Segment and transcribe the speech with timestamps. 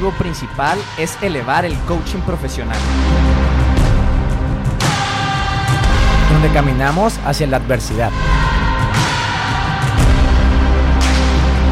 [0.00, 2.78] objetivo principal es elevar el coaching profesional.
[6.32, 8.10] Donde caminamos hacia la adversidad.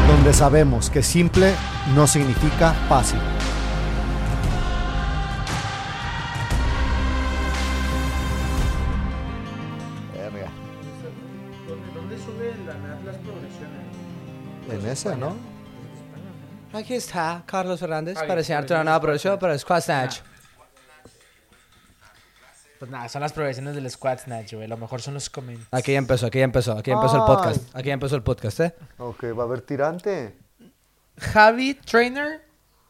[0.07, 1.55] Donde sabemos que simple
[1.95, 3.19] no significa fácil.
[11.95, 12.73] ¿Dónde sube la
[13.05, 13.89] las progresiones?
[14.69, 15.58] En esa, ¿no?
[16.73, 20.19] Aquí está Carlos Fernández Ay, para enseñarte una nueva progresión para el Squat Snatch.
[22.77, 24.67] Pues nada, son las progresiones del Squat Snatch, güey.
[24.67, 25.67] Lo mejor son los comments.
[25.71, 27.75] Aquí ya empezó, aquí ya empezó, aquí ya empezó el podcast.
[27.75, 28.73] Aquí ya empezó el podcast, ¿eh?
[28.99, 30.35] Ok, va a haber tirante.
[31.17, 32.41] Javi Trainer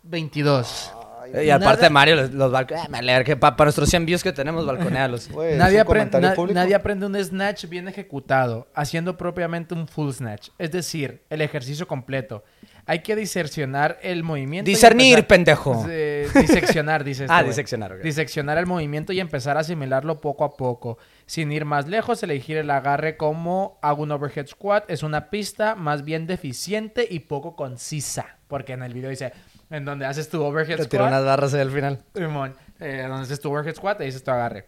[0.04, 0.94] 22.
[1.34, 2.90] Eh, Y aparte Nada- Mario, los, los balcones.
[2.90, 5.30] me alegra que pa- para nuestros 100 views que tenemos, balconealos.
[5.32, 6.54] Güey, ¿es Nadie, aprende, na- público?
[6.60, 10.50] nadie aprende un snatch bien ejecutado, haciendo propiamente un full snatch.
[10.60, 12.44] Es decir, el ejercicio completo.
[12.90, 14.68] Hay que diseccionar el movimiento.
[14.68, 15.86] Discernir, pendejo.
[15.90, 17.50] Eh, diseccionar, dice este Ah, güey.
[17.50, 18.00] diseccionar, ok.
[18.02, 20.98] Diseccionar el movimiento y empezar a asimilarlo poco a poco.
[21.28, 25.76] Sin ir más lejos, elegir el agarre como hago un overhead squat es una pista
[25.76, 28.38] más bien deficiente y poco concisa.
[28.48, 29.34] Porque en el video dice,
[29.70, 30.90] en donde haces tu overhead Te squat.
[30.90, 32.00] tiró unas barras al final.
[32.16, 34.66] Simón, eh, donde haces tu overhead squat, ahí dices tu agarre.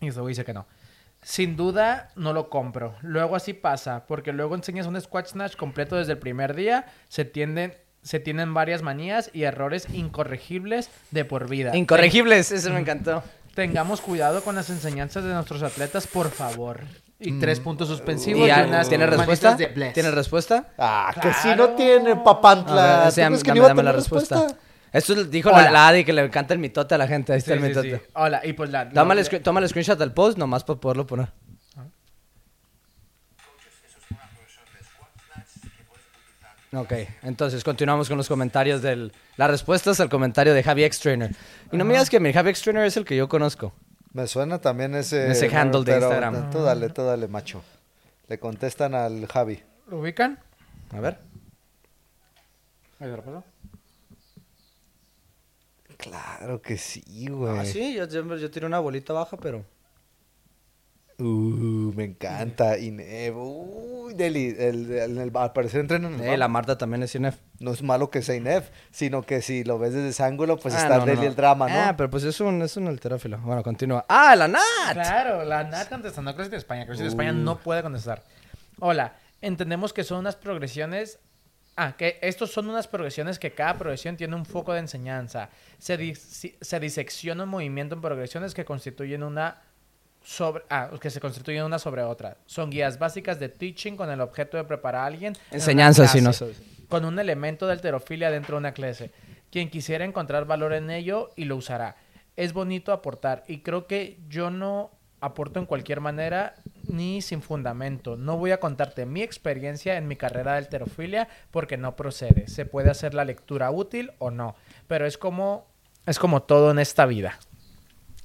[0.00, 0.66] Y eso dice que no.
[1.22, 2.96] Sin duda, no lo compro.
[3.00, 7.24] Luego así pasa, porque luego enseñas un squat snatch completo desde el primer día, se
[7.24, 11.76] tienden, se tienen varias manías y errores incorregibles de por vida.
[11.76, 13.22] Incorregibles, eso me encantó.
[13.54, 16.80] Tengamos cuidado con las enseñanzas de nuestros atletas, por favor.
[17.20, 19.56] Y tres puntos suspensivos ¿Y ya, unas ¿Tiene respuesta?
[19.56, 20.70] ¿Tiene respuesta?
[20.76, 23.06] Ah, que si no tiene, papantla.
[23.06, 24.46] A ver, ¿Tú crees que dame, no iba a tener respuesta.
[24.92, 25.70] Esto dijo la, Hola.
[25.70, 27.32] la Adi que le encanta el mitote a la gente.
[27.32, 27.96] Ahí está Sí, el sí, mitote.
[27.98, 28.02] sí.
[28.14, 28.88] Hola, y pues la...
[28.90, 31.28] Toma, el, screen- toma el screenshot del post nomás para poderlo poner.
[36.74, 39.12] Ok, entonces continuamos con los comentarios del...
[39.36, 41.30] Las respuestas al comentario de Javi X Trainer.
[41.70, 43.74] Y no me digas que mi Javi X Trainer es el que yo conozco.
[44.14, 45.30] Me suena también ese...
[45.30, 46.50] Ese handle de pero Instagram.
[46.50, 47.62] Tú dale, tú dale, macho.
[48.28, 49.62] Le contestan al Javi.
[49.88, 50.38] ¿Lo ubican?
[50.94, 51.18] A ver.
[53.00, 53.44] Ahí lo paso.
[56.02, 57.58] Claro que sí, güey.
[57.58, 59.64] Ah, sí, yo, yo, yo tiré una bolita baja, pero...
[61.18, 62.78] Uh, me encanta.
[62.78, 63.36] Inev.
[63.36, 64.56] Uy, Deli.
[64.58, 67.36] El, el- el- al parecer entrenan en el Eh, la Marta también es INF.
[67.60, 70.74] No es malo que sea Inev, sino que si lo ves desde ese ángulo, pues
[70.74, 71.26] Ah, está no, Deli no.
[71.28, 71.74] el drama, ¿no?
[71.80, 73.38] Ah, pero pues es un, es un alterófilo.
[73.38, 74.04] Bueno, continúa.
[74.08, 74.62] ¡Ah, la Nat!
[74.94, 76.86] Claro, la Nat contestando CrossFit España.
[76.86, 78.24] CrossFit España no puede contestar.
[78.80, 81.20] Hola, entendemos que son unas progresiones.
[81.76, 85.48] Ah, que estos son unas progresiones que cada progresión tiene un foco de enseñanza.
[85.78, 89.62] Se, dis- se disecciona un movimiento en progresiones que constituyen una
[90.22, 92.36] sobre ah, que se constituyen una sobre otra.
[92.46, 95.32] Son guías básicas de teaching con el objeto de preparar a alguien.
[95.50, 96.60] en Enseñanza, si no sabes.
[96.88, 99.10] con un elemento de alterofilia dentro de una clase.
[99.50, 101.96] Quien quisiera encontrar valor en ello y lo usará.
[102.36, 104.90] Es bonito aportar y creo que yo no
[105.20, 106.54] aporto en cualquier manera
[106.88, 108.16] ni sin fundamento.
[108.16, 112.48] No voy a contarte mi experiencia en mi carrera de alterofilia porque no procede.
[112.48, 114.56] Se puede hacer la lectura útil o no,
[114.88, 115.66] pero es como
[116.06, 117.38] es como todo en esta vida.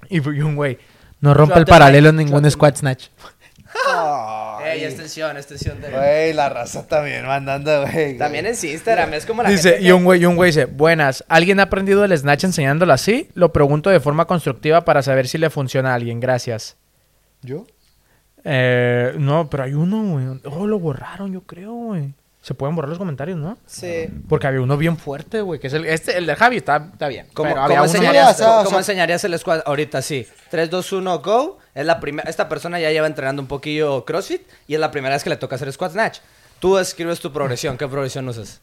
[0.10, 0.78] Y un güey
[1.22, 3.08] no rompe el paralelo en ningún squat snatch.
[4.64, 5.90] Ey, extensión, extensión de...
[5.90, 8.18] Güey, la raza también mandando, güey.
[8.18, 10.66] También es Instagram, es como la Dice, gente y un güey, y un güey dice,
[10.66, 13.30] buenas, ¿alguien ha aprendido el snatch enseñándolo así?
[13.34, 16.78] Lo pregunto de forma constructiva para saber si le funciona a alguien, gracias.
[17.42, 17.66] ¿Yo?
[18.50, 20.40] Eh, no, pero hay uno, güey.
[20.46, 22.14] Oh, lo borraron, yo creo, güey.
[22.42, 23.58] Se pueden borrar los comentarios, ¿no?
[23.66, 24.08] Sí.
[24.30, 27.10] Porque había uno bien fuerte, güey, que es el, este, el de Javi, está, está
[27.10, 27.28] bien.
[27.34, 29.64] ¿Cómo, pero enseñarías, cómo sea- enseñarías el squad?
[29.66, 30.26] Ahorita sí.
[30.50, 31.58] 3, 2, 1, go.
[31.76, 32.30] Es la primera...
[32.30, 35.36] Esta persona ya lleva entrenando un poquillo CrossFit y es la primera vez que le
[35.36, 36.20] toca hacer squat snatch.
[36.60, 37.78] Tú escribes tu progresión.
[37.78, 38.62] ¿Qué progresión usas?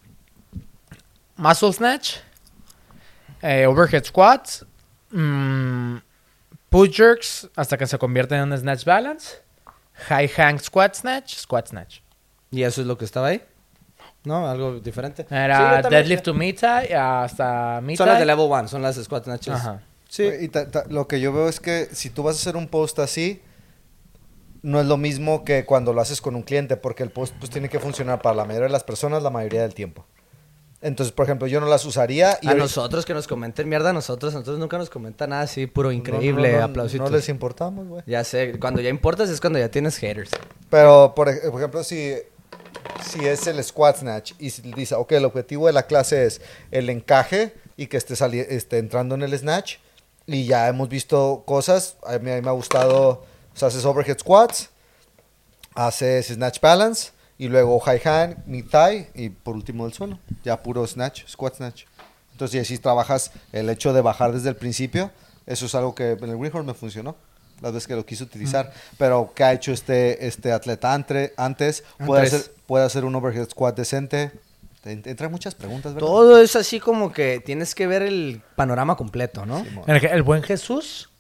[1.37, 2.16] Muscle snatch,
[3.43, 4.65] eh, overhead squats,
[5.11, 5.97] mm,
[6.71, 9.39] push jerks hasta que se convierte en un snatch balance,
[10.09, 12.01] high hang squat snatch, squat snatch.
[12.51, 13.43] ¿Y eso es lo que estaba ahí?
[14.25, 14.49] ¿No?
[14.49, 15.27] ¿Algo diferente?
[15.31, 19.55] Era deadlift to thigh hasta mid Son las de level 1, son las squat snatches.
[19.55, 19.83] Ajá.
[20.09, 20.29] Sí.
[20.41, 22.69] Y ta- ta- lo que yo veo es que si tú vas a hacer un
[22.69, 23.43] post así,
[24.63, 27.51] no es lo mismo que cuando lo haces con un cliente, porque el post pues,
[27.51, 30.07] tiene que funcionar para la mayoría de las personas la mayoría del tiempo.
[30.84, 33.92] Entonces, por ejemplo, yo no las usaría y a nosotros que nos comenten mierda, a
[33.95, 37.10] nosotros, a nosotros nunca nos comenta nada así, puro increíble, no, no, aplausitos.
[37.10, 38.03] No les importamos, güey.
[38.07, 40.31] Ya sé, cuando ya importas es cuando ya tienes haters.
[40.69, 42.13] Pero, por, ej- por ejemplo, si,
[43.10, 46.91] si es el squat snatch y dice, ok, el objetivo de la clase es el
[46.91, 49.77] encaje y que esté, sali- esté entrando en el snatch,
[50.27, 53.86] y ya hemos visto cosas, a mí, a mí me ha gustado, o sea, haces
[53.86, 54.69] overhead squats,
[55.75, 60.19] haces snatch balance, y luego high hand, knee thigh, y por último el suelo.
[60.45, 61.84] Ya puro snatch, squat snatch.
[62.33, 65.10] Entonces, y así trabajas el hecho de bajar desde el principio.
[65.47, 67.16] Eso es algo que en el Greenhorn me funcionó.
[67.60, 68.72] Las veces que lo quise utilizar.
[68.98, 71.84] Pero, ¿qué ha hecho este, este atleta ante- antes?
[72.04, 72.34] Puede Antes.
[72.41, 74.33] hacer, puede hacer un overhead squat decente.
[74.83, 76.07] Te- Entran muchas preguntas, ¿verdad?
[76.07, 79.63] Todo es así como que tienes que ver el panorama completo, ¿no?
[79.65, 79.84] Simón.
[79.86, 81.10] El, el buen Jesús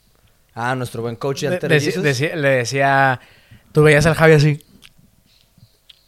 [0.56, 3.20] Ah, nuestro buen coach de de- deci- le decía,
[3.72, 4.64] tú veías al Javi así.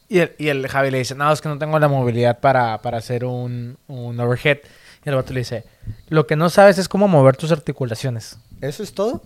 [0.08, 2.78] Y el, y el Javi le dice, no, es que no tengo la movilidad para,
[2.82, 4.58] para hacer un, un overhead.
[5.04, 5.64] Y el vato le dice,
[6.08, 8.38] lo que no sabes es cómo mover tus articulaciones.
[8.60, 9.22] ¿Eso es todo?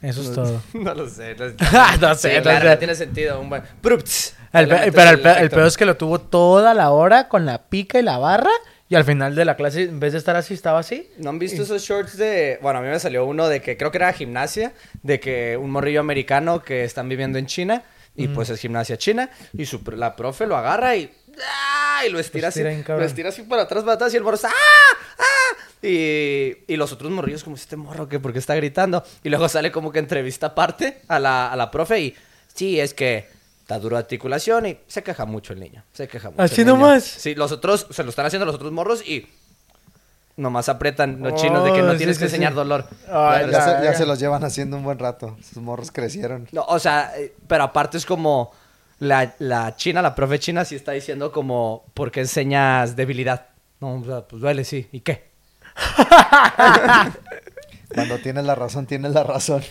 [0.00, 0.62] Eso es todo.
[0.74, 1.34] no lo sé.
[1.34, 1.46] No,
[2.00, 2.70] No sé, no claro, sé.
[2.70, 3.40] no tiene sentido.
[3.40, 3.52] Un.
[3.54, 7.98] El pero el, el peor es que lo tuvo toda la hora con la pica
[7.98, 8.50] y la barra.
[8.88, 11.10] Y al final de la clase, en vez de estar así, estaba así.
[11.16, 12.58] ¿No han visto esos shorts de...
[12.60, 15.70] Bueno, a mí me salió uno de que creo que era gimnasia, de que un
[15.70, 17.82] morrillo americano que están viviendo en China,
[18.16, 21.12] y pues es gimnasia china, y su, la profe lo agarra y...
[21.40, 22.02] ¡ah!
[22.06, 24.48] Y lo estira, así, lo estira así para atrás, para atrás, y el morro está...
[24.48, 24.98] ¡ah!
[25.18, 25.56] ¡ah!
[25.82, 28.18] Y, y los otros morrillos como, este morro, ¿qué?
[28.20, 29.04] ¿Por qué está gritando?
[29.22, 32.16] Y luego sale como que entrevista aparte a la, a la profe y...
[32.54, 33.32] Sí, es que...
[33.64, 35.82] Está duro de articulación y se queja mucho el niño.
[35.94, 36.42] Se queja mucho.
[36.42, 37.02] ¿Así nomás?
[37.02, 39.26] Sí, los otros se lo están haciendo los otros morros y
[40.36, 42.34] nomás apretan los chinos de que Oh, no sí, tienes sí, que sí.
[42.36, 42.86] enseñar dolor.
[43.10, 45.36] Ay, Ya, se los llevan haciendo un buen rato.
[45.42, 46.48] Sus morros crecieron.
[46.52, 48.52] No, o sea, eh, pero aparte es como
[48.98, 53.46] la, la china, la profe china sí está diciendo como, ¿por qué enseñas debilidad?
[53.80, 54.88] No, o sea, pues duele, sí.
[54.92, 55.30] ¿Y qué?
[57.94, 59.62] Cuando tienes la razón, tienes la razón.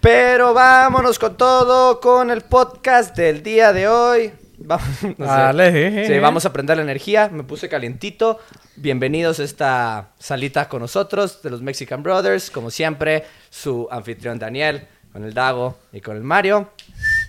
[0.00, 4.32] Pero vámonos con todo, con el podcast del día de hoy.
[4.66, 5.32] Vamos, no sé.
[5.32, 6.06] Dale.
[6.08, 7.28] Sí, vamos a prender la energía.
[7.32, 8.40] Me puse calientito.
[8.74, 12.50] Bienvenidos a esta salita con nosotros de los Mexican Brothers.
[12.50, 16.70] Como siempre, su anfitrión Daniel, con el Dago y con el Mario.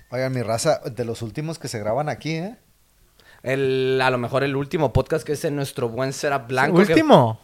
[0.10, 2.56] Oigan, mi raza, de los últimos que se graban aquí, ¿eh?
[3.44, 6.78] El, a lo mejor el último podcast que es en nuestro buen setup blanco.
[6.84, 7.39] que- ¿Último?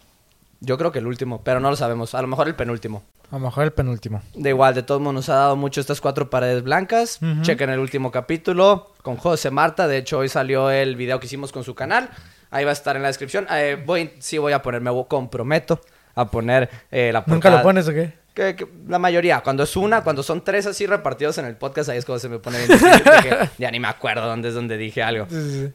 [0.59, 2.15] yo creo que el último, pero no lo sabemos.
[2.15, 3.03] A lo mejor el penúltimo.
[3.33, 4.21] A lo mejor el penúltimo.
[4.35, 7.17] De igual, de todos modos nos ha dado mucho estas cuatro paredes blancas.
[7.19, 7.41] Ujú.
[7.41, 9.87] Chequen el último capítulo con José Marta.
[9.87, 12.11] De hecho, hoy salió el video que hicimos con su canal.
[12.51, 13.47] Ahí va a estar en la descripción.
[13.49, 15.81] Eh, voy, sí voy a poner, me comprometo
[16.13, 17.57] a poner eh, la ¿Nunca portada.
[17.57, 18.13] lo pones o qué?
[18.35, 21.89] Que- que la mayoría, cuando es una, cuando son tres así repartidos en el podcast,
[21.89, 24.53] ahí es cuando se me pone bien difícil, que ya ni me acuerdo dónde es
[24.53, 25.25] donde dije algo.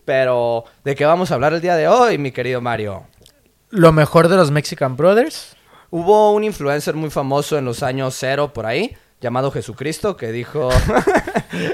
[0.05, 3.05] Pero, ¿de qué vamos a hablar el día de hoy, mi querido Mario?
[3.71, 5.57] Lo mejor de los Mexican Brothers.
[5.91, 10.69] Hubo un influencer muy famoso en los años cero por ahí, llamado Jesucristo, que dijo...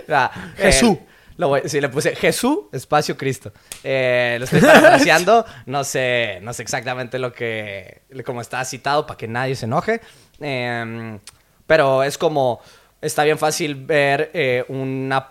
[0.08, 0.92] Ah, Jesús.
[0.98, 1.06] eh,
[1.36, 3.52] lo voy- sí, le puse Jesús, espacio Cristo.
[3.82, 8.02] Eh, lo estoy parafraseando, no sé, no sé exactamente lo que...
[8.24, 10.00] Cómo está citado para que nadie se enoje.
[10.40, 11.18] Em,
[11.66, 12.60] pero es como...
[13.00, 15.30] Está bien fácil ver eh, una,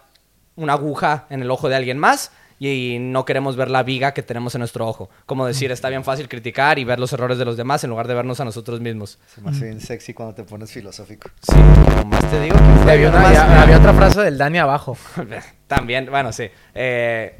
[0.58, 4.24] una aguja en el ojo de alguien más y no queremos ver la viga que
[4.24, 5.10] tenemos en nuestro ojo.
[5.26, 8.08] Como decir, está bien fácil criticar y ver los errores de los demás en lugar
[8.08, 9.20] de vernos a nosotros mismos.
[9.28, 11.30] Se me hace bien sexy cuando te pones filosófico.
[11.42, 12.56] Sí, como más te digo.
[12.86, 14.98] Y había, una- nomás- había- había otra frase del Dani abajo.
[15.68, 16.50] También, bueno, sí.
[16.74, 17.40] Eh,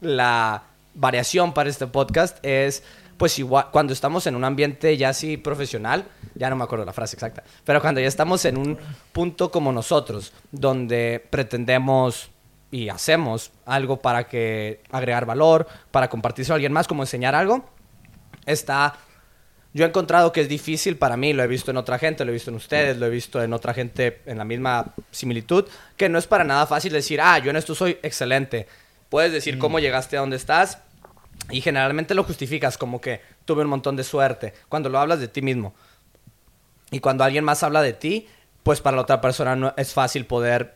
[0.00, 0.62] la
[0.94, 2.82] variación para este podcast es,
[3.16, 6.92] pues igual, cuando estamos en un ambiente ya así profesional, ya no me acuerdo la
[6.92, 8.78] frase exacta, pero cuando ya estamos en un
[9.12, 12.30] punto como nosotros, donde pretendemos
[12.74, 17.64] y hacemos algo para que agregar valor, para compartirse a alguien más, como enseñar algo,
[18.46, 18.94] está
[19.72, 22.32] yo he encontrado que es difícil para mí, lo he visto en otra gente, lo
[22.32, 25.66] he visto en ustedes, lo he visto en otra gente en la misma similitud,
[25.96, 28.66] que no es para nada fácil decir, ah, yo en esto soy excelente.
[29.08, 30.78] Puedes decir cómo llegaste a donde estás
[31.50, 35.28] y generalmente lo justificas como que tuve un montón de suerte cuando lo hablas de
[35.28, 35.74] ti mismo.
[36.90, 38.26] Y cuando alguien más habla de ti,
[38.64, 40.74] pues para la otra persona no es fácil poder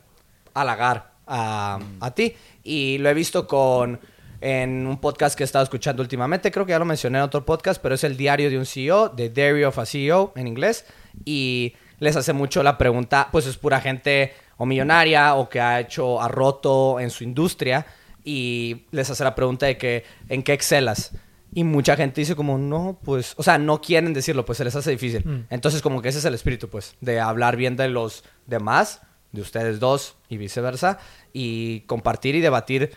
[0.55, 2.35] halagar a, a ti.
[2.65, 4.01] Y lo he visto con
[4.41, 7.45] en un podcast que he estado escuchando últimamente, creo que ya lo mencioné en otro
[7.45, 10.87] podcast, pero es el diario de un CEO, The Diary of a CEO en inglés,
[11.25, 15.81] y les hace mucho la pregunta, pues es pura gente o millonaria o que ha
[15.81, 17.87] hecho, ha roto en su industria,
[18.25, 21.13] y les hace la pregunta de que, ¿en qué excelas?
[21.53, 24.77] Y mucha gente dice como, no, pues, o sea, no quieren decirlo, pues se les
[24.77, 25.25] hace difícil.
[25.25, 25.47] Mm.
[25.49, 29.01] Entonces como que ese es el espíritu, pues, de hablar bien de los demás,
[29.33, 30.99] de ustedes dos y viceversa,
[31.33, 32.93] y compartir y debatir,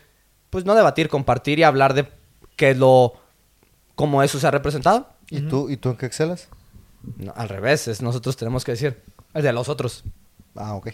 [0.49, 2.07] pues no debatir, compartir y hablar de
[2.55, 3.13] qué es lo,
[3.95, 5.09] cómo eso se ha representado.
[5.29, 6.49] ¿Y, tú, ¿Y tú en qué excelas?
[7.17, 9.01] No, al revés, es nosotros tenemos que decir,
[9.33, 10.03] el de los otros.
[10.55, 10.89] Ah, ok.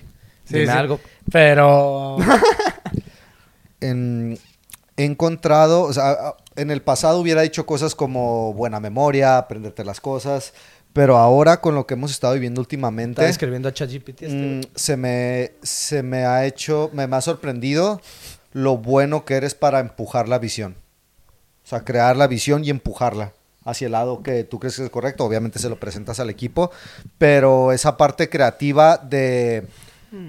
[0.50, 1.00] Dime algo.
[1.32, 2.18] Pero.
[3.80, 4.40] En-
[4.96, 10.02] he encontrado, o sea, en el pasado hubiera dicho cosas como buena memoria, aprenderte las
[10.02, 10.54] cosas,
[10.98, 14.24] pero ahora con lo que hemos estado viviendo últimamente, escribiendo a ChatGPT.
[14.24, 18.02] este, mm, se, me, se me ha hecho, me, me ha sorprendido
[18.52, 20.76] lo bueno que eres para empujar la visión.
[21.64, 24.90] O sea, crear la visión y empujarla hacia el lado que tú crees que es
[24.90, 25.24] correcto.
[25.24, 26.72] Obviamente se lo presentas al equipo,
[27.20, 29.68] pero esa parte creativa de,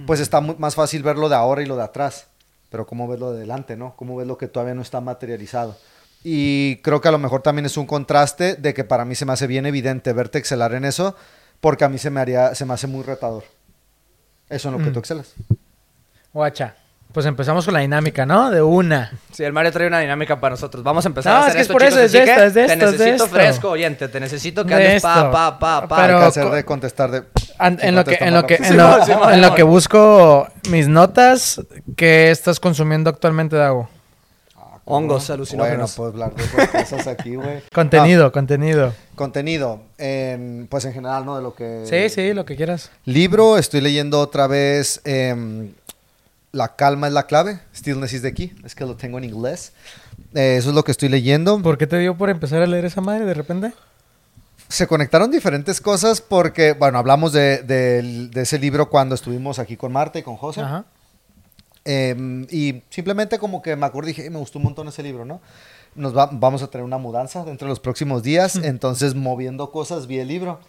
[0.06, 2.26] pues está más fácil ver lo de ahora y lo de atrás,
[2.68, 3.96] pero cómo ves lo de adelante, ¿no?
[3.96, 5.78] Cómo ves lo que todavía no está materializado.
[6.24, 9.24] Y creo que a lo mejor también es un contraste de que para mí se
[9.24, 11.14] me hace bien evidente verte excelar en eso,
[11.60, 13.44] porque a mí se me haría, se me hace muy retador.
[14.48, 14.92] Eso en lo que Mm.
[14.94, 15.34] tú excelas.
[16.32, 16.74] Guacha.
[17.12, 18.50] Pues empezamos con la dinámica, ¿no?
[18.50, 19.10] De una.
[19.32, 20.84] Sí, el Mario trae una dinámica para nosotros.
[20.84, 22.54] Vamos a empezar No, a hacer es que es por eso, es de esto, es
[22.54, 23.34] de Te esto, es de necesito esto.
[23.36, 24.08] fresco, oyente.
[24.08, 25.30] Te necesito que De andes pa, esto.
[25.32, 25.96] pa, pa, pa.
[26.02, 27.22] Pero- Hay que hacer de contestar de...
[27.60, 31.62] En, lo que, en, lo en, en que busco mis notas,
[31.96, 33.88] ¿qué estás consumiendo actualmente, Dago?
[34.90, 35.94] Hongos Bueno, alucinógenos.
[35.96, 37.62] pues hablar de otras cosas aquí, güey.
[37.74, 38.94] Contenido, contenido.
[38.96, 39.80] Ah, contenido.
[39.98, 41.36] em, pues en general, ¿no?
[41.36, 41.84] De lo que...
[41.84, 42.90] Sí, sí, lo que quieras.
[43.04, 45.72] Libro, estoy leyendo otra vez em,
[46.52, 47.60] La calma es la clave.
[47.76, 48.56] Stillness is the key.
[48.64, 49.72] Es que lo tengo en inglés.
[50.34, 51.60] Eh, eso es lo que estoy leyendo.
[51.62, 53.72] ¿Por qué te dio por empezar a leer esa madre de repente?
[54.68, 59.76] Se conectaron diferentes cosas porque, bueno, hablamos de, del- de ese libro cuando estuvimos aquí
[59.76, 60.60] con Marta y con José.
[60.60, 60.84] Ajá.
[61.84, 65.24] Em, y simplemente como que me acordé dije, "Eh, me gustó un montón ese libro,
[65.24, 65.40] ¿no?
[65.94, 70.06] Nos va- vamos a tener una mudanza dentro de los próximos días, entonces moviendo cosas
[70.06, 70.60] vi el libro.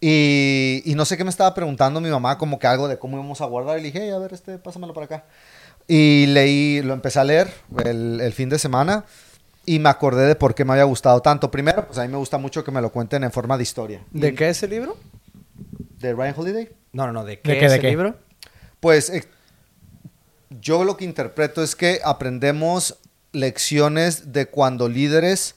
[0.00, 3.16] Y, y no sé qué me estaba preguntando mi mamá, como que algo de cómo
[3.18, 3.78] íbamos a guardar.
[3.78, 5.24] Y le dije, "Hey, a ver, este, pásamelo para acá.
[5.86, 7.52] Y leí, lo empecé a leer
[7.84, 9.04] el, el fin de semana
[9.66, 11.50] y me acordé de por qué me había gustado tanto.
[11.50, 14.02] Primero, pues a mí me gusta mucho que me lo cuenten en forma de historia.
[14.12, 14.96] ¿De Y- qué es el libro?
[15.98, 16.70] ¿De Ryan Holiday?
[16.92, 17.24] No, no, no.
[17.24, 17.88] ¿De qué, qué, es de el qué?
[17.90, 18.16] libro?
[18.78, 19.24] Pues eh,
[20.50, 22.96] yo lo que interpreto es que aprendemos
[23.32, 25.54] lecciones de cuando líderes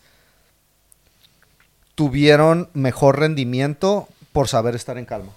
[1.95, 5.33] tuvieron mejor rendimiento por saber estar en calma.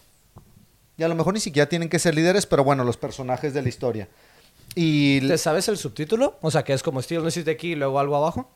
[0.98, 3.62] Y a lo mejor ni siquiera tienen que ser líderes, pero bueno, los personajes de
[3.62, 4.08] la historia.
[4.74, 6.38] Y ¿Te sabes el subtítulo?
[6.40, 8.50] O sea, que es como Stillness is the key y luego algo abajo.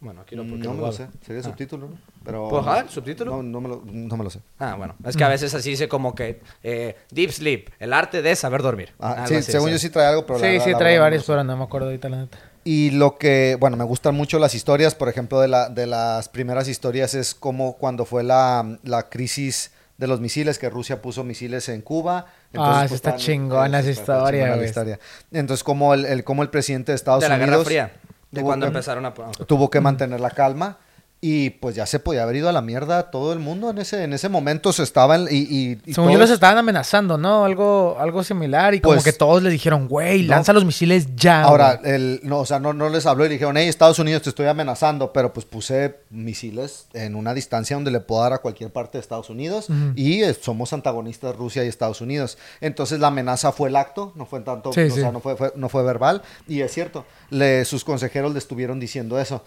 [0.00, 1.44] Bueno, aquí no, no, porque me lo sé, sería Ah.
[1.44, 1.96] subtítulo, ¿no?
[2.24, 3.30] Pero, ¿Pues, el subtítulo?
[3.36, 4.40] No, no me lo, no me lo sé.
[4.58, 4.94] Ah, bueno.
[5.04, 8.60] Es que a veces así dice como que eh, Deep Sleep, el arte de saber
[8.62, 8.90] dormir.
[9.00, 10.78] Ah, sí, así, según o yo sí trae algo, pero la Sí, verdad- sí, la
[10.78, 12.38] trae no varios, pero no me acuerdo ahorita la neta.
[12.64, 16.28] Y lo que, bueno, me gustan mucho las historias, por ejemplo, de, la, de las
[16.28, 21.24] primeras historias es como cuando fue la, la crisis de los misiles, que Rusia puso
[21.24, 22.26] misiles en Cuba.
[22.56, 24.98] Ah, sí está estaban- chingona esa sí, historia, la.
[25.32, 28.00] Entonces, como el, el, como el presidente de Estados De la Unidos Guerra Fría.
[28.34, 29.14] De cuando que- empezaron a...
[29.46, 30.78] tuvo que mantener la calma
[31.26, 34.04] y pues ya se podía haber ido a la mierda todo el mundo en ese
[34.04, 37.46] en ese momento se estaban y, y, y Según yo todos- los estaban amenazando, ¿no?
[37.46, 38.74] Algo, algo similar.
[38.74, 40.28] Y como Pues- que todos les dijeron, güey, No.
[40.34, 41.42] lanza los misiles ya.
[41.44, 41.92] Ahora, güey".
[41.94, 44.46] el, no, o sea, no, no les habló y dijeron, hey, Estados Unidos, te estoy
[44.46, 48.98] amenazando, pero pues puse misiles en una distancia donde le puedo dar a cualquier parte
[48.98, 52.36] de Estados Unidos y eh, somos antagonistas Rusia y Estados Unidos.
[52.60, 55.00] Entonces la amenaza fue el acto, no fue tanto, Sí, o sí.
[55.00, 58.78] sea, no fue, fue- no fue verbal y es cierto, le, sus consejeros le estuvieron
[58.80, 59.42] diciendo eso.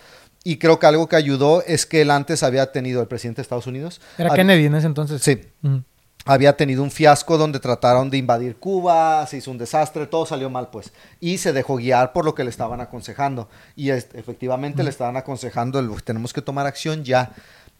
[0.49, 3.41] Y creo que algo que ayudó es que él antes había tenido, el presidente de
[3.41, 5.21] Estados Unidos, Era hab- Kennedy en ese entonces.
[5.21, 5.41] Sí,
[6.25, 10.49] había tenido un fiasco donde trataron de invadir Cuba, se hizo un desastre, todo salió
[10.49, 10.91] mal pues.
[11.19, 13.49] Y se dejó guiar por lo que le estaban aconsejando.
[13.75, 17.31] Y es- efectivamente le estaban aconsejando, el, tenemos que tomar acción ya.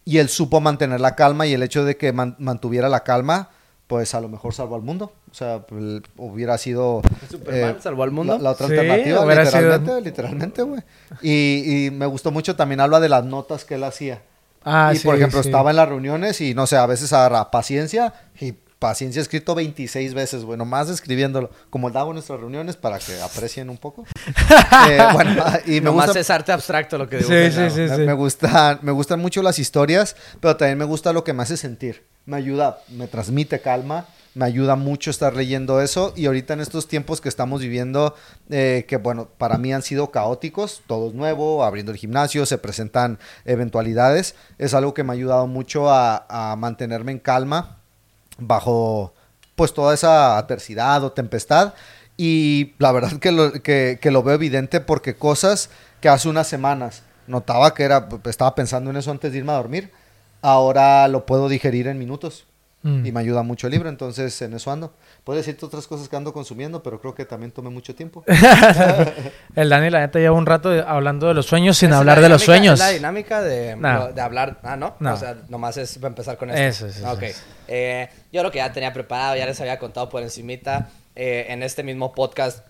[0.05, 3.50] Y él supo mantener la calma y el hecho de que man- mantuviera la calma,
[3.88, 5.13] pues a lo mejor salvó al mundo.
[5.32, 7.01] O sea, el- hubiera sido...
[7.03, 8.36] eh, Superman salvó al mundo.
[8.38, 10.82] La, la otra Sí, alternativa, hubiera sido- literalmente, literalmente, güey.
[11.22, 14.22] Y, y me gustó mucho, también habla de las notas que él hacía
[14.70, 15.48] Ah, y sí, por ejemplo, sí.
[15.48, 20.13] estaba en las reuniones y no sé, a veces agarra paciencia y paciencia escrito 26
[20.13, 24.06] veces, bueno, más escribiéndolo, como el daba en nuestras reuniones para que aprecien un poco.
[24.89, 27.29] Eh, bueno, y me Nomás gusta, es arte abstracto lo que digo.
[27.29, 28.01] Sí, sí, sí, me, sí.
[28.01, 31.56] me gustan, me gustan mucho las historias, pero también me gusta lo que me hace
[31.58, 32.03] sentir.
[32.27, 34.05] Me ayuda, me transmite calma,
[34.36, 36.13] me ayuda mucho estar leyendo eso.
[36.15, 38.13] Y ahorita en estos tiempos que estamos viviendo,
[38.51, 42.60] eh, que bueno, para mí han sido caóticos, todo es nuevo, abriendo el gimnasio, se
[42.60, 47.77] presentan eventualidades, es algo que me ha ayudado mucho a, mantenerme en calma
[48.38, 49.13] bajo
[49.55, 51.74] pues toda esa adversidad o tempestad.
[52.15, 56.48] Y la verdad que lo, que, que lo veo evidente porque cosas que hace unas
[56.48, 59.91] semanas notaba que era, estaba pensando en eso antes de irme a dormir,
[60.41, 62.46] ahora lo puedo digerir en minutos
[62.84, 63.06] Mm.
[63.08, 64.94] y me ayuda mucho el libro, entonces en eso ando.
[65.24, 68.24] Puedo decirte otras cosas que ando consumiendo, pero creo que también tomé mucho tiempo.
[69.56, 72.24] El Dani, la neta, lleva un rato hablando de los sueños sin es hablar la
[72.24, 72.79] de los dinámica- sueños.
[72.79, 74.12] la dinámica de, No.
[74.13, 74.60] de hablar.
[74.63, 74.96] Ah, ¿no?
[75.00, 75.13] No.
[75.13, 76.86] O sea, nomás es para empezar con esto.
[76.86, 77.24] Eso, eso, Ok.
[77.24, 77.41] eso.
[77.67, 81.63] Eh, yo lo que ya tenía preparado, ya les había contado por encimita eh, en
[81.63, 82.65] este mismo podcast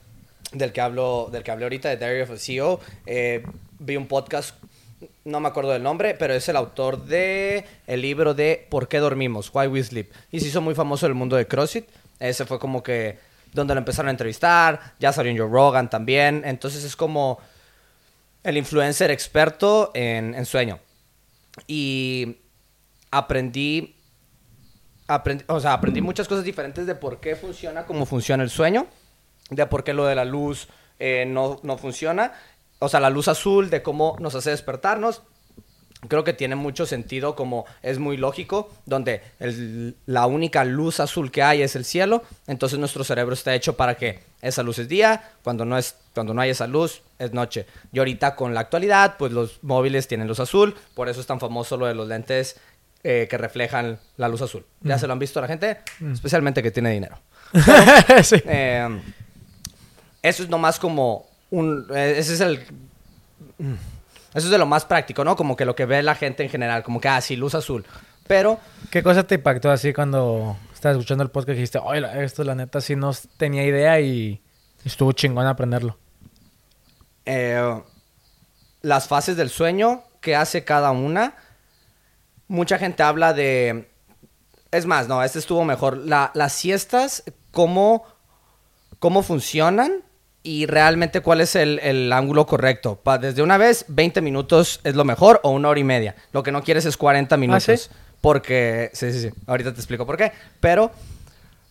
[0.53, 2.79] del que hablo, del que hablé ahorita, de Diary of a CEO.
[3.05, 3.43] eh,
[3.79, 4.55] vi un podcast,
[5.25, 8.97] no me acuerdo del nombre, pero es el autor de el libro de ¿Por qué
[8.97, 9.51] dormimos?
[9.53, 10.11] Why We Sleep.
[10.31, 11.87] Y se hizo muy famoso en el mundo de CrossFit.
[12.19, 13.19] Ese fue como que
[13.53, 14.93] donde lo empezaron a entrevistar.
[14.99, 16.41] Ya salió en Joe Rogan también.
[16.45, 17.39] Entonces es como
[18.43, 20.79] el influencer experto en, sueño.
[21.67, 22.37] y
[23.11, 23.95] aprendí,
[25.07, 28.87] aprendí, o sea, aprendí muchas cosas diferentes de por qué funciona como funciona el sueño,
[29.49, 30.67] de por qué lo de la luz
[30.99, 32.33] eh, no, no funciona,
[32.79, 35.21] o sea, la luz azul, de cómo nos hace despertarnos.
[36.09, 41.31] Creo que tiene mucho sentido, como es muy lógico, donde el- la única luz azul
[41.31, 44.87] que hay es el cielo, entonces nuestro cerebro está hecho para que esa luz es
[44.87, 47.65] día, cuando no, es, cuando no hay esa luz es noche.
[47.91, 51.39] Y ahorita con la actualidad, pues los móviles tienen luz azul, por eso es tan
[51.39, 52.57] famoso lo de los lentes
[53.03, 54.65] eh, que reflejan la luz azul.
[54.81, 55.79] ¿Ya se lo han visto a la gente?
[56.13, 57.17] Especialmente que tiene dinero.
[58.23, 58.35] sí.
[58.45, 59.01] Eh,
[60.21, 61.87] eso es nomás como un...
[61.93, 62.65] eh, ese es el...
[64.33, 65.35] Eso es de lo más práctico, ¿no?
[65.35, 67.85] Como que lo que ve la gente en general, como que, ah, sí, luz azul.
[68.27, 68.59] Pero,
[68.91, 72.53] ¿Qué cosa te impactó así cuando estabas escuchando el podcast y dijiste, oye, esto la
[72.55, 74.41] neta sí no tenía idea y
[74.83, 75.97] estuvo chingón aprenderlo?
[77.25, 77.81] eh,
[78.81, 81.35] las fases del sueño, ¿qué hace cada una?
[82.47, 83.89] Mucha gente habla de...
[84.71, 85.97] Es más, no, este estuvo mejor.
[85.97, 88.05] La- las siestas, ¿cómo,
[88.99, 90.03] cómo funcionan?
[90.47, 92.95] Y realmente cuál es el, el ángulo correcto.
[93.03, 96.15] Pa- desde una vez, 20 minutos es lo mejor o una hora y media.
[96.31, 97.63] Lo que no quieres es 40 minutos.
[97.63, 97.89] sí?
[98.21, 99.29] Porque, sí, sí, sí.
[99.45, 100.31] Ahorita te explico por qué.
[100.61, 100.89] Pero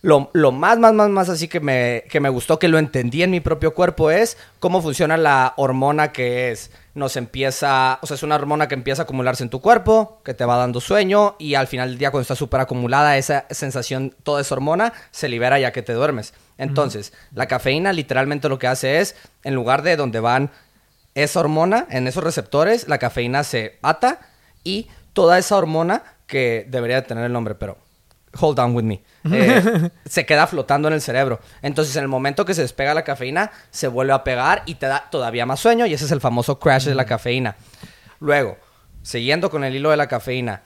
[0.01, 3.23] lo, lo más, más, más, más así que me, que me gustó, que lo entendí
[3.23, 6.71] en mi propio cuerpo, es cómo funciona la hormona que es.
[6.93, 10.33] Nos empieza, o sea, es una hormona que empieza a acumularse en tu cuerpo, que
[10.33, 14.15] te va dando sueño, y al final del día, cuando está súper acumulada, esa sensación,
[14.23, 16.33] toda esa hormona, se libera ya que te duermes.
[16.57, 20.51] Entonces, la cafeína literalmente lo que hace es, en lugar de donde van
[21.15, 24.19] esa hormona, en esos receptores, la cafeína se ata
[24.63, 27.77] y toda esa hormona, que debería tener el nombre, pero
[28.39, 31.39] hold on with me, eh, se queda flotando en el cerebro.
[31.61, 34.85] Entonces, en el momento que se despega la cafeína, se vuelve a pegar y te
[34.87, 37.55] da todavía más sueño y ese es el famoso crash de la cafeína.
[38.19, 38.57] Luego,
[39.03, 40.63] siguiendo con el hilo de la cafeína,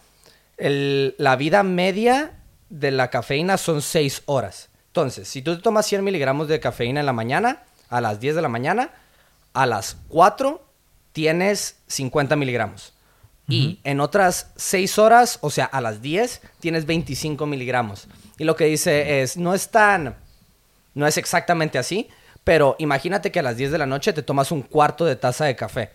[0.57, 2.31] el- la vida media
[2.69, 4.69] de la cafeína son 6 horas.
[4.87, 8.35] Entonces, si tú te tomas 100 miligramos de cafeína en la mañana, a las 10
[8.35, 8.91] de la mañana,
[9.53, 10.65] a las 4
[11.13, 12.93] tienes 50 miligramos.
[13.51, 18.07] Y en otras 6 horas, o sea, a las 10, tienes 25 miligramos.
[18.37, 20.15] Y lo que dice es, no es tan,
[20.93, 22.07] no es exactamente así,
[22.43, 25.45] pero imagínate que a las 10 de la noche te tomas un cuarto de taza
[25.45, 25.91] de café.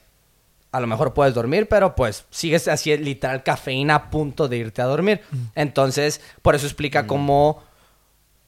[0.73, 4.83] A lo mejor puedes dormir, pero pues sigues así literal cafeína a punto de irte
[4.83, 5.23] a dormir.
[5.55, 7.63] Entonces, por eso explica cómo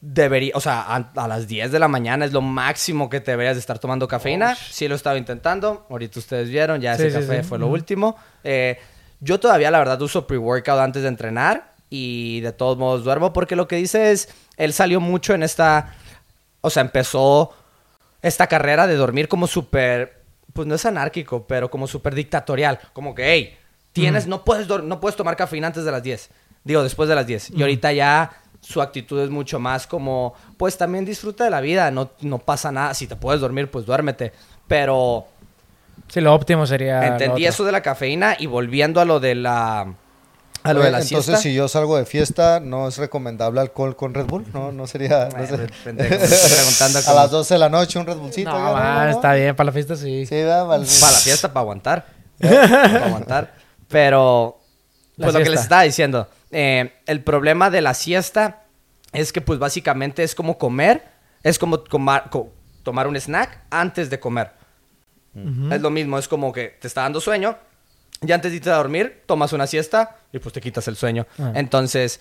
[0.01, 3.31] debería, o sea, a, a las 10 de la mañana es lo máximo que te
[3.31, 4.55] deberías de estar tomando cafeína.
[4.55, 7.49] Sí lo estaba intentando, ahorita ustedes vieron, ya Sí, ese sí, café sí.
[7.49, 7.75] fue lo Ujú.
[7.75, 8.15] último.
[8.43, 8.79] Eh,
[9.19, 13.55] yo todavía la verdad uso pre-workout antes de entrenar y de todos modos duermo porque
[13.55, 15.93] lo que dice es, él salió mucho en esta,
[16.61, 17.53] o sea, empezó
[18.21, 22.79] esta carrera de dormir como súper, pues no es anárquico, pero como súper dictatorial.
[22.93, 23.57] Como que, hey,
[23.93, 26.29] tienes, no, puedes no puedes tomar cafeína antes de las 10.
[26.63, 27.51] Digo, después de las 10.
[27.51, 31.91] Y ahorita ya su actitud es mucho más como, pues también disfruta de la vida,
[31.91, 32.93] no, no pasa nada.
[32.93, 34.33] Si te puedes dormir, pues duérmete.
[34.67, 35.27] Pero
[36.09, 37.05] Sí, lo óptimo sería.
[37.07, 39.93] entendí eso de la cafeína y volviendo a lo de la...
[40.61, 41.37] A lo Oye, de la Entonces, siesta.
[41.41, 44.45] si yo salgo de fiesta, ¿no es recomendable alcohol con Red Bull?
[44.53, 45.29] No, no sería...
[45.29, 45.63] no sé.
[45.63, 48.49] estoy preguntando A las 12 de la noche un Red Bullcito.
[48.51, 50.25] No, está bien, para la fiesta sí.
[50.25, 50.85] Sí, vale.
[50.99, 52.05] Para la fiesta, para aguantar.
[52.41, 53.53] para aguantar.
[53.87, 54.59] Pero,
[55.15, 55.63] La pues lo que les siesta.
[55.63, 56.27] estaba diciendo.
[56.51, 58.63] eh, el problema de la siesta
[59.13, 61.03] es que, pues básicamente es como comer.
[61.41, 62.49] Es como co-
[62.83, 64.51] tomar un snack antes de comer.
[65.35, 67.57] Es lo mismo, es como que te está dando sueño.
[68.25, 71.25] Y antes de irte a dormir, tomas una siesta y pues te quitas el sueño.
[71.37, 71.53] Ah.
[71.55, 72.19] Entonces,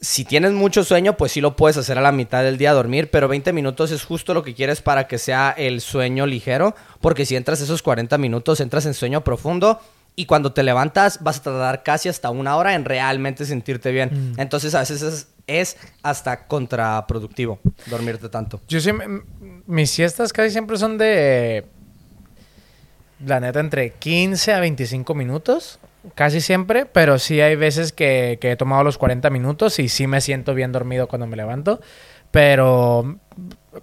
[0.00, 2.74] si tienes mucho sueño, pues sí lo puedes hacer a la mitad del día a
[2.74, 6.74] dormir, pero 20 minutos es justo lo que quieres para que sea el sueño ligero,
[7.00, 9.80] porque si entras esos 40 minutos, entras en sueño profundo
[10.14, 14.34] y cuando te levantas vas a tardar casi hasta una hora en realmente sentirte bien.
[14.36, 18.60] Entonces a veces es, es hasta contraproductivo dormirte tanto.
[18.68, 18.90] Yo sí,
[19.66, 21.66] mis siestas casi siempre son de,
[23.24, 25.78] la neta, entre 15 a 25 minutos.
[26.14, 30.06] Casi siempre, pero sí hay veces que, que he tomado los 40 minutos y sí
[30.06, 31.80] me siento bien dormido cuando me levanto.
[32.30, 33.18] Pero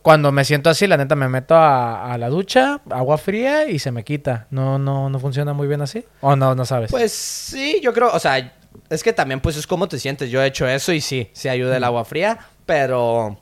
[0.01, 3.79] cuando me siento así, la neta, me meto a, a la ducha, agua fría y
[3.79, 4.47] se me quita.
[4.49, 6.05] No, no, no funciona muy bien así.
[6.21, 6.91] ¿O no, no sabes?
[6.91, 8.53] Pues sí, yo creo, o sea,
[8.89, 10.29] es que también pues es como te sientes.
[10.29, 13.39] Yo he hecho eso y sí, sí ayuda el agua fría, pero...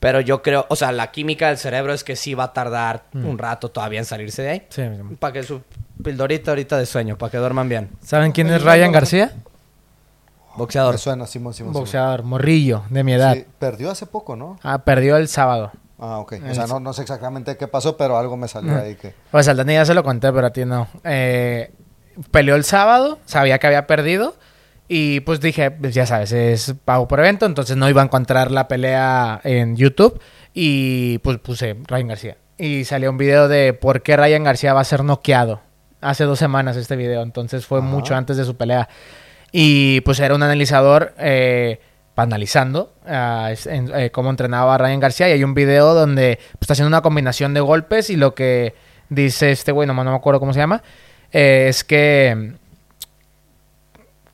[0.00, 3.04] Pero yo creo, o sea, la química del cerebro es que sí va a tardar
[3.14, 4.66] un rato todavía en salirse de ahí.
[4.68, 4.82] Sí.
[5.18, 5.62] Para que su
[6.02, 7.90] pildorita ahorita de sueño, para que duerman bien.
[8.02, 9.32] ¿Saben quién es Ryan García?
[10.56, 10.94] Boxeador.
[10.94, 11.72] Me suena, Simón, Simón.
[11.72, 11.82] Simón.
[11.82, 13.34] Boxeador, morrillo, de mi edad.
[13.34, 14.58] Sí, perdió hace poco, ¿no?
[14.62, 15.72] Ah, perdió el sábado.
[15.98, 16.34] Ah, ok.
[16.48, 19.14] O sea, no, no sé exactamente qué pasó, pero algo me salió ahí que...
[19.32, 20.86] Pues al Dani ya se lo conté, pero a ti no.
[21.02, 21.72] Eh,
[22.30, 24.36] peleó el sábado, sabía que había perdido.
[24.88, 28.50] Y pues dije, pues ya sabes, es pago por evento, entonces no iba a encontrar
[28.50, 30.18] la pelea en YouTube.
[30.54, 32.36] Y pues puse Ryan García.
[32.56, 35.60] Y salió un video de por qué Ryan García va a ser noqueado.
[36.00, 38.88] Hace dos semanas este video, entonces fue mucho antes de su pelea.
[39.52, 41.80] Y pues era un analizador eh,
[42.16, 45.28] analizando ah, en- eh, cómo entrenaba a Ryan García.
[45.28, 48.10] Y hay un video donde pues, está haciendo una combinación de golpes.
[48.10, 48.74] Y lo que
[49.10, 50.82] dice este güey, nomás no me acuerdo cómo se llama,
[51.32, 52.54] eh, es que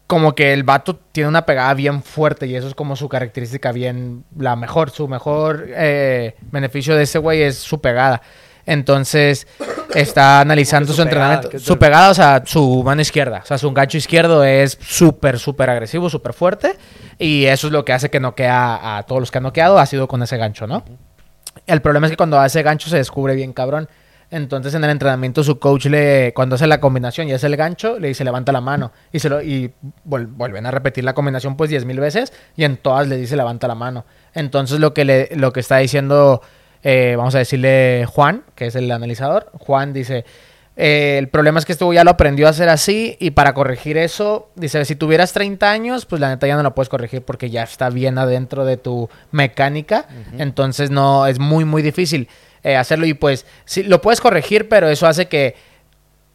[0.06, 3.72] como que el vato tiene una pegada bien fuerte y eso es como su característica
[3.72, 8.20] bien, la mejor, su mejor eh, beneficio de ese güey es su pegada.
[8.66, 9.46] Entonces
[9.94, 11.10] está analizando su su, pegada?
[11.10, 11.50] entrenamiento.
[11.50, 13.40] ¿Qué es Su pegada, o sea, su mano izquierda.
[13.42, 16.76] O sea, su gancho izquierdo es súper, súper agresivo, súper fuerte.
[17.18, 19.86] Y eso es lo que hace que noquea a todos los que han noqueado, ha
[19.86, 20.84] sido con ese gancho, ¿no?
[21.66, 23.88] El problema es que cuando hace gancho se descubre bien cabrón.
[24.34, 28.00] Entonces en el entrenamiento su coach le, cuando hace la combinación y hace el gancho,
[28.00, 28.90] le dice levanta la mano.
[29.12, 29.72] Y se lo, y
[30.08, 33.36] vol- vuelven a repetir la combinación pues diez mil veces y en todas le dice
[33.36, 34.04] levanta la mano.
[34.34, 36.42] Entonces lo que le, lo que está diciendo,
[36.82, 40.24] eh, vamos a decirle Juan, que es el analizador, Juan dice,
[40.76, 43.96] eh, el problema es que este ya lo aprendió a hacer así y para corregir
[43.96, 47.48] eso, dice, si tuvieras 30 años, pues la neta ya no lo puedes corregir porque
[47.50, 50.06] ya está bien adentro de tu mecánica,
[50.38, 52.28] entonces no, es muy, muy difícil
[52.64, 55.54] eh, hacerlo y pues sí, lo puedes corregir, pero eso hace que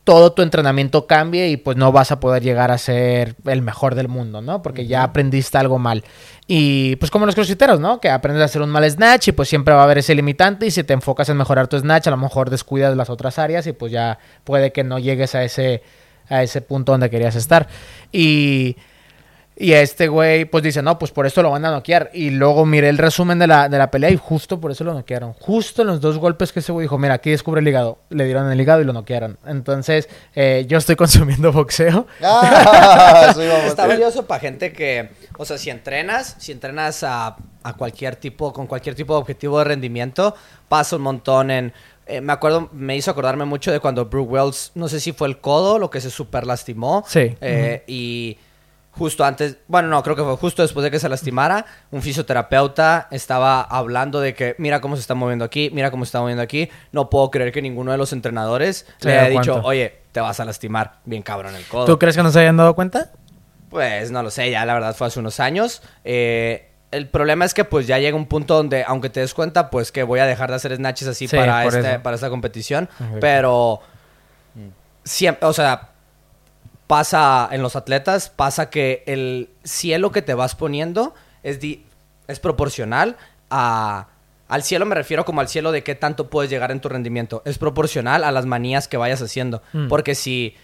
[0.04, 3.96] todo tu entrenamiento cambie y pues no vas a poder llegar a ser el mejor
[3.96, 4.62] del mundo, ¿no?
[4.62, 6.04] Porque ya aprendiste algo mal.
[6.48, 8.00] Y pues como los crossfiteros, ¿no?
[8.00, 10.66] Que aprendes a hacer un mal snatch y pues siempre va a haber ese limitante
[10.66, 13.68] y si te enfocas en mejorar tu snatch, a lo mejor descuidas las otras áreas
[13.68, 15.84] y pues ya puede que no llegues a ese,
[16.28, 17.68] a ese punto donde querías estar.
[18.12, 18.78] Y...
[19.62, 22.10] Y este güey, pues dice, no, pues por esto lo van a noquear.
[22.14, 24.94] Y luego miré el resumen de la, de la pelea y justo por eso lo
[24.94, 25.34] noquearon.
[25.34, 28.00] Justo en los dos golpes que ese güey dijo, mira, aquí descubre el hígado.
[28.10, 29.38] Le dieron el hígado y lo noquearon.
[29.46, 32.08] Entonces, eh, yo estoy consumiendo boxeo.
[32.24, 33.34] Ah.
[33.68, 38.54] Está valioso para gente que, o sea, si entrenas, si entrenas a, a cualquier tipo,
[38.54, 40.36] con cualquier tipo de objetivo de rendimiento,
[40.70, 41.74] pasa un montón en...
[42.08, 45.28] eh, me acuerdo, me hizo acordarme mucho de cuando Brooke Wells, no sé si fue
[45.28, 47.04] el codo, lo que se super lastimó.
[47.08, 47.36] Sí.
[47.42, 48.38] Eh, Y
[49.00, 53.08] justo antes, bueno, no, creo que fue justo después de que se lastimara, un fisioterapeuta
[53.10, 56.44] estaba hablando de que mira cómo se está moviendo aquí, mira cómo se está moviendo
[56.44, 56.70] aquí.
[56.92, 59.68] No puedo creer que ninguno de los entrenadores Se le haya dicho, cuenta.
[59.68, 61.86] oye, te vas a lastimar bien cabrón el codo.
[61.86, 63.10] ¿Tú crees que no se hayan dado cuenta?
[63.70, 65.82] Pues no lo sé, ya la verdad fue hace unos años.
[66.04, 69.70] Eh, el problema es que pues ya llega un punto donde, aunque te des cuenta,
[69.70, 72.90] pues que voy a dejar de hacer snatches así Sí, para, este- para esta competición.
[73.00, 73.20] Ujú.
[73.22, 73.80] Pero
[75.04, 75.90] siempre, o sea,
[76.90, 81.86] pasa en los atletas, pasa que el cielo que te vas poniendo es, di-
[82.28, 83.16] es proporcional
[83.52, 84.08] a...
[84.48, 87.44] Al cielo me refiero como al cielo de qué tanto puedes llegar en tu rendimiento.
[87.46, 89.62] Es proporcional a las manías que vayas haciendo.
[89.74, 89.88] Mm.
[89.88, 90.56] Porque si,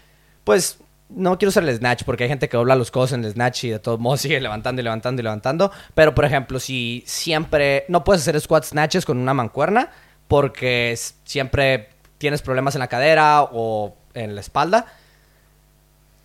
[0.43, 3.33] pues, no quiero usar el snatch porque hay gente que dobla los codos en el
[3.33, 5.71] snatch y de todos modos sigue levantando y levantando y levantando.
[5.93, 9.91] Pero, por ejemplo, si siempre no puedes hacer squat snatches con una mancuerna
[10.27, 14.87] porque siempre tienes problemas en la cadera o en la espalda,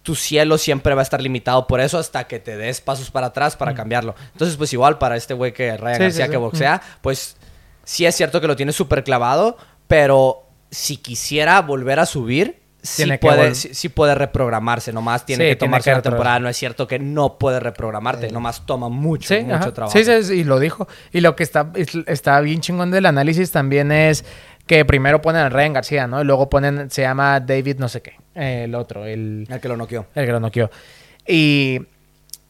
[0.02, 3.26] tu cielo siempre va a estar limitado por eso hasta que te des pasos para
[3.28, 4.14] atrás para cambiarlo.
[4.32, 5.96] Entonces, pues igual para este güey que Ryan Mm.
[5.96, 6.40] Sí, García sí, que sí.
[6.40, 7.36] boxea, pues
[7.84, 13.02] sí es cierto que lo tiene súper clavado, pero si quisiera volver a subir, sí
[13.02, 16.38] Tiene que puede, sí, sí puede reprogramarse, nomás tiene Sí, que tiene tomarse retro- temporada.
[16.40, 19.98] No es cierto que no puede reprogramarte, nomás toma mucho, Sí, mucho trabajo.
[19.98, 20.88] Sí, sí, sí, y lo dijo.
[21.12, 24.24] Y lo que está, es- está bien chingón del análisis también es
[24.70, 26.22] que primero ponen a Ryan García, ¿no?
[26.22, 29.76] Y luego ponen, se llama David no sé qué, el otro, el, El que lo
[29.76, 30.06] noqueó.
[30.14, 30.70] el que lo noqueó.
[31.26, 31.80] Y,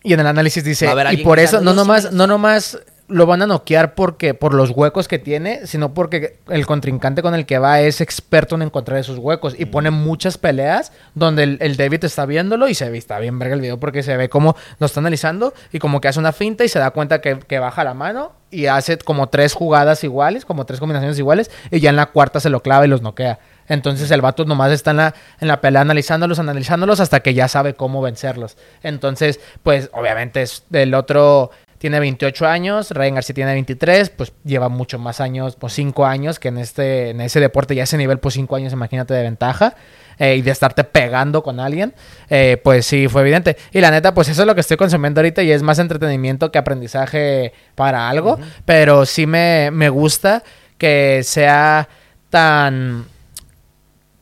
[0.02, 2.78] y en el análisis dice, haber y por eso, no nomás, no nomás
[3.11, 7.35] lo van a noquear porque, por los huecos que tiene, sino porque el contrincante con
[7.35, 9.55] el que va es experto en encontrar esos huecos.
[9.59, 13.38] Y pone muchas peleas donde el, el David está viéndolo y se ve, está bien
[13.38, 16.33] verga el video porque se ve como lo está analizando y como que hace una
[16.33, 20.03] finta y se da cuenta que, que baja la mano y hace como tres jugadas
[20.05, 23.03] iguales, como tres combinaciones iguales, y ya en la cuarta se lo clava y los
[23.03, 23.38] noquea.
[23.68, 27.46] Entonces el vato nomás está en la, en la pelea analizándolos, analizándolos hasta que ya
[27.46, 28.57] sabe cómo vencerlos.
[28.83, 34.68] Entonces, pues obviamente es del otro tiene 28 años, Ryan García tiene 23, pues lleva
[34.68, 38.18] mucho más años, pues 5 años, que en este en ese deporte ya ese nivel,
[38.18, 39.74] pues 5 años, imagínate de ventaja.
[40.18, 41.94] eh, y de estarte pegando con alguien,
[42.28, 43.56] eh, pues sí, fue evidente.
[43.72, 46.52] Y la neta, pues eso es lo que estoy consumiendo ahorita y es más entretenimiento
[46.52, 50.42] que aprendizaje para algo, pero sí me, me gusta
[50.76, 51.88] que sea
[52.28, 53.06] tan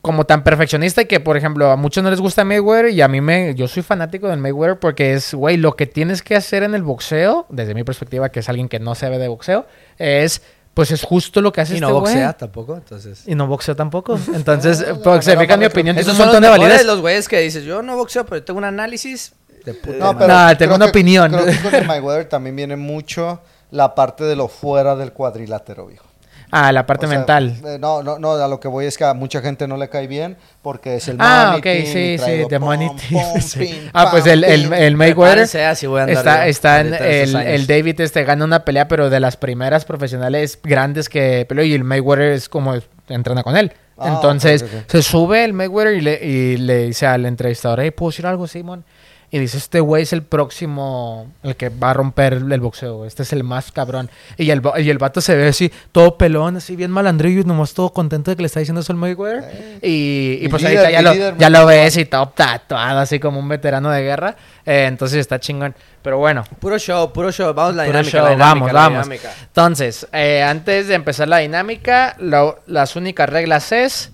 [0.01, 3.07] como tan perfeccionista y que, por ejemplo, a muchos no les gusta Mayweather y a
[3.09, 3.53] mí me...
[3.55, 6.83] Yo soy fanático del Mayweather porque es, güey, lo que tienes que hacer en el
[6.83, 9.65] boxeo, desde mi perspectiva, que es alguien que no sabe de boxeo,
[9.97, 10.41] es
[10.73, 12.13] Pues es justo lo que hace Y este no güey.
[12.13, 13.23] boxea tampoco, entonces...
[13.27, 14.17] Y no boxeo tampoco.
[14.33, 16.85] Entonces, No, no, pues, se mi opinión Esos un son los montón de validez.
[16.85, 19.33] los güeyes que dices, yo no boxeo, pero tengo un análisis
[19.65, 20.17] de puta No, madre".
[20.27, 21.31] pero No, tengo una que- opinión.
[21.33, 25.87] Creo que con el Mayweather también viene mucho la parte de lo fuera del cuadrilátero,
[25.87, 26.05] viejo.
[26.51, 27.55] Ah, la parte O sea, mental.
[27.65, 29.87] eh, no, no, no, a lo que voy es que a mucha gente no le
[29.89, 33.59] cae bien porque es el Ah, money ok, sí, sí, de sí.
[33.59, 35.15] pim, Ah, pues el, el, el Mayweather
[35.47, 38.65] Prepárense, así voy a andar está, yo está en el, el David este gana una
[38.65, 42.73] pelea, pero de las primeras profesionales grandes que peleó y el Mayweather es como
[43.09, 43.71] entrena con él.
[43.97, 48.11] Ah, Entonces se sube el Mayweather y le, y le dice al entrevistador, hey, ¿puedo
[48.11, 48.85] decir algo, Simon?
[49.31, 53.21] Y dice, este güey es el próximo, el que va a romper el boxeo, este
[53.21, 54.09] es el más cabrón.
[54.37, 57.75] Y el, y el vato se ve así, todo pelón, así bien malandrillo y nomás
[57.75, 59.77] todo contento de que le está diciendo eso al Mayweather.
[59.83, 62.99] Y, y Mi pues líder, ahorita ya lo, líder, ya lo ves y todo tatuado,
[63.01, 64.35] así como un veterano de guerra.
[64.65, 65.75] Eh, entonces está chingón.
[66.01, 67.53] Pero bueno, Puro show, puro show.
[67.53, 69.03] Vamos la dinámica, show, la dinámica, vamos, la vamos.
[69.05, 69.31] dinámica.
[69.43, 74.11] Entonces, eh, antes de empezar la dinámica, lo- las únicas reglas es,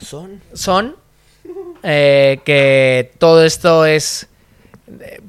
[0.00, 0.42] Son...
[0.52, 0.96] son
[1.82, 4.26] eh, que todo esto es...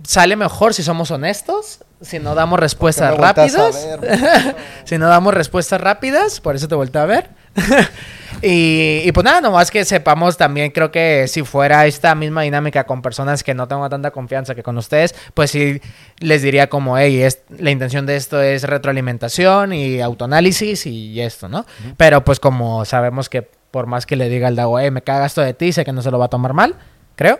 [0.04, 3.88] Sale mejor si somos honestos, si no damos respuestas rápidas.
[4.84, 7.30] si no damos respuestas rápidas, por eso te volteé a ver.
[8.41, 12.84] y, y pues nada, nomás que sepamos también, creo que si fuera esta misma dinámica
[12.84, 15.82] con personas que no tengo tanta confianza que con ustedes, pues sí
[16.20, 21.48] les diría como, hey, es, la intención de esto es retroalimentación y autoanálisis y esto,
[21.48, 21.65] ¿no?
[21.96, 25.26] Pero pues como sabemos que por más que le diga al Dago, hey, me caga
[25.26, 26.76] esto de ti, sé que no se lo va a tomar mal,
[27.15, 27.39] creo.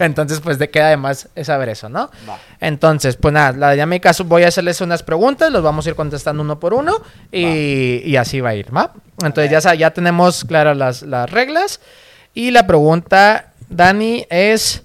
[0.00, 2.10] Entonces, pues de queda además es saber eso, ¿no?
[2.28, 2.38] Va.
[2.60, 6.42] Entonces, pues nada, la dinámica voy a hacerles unas preguntas, los vamos a ir contestando
[6.42, 8.92] uno por uno y, y así va a ir, ¿va?
[9.24, 11.80] Entonces ya, ya tenemos claras las, las reglas.
[12.34, 14.82] Y la pregunta, Dani, es,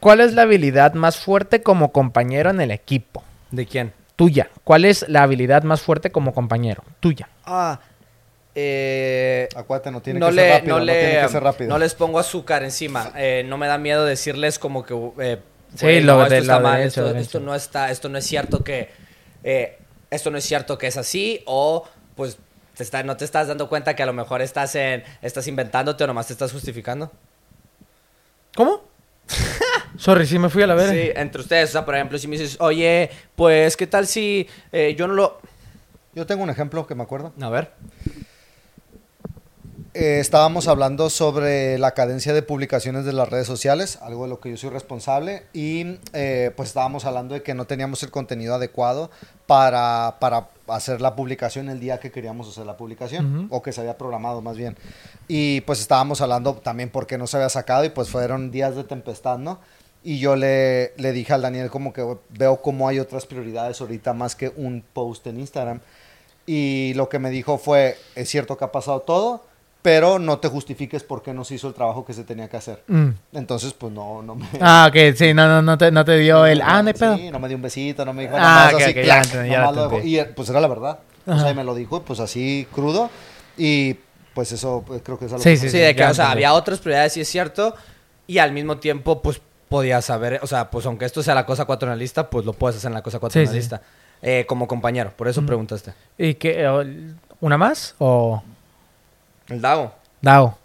[0.00, 3.22] ¿cuál es la habilidad más fuerte como compañero en el equipo?
[3.50, 3.92] ¿De quién?
[4.16, 4.48] Tuya.
[4.64, 6.82] ¿Cuál es la habilidad más fuerte como compañero?
[7.00, 7.28] Tuya.
[7.44, 7.80] Ah,
[8.54, 9.48] eh...
[9.56, 10.72] Acuérdate, no tiene no que le, ser rápido.
[10.74, 11.70] no, No, le, tiene que ser rápido.
[11.70, 13.12] no les pongo azúcar encima.
[13.16, 14.94] Eh, no me da miedo decirles como que...
[15.18, 15.38] eh,
[15.76, 17.20] Sí, lo no, de esto la está mal, derecha, esto, derecha.
[17.22, 18.90] esto no está, esto no es cierto que...
[19.42, 19.78] eh,
[20.10, 22.38] esto no es cierto que es así o pues
[22.76, 26.04] te está, no te estás dando cuenta que a lo mejor estás en estás inventándote
[26.04, 27.10] o nomás te estás justificando.
[28.54, 28.84] ¿Cómo?
[29.98, 30.92] Sorry, sí me fui a la vera.
[30.92, 34.48] Sí, entre ustedes, o sea, por ejemplo, si me dices, oye, pues, ¿qué tal si
[34.72, 35.40] eh, yo no lo...
[36.14, 37.32] Yo tengo un ejemplo que me acuerdo.
[37.40, 37.72] A ver.
[39.96, 44.40] Eh, estábamos hablando sobre la cadencia de publicaciones de las redes sociales, algo de lo
[44.40, 48.56] que yo soy responsable, y eh, pues estábamos hablando de que no teníamos el contenido
[48.56, 49.12] adecuado
[49.46, 53.82] para, para hacer la publicación el día que queríamos hacer la publicación, o que se
[53.82, 54.76] había programado más bien.
[55.28, 58.82] Y pues estábamos hablando también porque no se había sacado y pues fueron días de
[58.82, 59.60] tempestad, ¿no?
[60.02, 64.12] Y yo le, le dije al Daniel como que veo como hay otras prioridades ahorita
[64.12, 65.80] más que un post en Instagram.
[66.46, 69.44] Y lo que me dijo fue, es cierto que ha pasado todo,
[69.84, 72.56] pero no te justifiques por qué no se hizo el trabajo que se tenía que
[72.56, 72.82] hacer.
[72.86, 73.08] Mm.
[73.34, 74.46] Entonces, pues no, no me...
[74.62, 76.62] Ah, ok, sí, no, no, no te, no te dio el...
[76.62, 77.16] Ah, no hay pedo.
[77.18, 78.96] Sí, no me dio un besito, no me dijo Ah, nada más ok, así, ok,
[78.96, 80.02] ya clac, ya nomás lo.
[80.02, 81.00] Y eh, pues era la verdad.
[81.26, 83.10] O sea, y me lo dijo pues así crudo.
[83.58, 83.96] Y
[84.32, 86.30] pues eso pues, creo que es algo Sí, que- sí, Sí, de que, o sea,
[86.30, 87.74] había otras prioridades, sí es cierto,
[88.26, 91.66] y al mismo tiempo, pues, podías saber, o sea, pues, aunque esto sea la cosa
[91.66, 93.50] cuatro en la lista, pues, lo puedes hacer en la cosa cuatro Sí, en la
[93.50, 93.56] sí.
[93.58, 93.82] lista.
[94.22, 95.92] Eh, como compañero, por eso preguntaste.
[96.16, 96.66] ¿Y qué?
[97.40, 97.94] ¿Una más?
[97.98, 98.42] ¿O
[99.48, 99.92] El Dago.
[100.22, 100.58] Dao?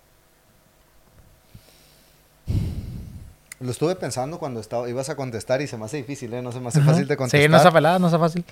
[3.60, 6.42] Lo estuve pensando cuando estaba, ibas a contestar y se me hace difícil, ¿eh?
[6.42, 7.42] No se me hace fácil de contestar.
[7.42, 8.46] Sí, no está pelada, no está fácil.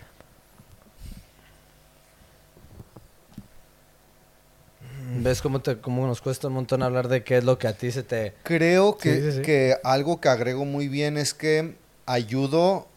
[5.19, 7.73] ¿Ves cómo, te, cómo nos cuesta un montón hablar de qué es lo que a
[7.73, 8.33] ti se te...
[8.43, 9.41] Creo que, Sí, sí, sí.
[9.41, 12.87] que algo que agrego muy bien es que ayudo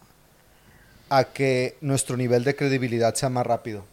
[1.09, 3.85] a que nuestro nivel de credibilidad sea más rápido.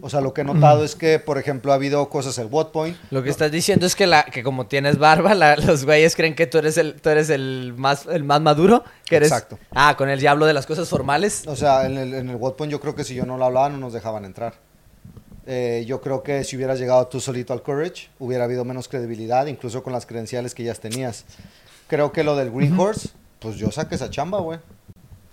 [0.00, 2.68] O sea, lo que he notado es que, por ejemplo, ha habido cosas, el what
[2.68, 6.16] point, Lo que estás diciendo es que, la, que como tienes barba, la- los güeyes
[6.16, 8.84] creen que tú eres el, tú eres el, más, el más maduro.
[9.04, 9.58] Que eres, Exacto.
[9.70, 11.46] Ah, con el diablo de las cosas formales.
[11.46, 13.44] O sea, en el, en el what point yo creo que si yo no lo
[13.44, 14.54] hablaba no nos dejaban entrar.
[15.46, 19.46] Eh, yo creo que si hubieras llegado tú solito al Courage, hubiera habido menos credibilidad,
[19.46, 21.24] incluso con las credenciales que ya tenías.
[21.88, 24.58] Creo que lo del Green Horse, pues yo saqué esa chamba, güey.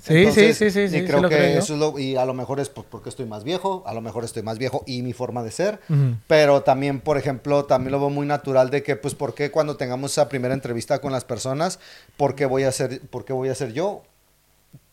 [0.01, 2.25] Sí, Entonces, sí, sí, sí, Y sí creo que creo eso es lo, y a
[2.25, 5.01] lo mejor es por- porque estoy más viejo, a lo mejor estoy más viejo y
[5.01, 6.15] mi forma de ser, Ujú.
[6.27, 9.75] pero también, por ejemplo, también lo veo muy natural de que, pues, ¿por qué cuando
[9.75, 11.79] tengamos esa primera entrevista con las personas,
[12.15, 14.03] por qué voy a ser, por qué voy a ser yo?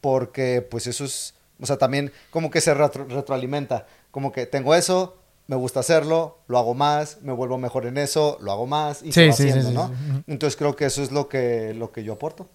[0.00, 4.74] Porque, pues, eso es, o sea, también como que se retro- retroalimenta, como que tengo
[4.74, 5.16] eso,
[5.46, 9.12] me gusta hacerlo, lo hago más, me vuelvo mejor en eso, lo hago más y
[9.12, 9.92] Sí, sí, haciendo, sí, ¿no?
[10.26, 12.48] Entonces creo que eso es lo que, lo que yo aporto.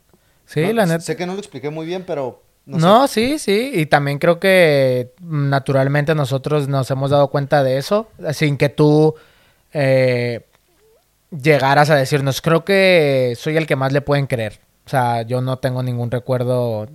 [0.51, 0.99] Sí, No, la neta.
[0.99, 3.71] Sé que no lo expliqué muy bien, pero No No, sí, sí.
[3.73, 9.15] Y también creo que naturalmente nosotros nos hemos dado cuenta de eso, sin que tú
[9.73, 10.45] eh,
[11.31, 14.59] llegaras a decirnos, creo que soy el que más le pueden creer.
[14.85, 16.87] O sea, yo no tengo ningún recuerdo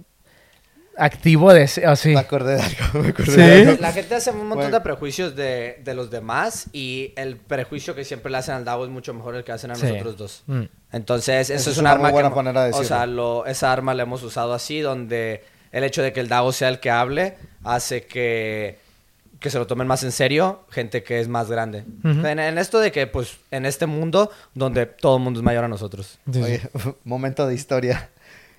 [0.99, 2.11] activo de ese- o sí.
[2.11, 3.37] Me acordé de algo, me acordé ¿Sí?
[3.41, 3.81] de algo.
[3.81, 4.77] La gente hace un montón Bueno.
[4.79, 8.85] de prejuicios de, de los demás y el prejuicio que siempre le hacen al Davo
[8.85, 9.87] es mucho mejor el que hacen a Sí.
[9.87, 10.43] nosotros dos.
[10.47, 10.63] Mm.
[10.93, 13.73] Entonces, eso es, es un una arma buena que, manera de o sea, lo- esa
[13.73, 16.91] arma la hemos usado así, donde el hecho de que el Davo sea el que
[16.91, 18.79] hable hace que,
[19.41, 21.85] que se lo tomen más en serio gente que es más grande.
[22.05, 25.65] En, en esto de que, pues, en este mundo donde todo el mundo es mayor
[25.65, 26.19] a nosotros.
[26.33, 26.43] Sí, sí.
[26.43, 26.61] Oye,
[27.05, 28.09] momento de historia.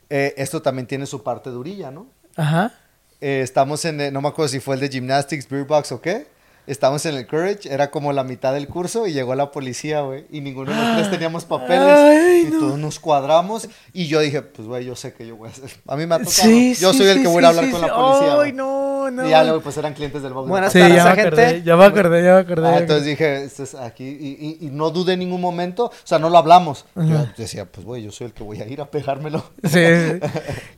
[0.09, 2.07] Eh, esto también tiene su parte durilla, ¿no?
[2.37, 2.71] Ajá.
[3.19, 6.01] Eh, estamos en, eh, no me acuerdo si fue el de Gymnastics, Beer Box o
[6.01, 6.27] qué.
[6.67, 10.25] Estamos en el Courage, era como la mitad del curso y llegó la policía, güey.
[10.29, 11.79] Y ninguno de los tres teníamos papeles.
[11.81, 13.69] Ay, y todos nos cuadramos.
[13.93, 15.69] Y yo dije, pues, güey, yo sé que yo voy a hacer.
[15.87, 16.31] A mí me ha tocado.
[16.31, 17.87] Sí, yo sí, soy el sí, que voy a sí, hablar sí, con sí.
[17.87, 18.37] la policía.
[18.41, 19.25] Ay, no, no.
[19.25, 20.49] Y ya luego, pues eran clientes del box.
[20.49, 21.63] Buenas Sí, para ya me acordé, gente.
[21.63, 22.67] ya me acordé, ya me acordé.
[22.67, 25.91] Ah, entonces dije, esto es aquí, y, y- y no dudé en ningún momento, o
[26.03, 26.85] sea, no lo hablamos.
[26.95, 29.43] Yo decía, pues, güey, yo soy el que voy a ir a pegármelo.
[29.63, 30.19] Sí, sí.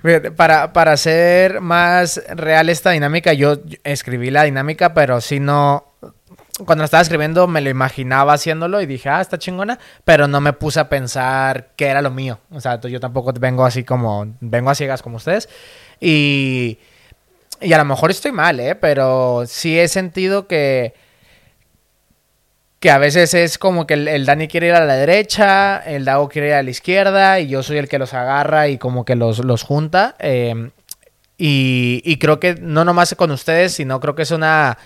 [0.03, 5.78] Fíjate, Para, para hacer más real esta dinámica, yo escribí la dinámica, pero si no.
[6.65, 10.53] Cuando estaba escribiendo me lo imaginaba haciéndolo y dije, ah, está chingona, pero no me
[10.53, 12.39] puse a pensar que era lo mío.
[12.51, 15.49] O sea, yo tampoco vengo así como, vengo a ciegas como ustedes.
[15.99, 16.79] Y,
[17.61, 18.75] y a lo mejor estoy mal, ¿eh?
[18.75, 20.93] Pero sí he sentido que,
[22.79, 26.05] que a veces es como que el, el Dani quiere ir a la derecha, el
[26.05, 29.05] Dago quiere ir a la izquierda y yo soy el que los agarra y como
[29.05, 30.15] que los, los junta.
[30.19, 30.71] eh,
[31.41, 34.77] y, y creo que no nomás con ustedes, sino creo que es una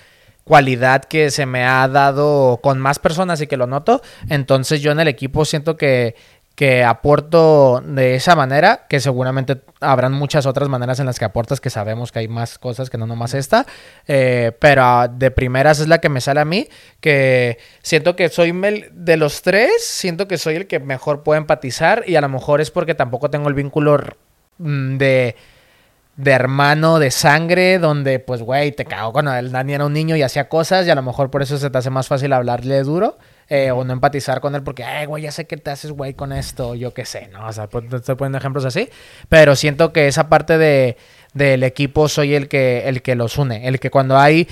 [0.43, 4.01] cualidad que se me ha dado con más personas y que lo noto.
[4.29, 6.15] Entonces yo en el equipo siento que,
[6.55, 11.59] que aporto de esa manera, que seguramente habrán muchas otras maneras en las que aportas,
[11.59, 13.65] que sabemos que hay más cosas que no nomás esta,
[14.07, 16.67] eh, pero ah, de primeras es la que me sale a mí,
[16.99, 21.39] que siento que soy mel- de los tres, siento que soy el que mejor puede
[21.39, 23.97] empatizar y a lo mejor es porque tampoco tengo el vínculo
[24.59, 25.35] mm, de
[26.15, 30.15] de hermano de sangre, donde pues, güey, te cago cuando el Dani era un niño
[30.15, 32.83] y hacía cosas y a lo mejor por eso se te hace más fácil hablarle
[32.83, 33.17] duro
[33.49, 36.13] eh, o no empatizar con él porque, ay, güey, ya sé que te haces, güey,
[36.13, 37.47] con esto, yo qué sé, ¿no?
[37.47, 38.89] O sea, pues, te estoy poniendo ejemplos así,
[39.27, 40.97] pero siento que esa parte de,
[41.33, 44.47] del equipo soy el que, el que los une, el que cuando hay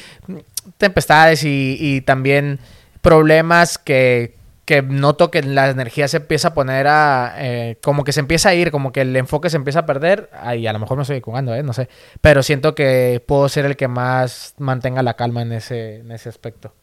[0.78, 2.60] tempestades y, y también
[3.02, 7.34] problemas que, que noto que la energía se empieza a poner a...
[7.38, 10.30] eh, como que se empieza a ir, como que el enfoque se empieza a perder.
[10.34, 11.64] Ay, a lo mejor me estoy jugando, ¿eh?
[11.64, 11.90] No sé.
[12.22, 16.30] Pero siento que puedo ser el que más mantenga la calma en ese, en ese
[16.30, 16.74] aspecto.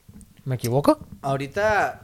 [0.44, 0.98] ¿Me equivoco?
[1.22, 2.02] Ahorita.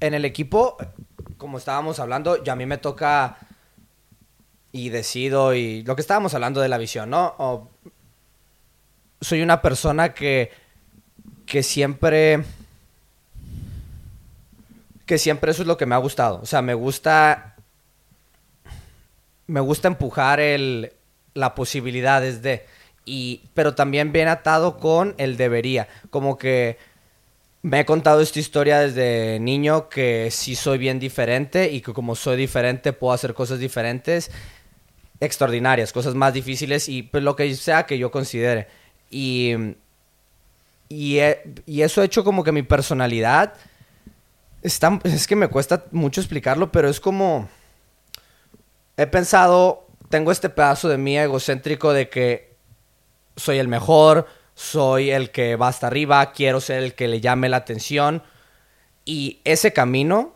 [0.00, 0.76] En el equipo,
[1.38, 3.38] como estábamos hablando, ya a mí me toca
[4.72, 7.70] y decido y lo que estábamos hablando de la visión, ¿no?
[9.20, 10.50] Soy una persona que
[11.46, 12.44] que siempre
[15.06, 16.40] que siempre eso es lo que me ha gustado.
[16.42, 17.54] O sea, me gusta
[19.46, 20.92] me gusta empujar el,
[21.34, 22.66] la posibilidades de
[23.04, 26.76] y pero también bien atado con el debería como que
[27.62, 32.16] me he contado esta historia desde niño que sí soy bien diferente y que como
[32.16, 34.30] soy diferente puedo hacer cosas diferentes
[35.20, 38.68] extraordinarias cosas más difíciles y pues lo que sea que yo considere
[39.10, 39.54] y
[40.88, 43.54] y, eso ha hecho como que mi personalidad
[44.62, 47.48] es que me cuesta mucho explicarlo pero es como
[48.96, 52.56] he pensado, tengo este pedazo de mí egocéntrico de que
[53.36, 57.48] soy el mejor, soy el que va hasta arriba, quiero ser el que le llame
[57.48, 58.22] la atención.
[59.04, 60.35] Y ese camino,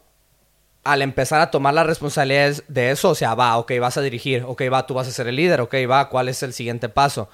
[0.84, 4.44] al empezar a tomar las responsabilidades de eso, o sea, va, ok, vas a dirigir,
[4.46, 7.28] ok, va, tú vas a ser el líder, ok, va, ¿cuál es el siguiente paso?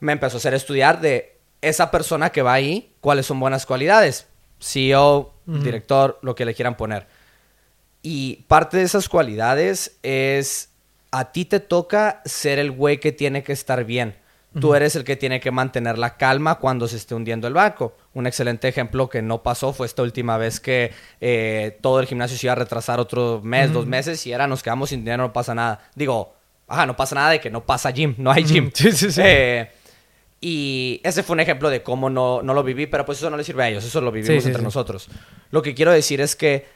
[0.00, 4.26] Me empezó a hacer estudiar de esa persona que va ahí, cuáles son buenas cualidades.
[4.60, 7.06] CEO, director, lo que le quieran poner.
[8.02, 10.70] Y parte de esas cualidades es,
[11.10, 14.16] a ti te toca ser el güey que tiene que estar bien.
[14.60, 17.96] Tú eres el que tiene que mantener la calma cuando se esté hundiendo el barco.
[18.12, 22.36] Un excelente ejemplo que no pasó fue esta última vez que eh, todo el gimnasio
[22.36, 25.32] se iba a retrasar otro mes, dos meses y era nos quedamos sin dinero, no
[25.32, 25.88] pasa nada.
[25.94, 26.34] Digo,
[26.68, 28.70] ajá, no pasa nada de que no pasa gym, no hay gym.
[28.74, 29.20] Sí, sí, sí.
[29.24, 29.70] Eh,
[30.44, 33.36] y ese fue un ejemplo de cómo no, no lo viví, pero pues eso no
[33.36, 35.08] le sirve a ellos, eso lo vivimos entre nosotros.
[35.52, 36.66] Lo que quiero decir es que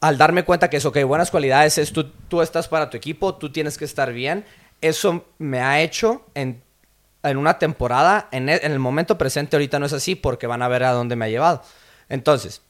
[0.00, 3.36] al darme cuenta que eso, que buenas cualidades es tú, tú estás para tu equipo,
[3.36, 4.44] tú tienes que estar bien,
[4.80, 6.63] eso me ha hecho en,
[7.24, 10.62] en una temporada, en el, en el momento presente ahorita no es así porque van
[10.62, 11.62] a ver a dónde me ha llevado.
[12.08, 12.62] Entonces,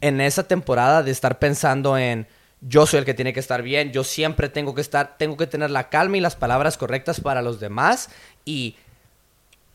[0.00, 2.26] en esa temporada de estar pensando en
[2.60, 5.46] yo soy el que tiene que estar bien, yo siempre tengo que estar, tengo que
[5.46, 8.08] tener la calma y las palabras correctas para los demás
[8.44, 8.76] y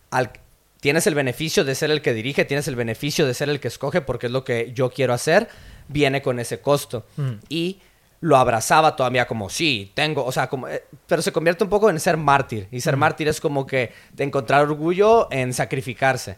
[0.10, 0.32] al,
[0.80, 3.68] tienes el beneficio de ser el que dirige, tienes el beneficio de ser el que
[3.68, 5.50] escoge porque es lo que yo quiero hacer,
[5.88, 7.06] viene con ese costo.
[7.18, 7.34] Mm.
[7.48, 7.80] Y
[8.22, 11.90] lo abrazaba todavía como, sí, tengo, o sea, como, eh, pero se convierte un poco
[11.90, 12.68] en ser mártir.
[12.72, 16.38] Y ser mártir es como que de encontrar orgullo en sacrificarse.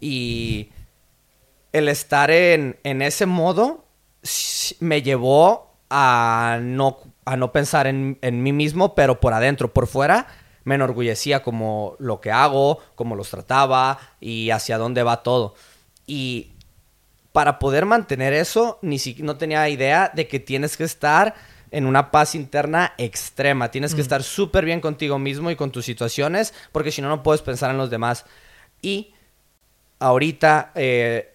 [0.00, 0.70] Y
[1.72, 3.84] el estar en, en ese modo
[4.80, 9.86] me llevó a no, a no pensar en, en mí mismo, pero por adentro, por
[9.86, 10.26] fuera,
[10.64, 15.54] me enorgullecía como lo que hago, cómo los trataba y hacia dónde va todo.
[16.06, 16.52] Y
[17.32, 21.34] para poder mantener eso, ni si, no tenía idea de que tienes que estar
[21.70, 23.70] en una paz interna extrema.
[23.70, 27.22] Tienes que estar súper bien contigo mismo y con tus situaciones, porque si no, no
[27.22, 28.24] puedes pensar en los demás.
[28.82, 29.14] Y
[30.00, 31.34] ahorita, eh,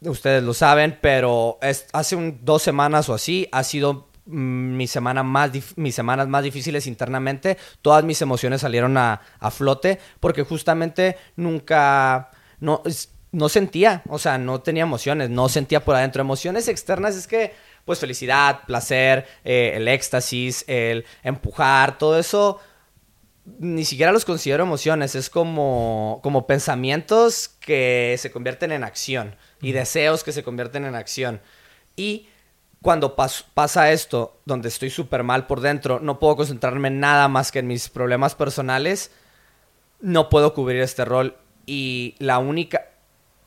[0.00, 4.86] ustedes lo saben, pero es, hace un- dos semanas o así ha sido mm, mi
[4.88, 7.56] semana más mis semanas más difíciles internamente.
[7.80, 14.18] Todas mis emociones salieron a, a flote porque justamente nunca no, es- no sentía, o
[14.18, 16.22] sea, no tenía emociones, no sentía por adentro.
[16.22, 17.52] Emociones externas es que,
[17.84, 22.58] pues felicidad, placer, eh, el éxtasis, el empujar, todo eso
[23.58, 29.70] ni siquiera los considero emociones, es como, como pensamientos que se convierten en acción y
[29.72, 31.40] deseos que se convierten en acción.
[31.94, 32.28] Y
[32.82, 37.28] cuando pas- pasa esto, donde estoy súper mal por dentro, no puedo concentrarme en nada
[37.28, 39.12] más que en mis problemas personales,
[40.00, 41.36] no puedo cubrir este rol.
[41.66, 42.86] Y la única...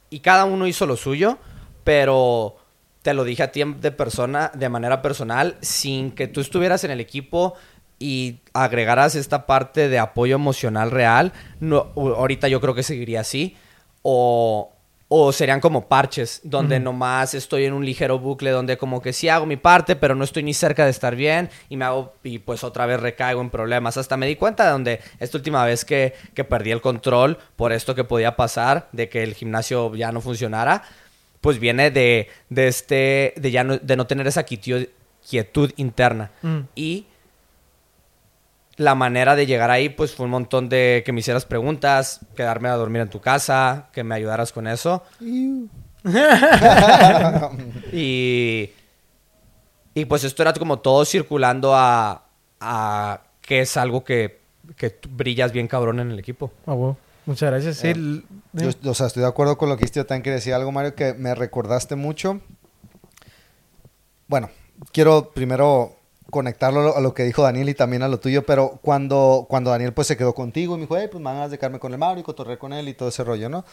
[0.10, 1.38] Y cada uno hizo lo suyo,
[1.84, 2.58] pero
[3.02, 6.92] te lo dije a ti de persona, de manera personal, sin que tú estuvieras en
[6.92, 7.56] el equipo
[8.00, 13.58] y agregaras esta parte de apoyo emocional real, no, ahorita yo creo que seguiría así.
[14.02, 14.72] O,
[15.12, 19.28] o serían como parches, donde nomás estoy en un ligero bucle, donde como que sí
[19.28, 22.38] hago mi parte, pero no estoy ni cerca de estar bien y me hago, y
[22.38, 23.98] pues otra vez recaigo en problemas.
[23.98, 27.74] Hasta me di cuenta de donde esta última vez que, que perdí el control por
[27.74, 30.84] esto que podía pasar, de que el gimnasio ya no funcionara,
[31.42, 34.86] pues viene de, de este, de ya no, de no tener esa quietud,
[35.28, 36.30] quietud interna.
[36.44, 36.60] Mm.
[36.76, 37.08] Y
[38.80, 42.70] la manera de llegar ahí, pues fue un montón de que me hicieras preguntas, quedarme
[42.70, 45.04] a dormir en tu casa, que me ayudaras con eso.
[47.92, 48.70] y,
[49.94, 52.24] y pues esto era como todo circulando a,
[52.62, 54.40] a que es algo que,
[54.78, 56.50] que brillas bien cabrón en el equipo.
[56.66, 56.94] Ah.
[57.26, 57.76] Muchas gracias.
[57.78, 58.22] Sí, Eh,
[58.54, 60.00] Yo, o sea, estoy de acuerdo con lo que dijiste.
[60.00, 62.40] Yo también quería decir algo, Mario, que me recordaste mucho.
[64.28, 64.50] Bueno,
[64.94, 65.98] quiero primero
[66.30, 69.94] conectarlo a lo- que dijo Daniel y también a lo tuyo, pero cuando, cuando Daniel
[69.94, 71.98] pues se quedó contigo y me dijo, hey, pues me van a quedarme con el
[71.98, 73.66] Mario y cotorrear con él y todo ese rollo, ¿no?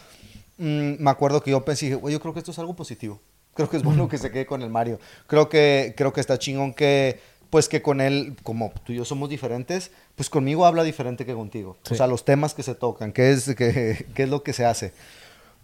[0.57, 3.19] Mm, me acuerdo que yo pensé, güey, yo creo que esto es algo positivo.
[3.53, 4.99] Creo que es bueno que se quede con el Mario.
[5.27, 9.05] Creo que, creo que está chingón que, pues que con él, como tú y yo
[9.05, 11.77] somos diferentes, pues conmigo habla diferente que contigo.
[11.83, 11.95] O Sí.
[11.95, 14.93] sea, los temas que se tocan, qué es, qué, qué es lo que se hace.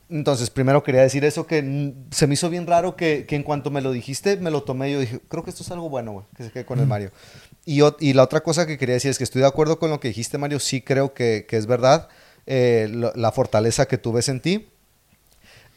[0.10, 3.72] Entonces, primero quería decir eso, que se me hizo bien raro que, que en cuanto
[3.72, 6.12] me lo dijiste, me lo tomé y yo dije, creo que esto es algo bueno,
[6.12, 7.12] güey, que se quede con el Mario.
[7.66, 10.00] Y, y la otra cosa que quería decir es que estoy de acuerdo con lo
[10.00, 12.10] que dijiste, Mario, sí creo que, que es verdad,
[12.46, 14.68] eh, lo- la fortaleza que tú ves en ti.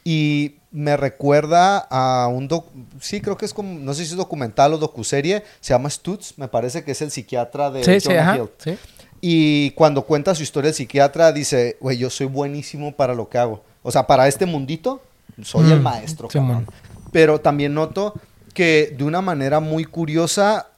[0.05, 2.67] Y me recuerda a un doc,
[3.01, 6.35] sí creo que es como, no sé si es documental o docuserie, se llama Stutz,
[6.37, 8.37] me parece que es el psiquiatra de sí, sí, Jonah.
[8.37, 8.51] Hill.
[8.59, 8.79] Sí.
[9.21, 13.39] Y cuando cuenta su historia el psiquiatra, dice, güey, yo soy buenísimo para lo que
[13.39, 13.65] hago.
[13.87, 15.01] O sea, para este mundito,
[15.43, 16.31] soy el Mm, maestro.
[16.31, 16.65] Simón.
[16.67, 16.75] cabrón.
[17.13, 18.15] Pero también noto
[18.53, 20.69] que de una manera muy curiosa,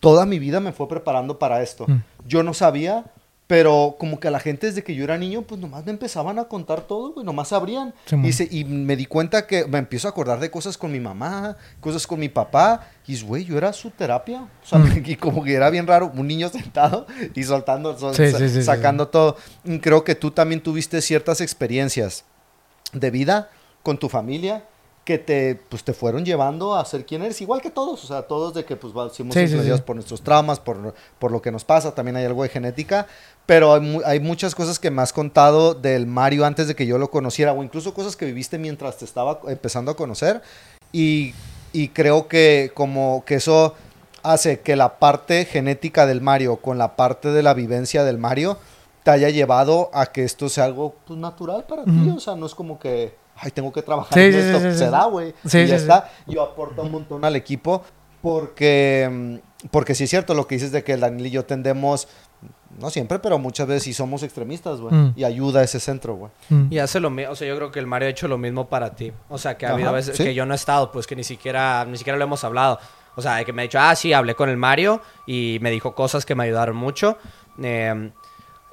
[0.00, 1.86] toda mi vida me fue preparando para esto.
[1.88, 2.02] Mm.
[2.26, 3.04] Yo no sabía,
[3.46, 6.38] pero como que a la gente desde que yo era niño, pues nomás me empezaban
[6.38, 7.92] a contar todo, güey, nomás sabrían.
[8.06, 8.26] Simón.
[8.26, 11.00] y, se- y me di cuenta que me empiezo a acordar de cosas con mi
[11.00, 14.42] mamá, cosas con mi papá, y güey, yo era su terapia.
[14.62, 14.84] O sea, Mm.
[15.06, 18.48] y como que era bien raro, un niño sentado y soltando, sol- Sí, sa- sí,
[18.48, 19.36] sí, sí, sacando todo.
[19.80, 22.24] Creo que tú también tuviste ciertas experiencias
[22.92, 23.50] de vida
[23.82, 24.64] con tu familia
[25.04, 28.22] que te, pues, te fueron llevando a ser quien eres, igual que todos, o sea,
[28.22, 31.64] todos de que pues somos Sí, sí, por nuestros traumas, por, por lo que nos
[31.64, 33.08] pasa, también hay algo de genética,
[33.44, 36.86] pero hay, mu- hay muchas cosas que me has contado del Mario antes de que
[36.86, 40.40] yo lo conociera, o incluso cosas que viviste mientras te estaba empezando a conocer,
[40.92, 41.34] y,
[41.72, 43.74] y creo que como que eso
[44.22, 48.56] hace que la parte genética del Mario con la parte de la vivencia del Mario
[49.02, 51.90] te haya llevado a que esto sea algo pues, natural para ti.
[51.90, 52.16] Ujú.
[52.16, 54.58] O sea, no es como que, ay, tengo que trabajar Sí, en sí, esto.
[54.60, 54.90] sí, Se sí.
[54.90, 55.34] da, güey.
[55.46, 55.90] Sí, y ya sí, sí.
[55.90, 56.10] está.
[56.26, 57.82] Yo aporto un montón al equipo
[58.20, 61.44] porque, mm, porque sí es cierto lo que dices de que el Daniel y yo
[61.44, 62.08] tendemos
[62.78, 64.94] No siempre, pero muchas veces sí somos extremistas, güey.
[64.94, 65.12] Mm.
[65.14, 66.32] Y ayuda a ese centro, güey.
[66.70, 68.66] Y hace lo mismo, o sea, yo creo que el Mario ha hecho lo mismo
[68.70, 69.12] para ti.
[69.28, 70.24] O sea, que ha Ajá, habido veces sí.
[70.24, 72.78] que yo no he estado, pues que ni siquiera, ni siquiera lo hemos hablado.
[73.14, 75.70] O sea, de que me ha dicho, ah, sí, hablé con el Mario y me
[75.70, 77.18] dijo cosas que me ayudaron mucho.
[77.62, 78.10] Eh,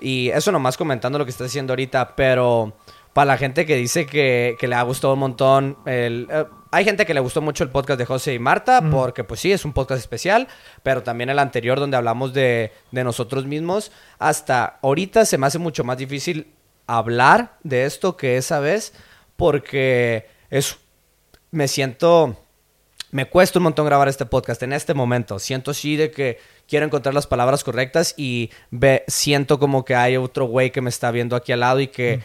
[0.02, 2.74] y eso nomás comentando lo que estás diciendo ahorita, pero
[3.14, 6.86] para la gente que dice que, que le ha gustado un montón, el, eh, hay
[6.86, 9.66] gente que le gustó mucho el podcast de José y Marta, porque pues sí, es
[9.66, 10.48] un podcast especial,
[10.84, 15.58] pero también el anterior donde hablamos de, de nosotros mismos, hasta ahorita se me hace
[15.58, 16.54] mucho más difícil
[16.86, 18.94] hablar de esto que esa vez,
[19.36, 20.78] porque es,
[21.52, 22.38] me siento,
[23.12, 25.40] me cuesta un montón grabar este podcast en este momento.
[25.40, 26.38] Siento sí de que
[26.70, 30.90] quiero encontrar las palabras correctas y ve, siento como que hay otro güey que me
[30.90, 32.22] está viendo aquí al lado y que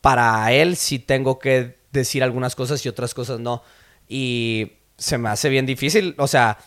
[0.00, 3.62] para él sí tengo que decir algunas cosas y otras cosas no.
[4.08, 6.58] Y se me hace bien difícil, o sea,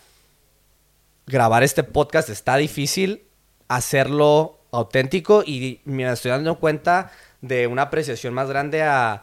[1.26, 3.24] grabar este podcast está difícil,
[3.68, 9.22] hacerlo auténtico y me estoy dando cuenta de una apreciación más grande a,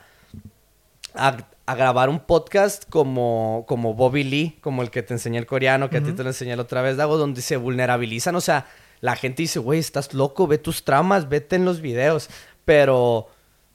[1.13, 1.37] a,
[1.69, 5.87] a grabar un podcast como, como Bobby Lee, como el que te enseñé el coreano,
[5.91, 8.65] que a ti te lo enseñé la otra vez, Dago, donde se vulnerabilizan, o sea,
[9.01, 12.31] la gente dice, güey, estás loco, ve tus tramas, vete en los videos,
[12.65, 13.27] pero,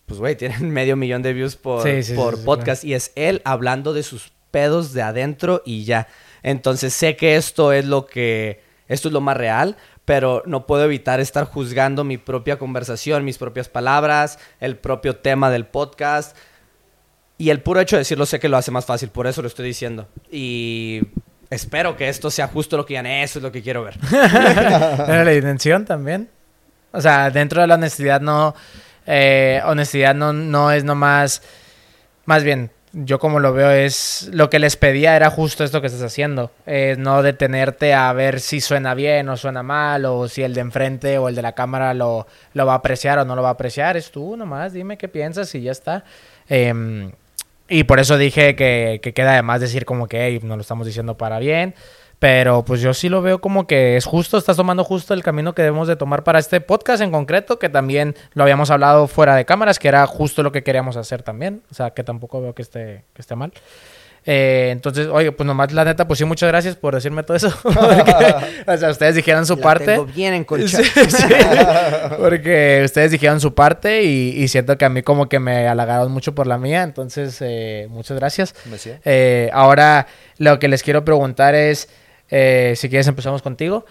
[0.07, 2.95] pues, güey, tienen medio millón de views por, Sí, sí, sí, por sí, podcast y
[2.95, 6.09] es él hablando de sus pedos de adentro y ya.
[6.43, 10.83] Entonces sé que esto es lo que, esto es lo más real, pero no puedo
[10.83, 16.37] evitar estar juzgando mi propia conversación, mis propias palabras, el propio tema del podcast.
[17.37, 19.49] Y el puro hecho de decirlo sé que lo hace más fácil, por eso lo
[19.49, 20.07] estoy diciendo.
[20.31, 21.03] Y
[21.51, 23.99] espero que esto sea justo lo que digan, eso es lo que quiero ver.
[24.11, 26.29] Pero la intención también.
[26.93, 28.55] O sea, dentro de la honestidad no...
[29.07, 31.43] eh, honestidad no, no es nomás...
[32.25, 34.31] Más bien, yo como lo veo es...
[34.33, 36.53] Lo que les pedía era justo esto que estás haciendo.
[36.67, 40.61] Eh, no detenerte a ver si suena bien o suena mal, o si el de
[40.61, 43.49] enfrente o el de la cámara lo, lo va a apreciar o no lo va
[43.49, 43.97] a apreciar.
[43.97, 46.05] Es tú nomás, dime qué piensas y ya está.
[46.49, 47.11] Em,
[47.69, 51.17] y por eso dije que, que queda además decir como que hey, lo estamos diciendo
[51.17, 51.75] para bien.
[52.19, 55.55] Pero pues yo sí lo veo como que es justo, estás tomando justo el camino
[55.55, 59.35] que debemos de tomar para este podcast en concreto, que también lo habíamos hablado fuera
[59.37, 61.63] de cámaras, que era justo lo que queríamos hacer también.
[61.71, 63.53] O sea, que tampoco veo que esté, que esté mal.
[64.27, 67.53] Eh, entonces, oye, pues nomás la neta, pues sí, muchas gracias por decirme todo eso.
[67.63, 68.35] Porque,
[68.67, 69.85] o sea, ustedes dijeron su La parte.
[69.87, 70.47] tengo bien.
[70.67, 71.25] Sí, sí.
[72.19, 76.11] Porque ustedes dijeron su parte y, y siento que a mí como que me halagaron
[76.11, 76.83] mucho por la mía.
[76.83, 78.55] Entonces, eh, muchas gracias.
[79.05, 80.07] Eh, ahora,
[80.39, 81.89] lo que les quiero preguntar es,
[82.29, 83.85] si quieres empezamos contigo,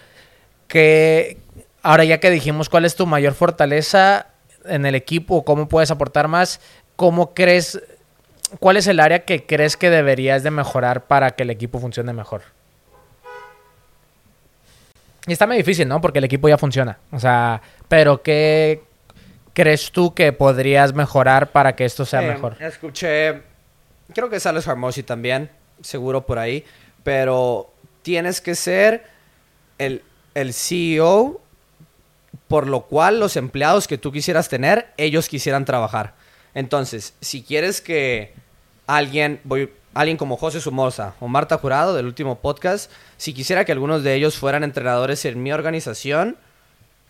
[0.66, 1.38] que
[1.82, 4.26] ahora ya que dijimos cuál es tu mayor fortaleza
[4.64, 6.60] en el equipo, cómo puedes aportar más,
[6.96, 7.80] ¿cómo crees,
[8.60, 12.12] cuál es el área que crees que deberías de mejorar para que el equipo funcione
[12.12, 12.42] mejor?
[15.26, 16.00] Y está muy difícil, ¿no?
[16.00, 16.98] Porque el equipo ya funciona.
[17.10, 18.82] O sea, pero ¿qué
[19.54, 22.56] crees tú que podrías mejorar para que esto sea Eh, mejor?
[22.60, 23.42] Escuché,
[24.12, 25.50] creo que sales Harmosi también,
[25.80, 26.64] seguro por ahí,
[27.02, 29.04] pero tienes que ser
[29.78, 30.02] el,
[30.34, 31.40] el CEO
[32.48, 36.14] por lo cual los empleados que tú quisieras tener, ellos quisieran trabajar.
[36.52, 38.34] Entonces, si quieres que
[38.86, 43.72] alguien, voy, alguien como José Sumosa o Marta Jurado del último podcast, si quisiera que
[43.72, 46.36] algunos de ellos fueran entrenadores en mi organización,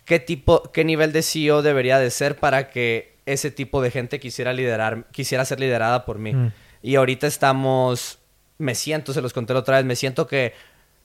[0.05, 4.19] ¿qué tipo, qué nivel de CEO debería de ser para que ese tipo de gente
[4.19, 6.33] quisiera liderar, quisiera ser liderada por mí?
[6.33, 6.51] Mm.
[6.81, 8.19] Y ahorita estamos,
[8.57, 10.53] me siento, se los conté otra vez, me siento que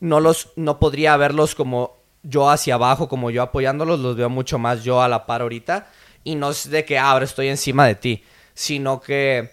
[0.01, 4.59] no los, no podría verlos como yo hacia abajo, como yo apoyándolos, los veo mucho
[4.59, 5.89] más yo a la par ahorita.
[6.23, 9.51] Y no es de que "Ah, ahora estoy encima de ti, sino que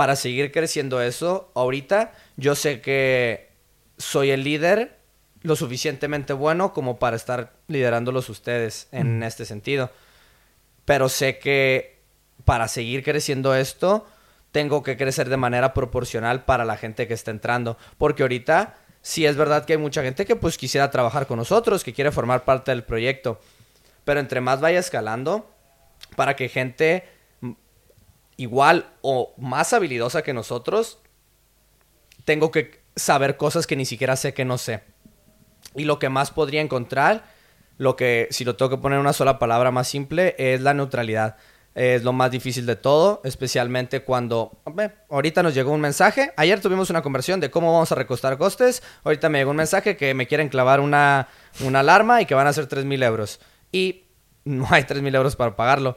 [0.00, 3.50] para seguir creciendo eso, ahorita yo sé que
[3.98, 4.96] soy el líder
[5.42, 9.90] lo suficientemente bueno como para estar liderándolos ustedes en este sentido.
[10.86, 12.00] Pero sé que
[12.46, 14.06] para seguir creciendo esto,
[14.52, 17.76] tengo que crecer de manera proporcional para la gente que está entrando.
[17.98, 21.84] Porque ahorita sí es verdad que hay mucha gente que pues quisiera trabajar con nosotros,
[21.84, 23.38] que quiere formar parte del proyecto.
[24.06, 25.54] Pero entre más vaya escalando,
[26.16, 27.19] para que gente mm,
[28.40, 30.98] igual o más habilidosa que nosotros,
[32.24, 34.82] tengo que saber cosas que ni siquiera sé que no sé.
[35.74, 37.24] Y lo que más podría encontrar,
[37.76, 40.72] lo que, si lo tengo que poner en una sola palabra más simple, es la
[40.72, 41.36] neutralidad.
[41.74, 44.58] Es lo más difícil de todo, especialmente cuando...
[44.64, 46.32] hombre, ahorita nos llegó un mensaje.
[46.38, 48.82] Ayer tuvimos una conversión de cómo vamos a recostar costes.
[49.04, 51.28] Ahorita me llegó un mensaje que me quieren clavar una,
[51.60, 53.38] una alarma y que van a ser 3.000 euros.
[53.70, 54.04] Y
[54.44, 55.96] no hay 3.000 euros para pagarlo.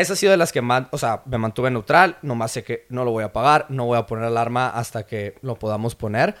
[0.00, 2.18] Esa ha sido de las que más, o sea, me mantuve neutral.
[2.20, 3.66] Nomás sé que no lo voy a pagar.
[3.70, 6.36] No voy a poner alarma hasta que lo podamos poner.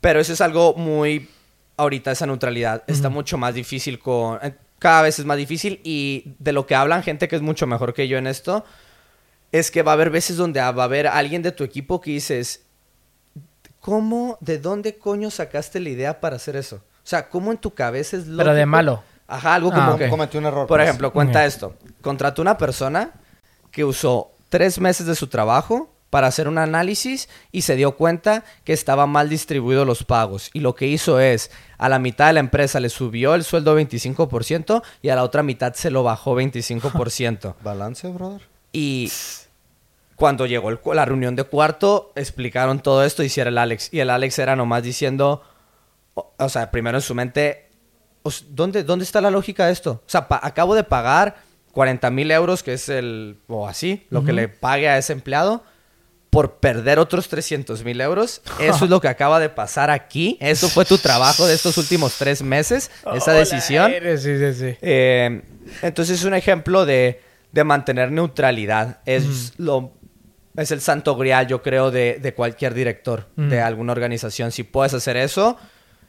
[0.00, 1.30] Pero eso es algo muy...
[1.76, 4.38] Ahorita esa neutralidad está mucho más difícil con...
[4.42, 7.66] eh, cada vez es más difícil y de lo que hablan gente que es mucho
[7.66, 8.66] mejor que yo en esto,
[9.50, 12.10] es que va a haber veces donde va a haber alguien de tu equipo que
[12.10, 12.66] dices,
[13.80, 16.76] ¿cómo, de dónde coño sacaste la idea para hacer eso?
[16.76, 19.02] O sea, ¿cómo en tu cabeza es lo Pero de malo.
[19.34, 19.98] Ajá, algo Ah, como ok.
[19.98, 20.08] que...
[20.08, 20.66] Cometió un error.
[20.66, 20.88] Por pues.
[20.88, 21.74] ejemplo, cuenta esto.
[22.00, 23.10] Contrató una persona
[23.70, 28.44] que usó tres meses de su trabajo para hacer un análisis y se dio cuenta
[28.62, 30.50] que estaba mal distribuidos los pagos.
[30.52, 33.76] Y lo que hizo es, a la mitad de la empresa le subió el sueldo
[33.76, 37.54] 25% y a la otra mitad se lo bajó 25%.
[37.64, 38.42] Balance, brother.
[38.72, 39.10] y
[40.16, 43.88] cuando llegó el la reunión de cuarto, explicaron todo esto y hiciera el Alex.
[43.92, 45.42] Y el Alex era nomás diciendo,
[46.14, 47.63] o, o sea, primero en su mente, "Os-
[48.50, 50.02] ¿dónde, ¿dónde está la lógica de esto?
[50.06, 51.36] O sea, acabo de pagar
[51.72, 55.64] 40 mil euros, que es el, o así, lo que le pague a ese empleado,
[56.30, 58.42] por perder otros 300 mil euros.
[58.58, 60.36] Eso es lo que acaba de pasar aquí.
[60.40, 63.92] Eso fue tu trabajo de estos últimos tres meses, esa Hola, decisión.
[63.92, 64.76] eres, Sí, sí, sí.
[64.82, 65.42] Eh,
[65.82, 67.20] entonces es un ejemplo de,
[67.52, 69.00] de mantener neutralidad.
[69.06, 69.92] Es lo
[70.56, 74.52] es el santo grial, yo creo, de, de cualquier director de alguna organización.
[74.52, 75.56] Si puedes hacer eso,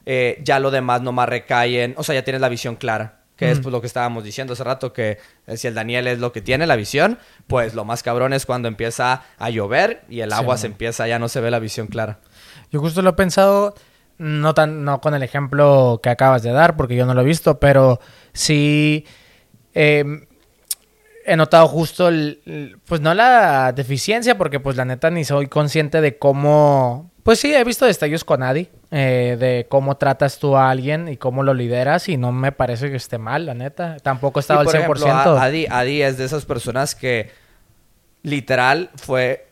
[0.05, 1.93] eh, ya lo demás nomás recae en...
[1.97, 3.21] O sea, ya tienes la visión clara.
[3.35, 6.19] Que es pues, lo que estábamos diciendo hace rato, que eh, si el Daniel es
[6.19, 10.21] lo que tiene, la visión, pues lo más cabrón es cuando empieza a llover y
[10.21, 12.19] el agua se empieza, ya no se ve la visión clara.
[12.71, 13.75] Yo justo lo he pensado,
[14.17, 17.25] no tan, no con el ejemplo que acabas de dar, porque yo no lo he
[17.25, 17.99] visto, pero
[18.31, 19.05] sí
[19.73, 20.05] eh,
[21.25, 25.99] he notado justo el- pues no la deficiencia, porque pues la neta ni soy consciente
[25.99, 30.69] de cómo, pues sí, he visto destellos con Adi, eh, de cómo tratas tú a
[30.69, 33.97] alguien y cómo lo lideras, y no me parece que esté mal, la neta.
[33.97, 35.07] Tampoco Sí, al por 100%.
[35.07, 37.31] ejemplo, Adi, Adi es de esas personas que
[38.23, 39.47] literal fue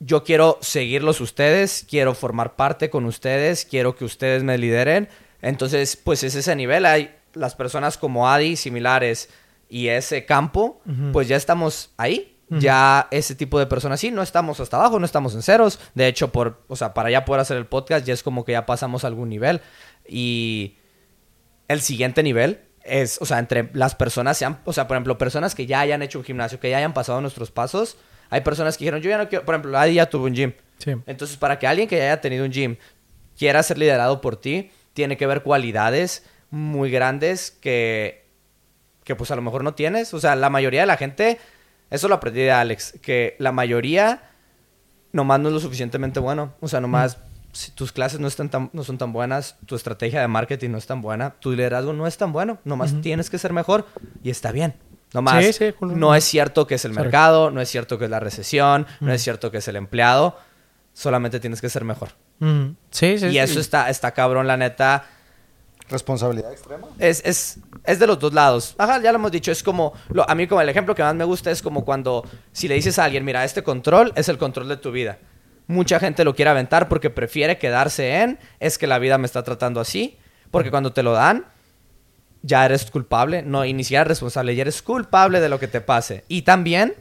[0.00, 5.08] yo quiero seguirlos ustedes, quiero formar parte con ustedes, quiero que ustedes me lideren.
[5.42, 6.86] Entonces, pues es ese nivel.
[6.86, 9.28] Hay las personas como Adi, similares,
[9.68, 10.80] y ese campo,
[11.12, 12.29] pues ya estamos ahí.
[12.58, 15.78] Ya ese tipo de personas sí, no estamos hasta abajo, no estamos en ceros.
[15.94, 18.52] De hecho, por, o sea, para ya poder hacer el podcast, ya es como que
[18.52, 19.60] ya pasamos a algún nivel.
[20.04, 20.76] Y
[21.68, 25.54] el siguiente nivel es, o sea, entre las personas, sean, o sea, por ejemplo, personas
[25.54, 27.96] que ya hayan hecho un gimnasio, que ya hayan pasado nuestros pasos.
[28.30, 30.52] Hay personas que dijeron, yo ya no quiero, por ejemplo, Adi ya tuvo un gym.
[30.78, 30.92] Sí.
[31.06, 32.76] Entonces, para que alguien que ya haya tenido un gym
[33.38, 38.26] quiera ser liderado por ti, tiene que ver cualidades muy grandes que,
[39.04, 40.12] que pues a lo mejor no tienes.
[40.14, 41.38] O sea, la mayoría de la gente,
[41.90, 44.22] eso lo aprendí de Alex, que la mayoría
[45.12, 46.54] nomás no es lo suficientemente bueno.
[46.60, 47.18] O sea, nomás
[47.52, 50.78] si tus clases no, están tan, no son tan buenas, tu estrategia de marketing no
[50.78, 53.86] es tan buena, tu liderazgo no es tan bueno, nomás tienes que ser mejor
[54.22, 54.74] y está bien.
[55.12, 57.02] Nomás, Sí, no es cierto que es el Sorry.
[57.04, 60.38] mercado, no es cierto que es la recesión, no es cierto que es el empleado,
[60.92, 62.10] solamente tienes que ser mejor.
[62.38, 63.26] Mm, Sí, sí.
[63.26, 63.38] y sí.
[63.38, 65.06] eso está, está cabrón, la neta.
[65.90, 66.86] Responsabilidad extrema.
[66.98, 68.74] Es, es, es de los dos lados.
[68.78, 69.50] Ajá, ya lo hemos dicho.
[69.50, 72.24] Es como, lo- a mí como el ejemplo que más me gusta es como cuando,
[72.52, 75.18] si le dices a alguien, mira, este control es el control de tu vida.
[75.66, 79.42] Mucha gente lo quiere aventar porque prefiere quedarse en, es que la vida me está
[79.42, 80.18] tratando así.
[80.50, 81.44] Porque cuando te lo dan,
[82.42, 83.42] ya eres culpable.
[83.42, 86.24] No, y ni siquiera responsable, ya eres culpable de lo que te pase.
[86.28, 86.94] Y también,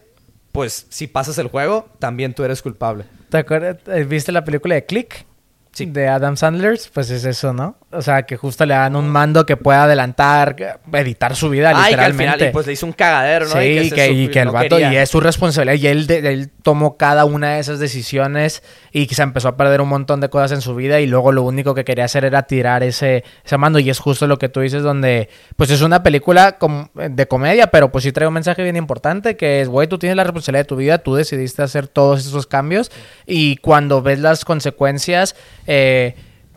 [0.52, 3.06] pues, si pasas el juego, también tú eres culpable.
[3.30, 3.78] ¿Te acuerdas?
[3.88, 5.26] eh, ¿Viste la película de Click?
[5.72, 5.86] Sí.
[5.86, 7.78] De Adam Sandler, pues es eso, ¿no?
[7.92, 10.56] O sea, que justo le dan un mando que pueda adelantar,
[10.94, 12.34] editar su vida Ay, que al literalmente.
[12.36, 13.52] final, y pues le hizo un cagadero, ¿no?
[13.54, 14.94] Sí, Y y se que, y que el no vato, quería.
[14.94, 18.62] y es su responsabilidad, y él, de- él tomó cada una de esas decisiones
[18.92, 21.32] y que se empezó a perder un montón de cosas en su vida y luego
[21.32, 24.50] lo único que quería hacer era tirar ese, ese mando y es justo lo que
[24.50, 28.34] tú dices donde, pues es una película com- de comedia, pero pues sí trae un
[28.34, 31.62] mensaje bien importante que es, güey, tú tienes la responsabilidad de tu vida, tú decidiste
[31.64, 32.92] hacer todos esos cambios
[33.26, 35.36] y cuando ves las consecuencias,
[35.72, 36.16] eh,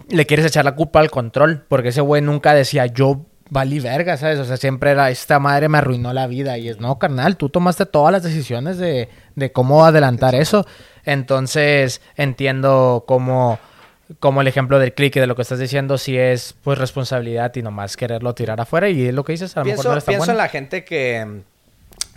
[0.08, 4.16] le quieres echar la culpa al control, porque ese güey nunca decía yo valí verga,
[4.16, 4.38] ¿sabes?
[4.38, 7.50] O sea, siempre era esta madre me arruinó la vida y es no, carnal, tú
[7.50, 10.66] tomaste todas las decisiones de, de cómo adelantar eso.
[11.04, 13.58] Entonces, entiendo cómo,
[14.18, 17.54] cómo el ejemplo del click y de lo que estás diciendo sí es pues responsabilidad
[17.54, 19.92] y nomás quererlo tirar afuera y es lo que dices, a lo pienso, mejor no
[19.92, 21.42] eres tan pienso en la gente que,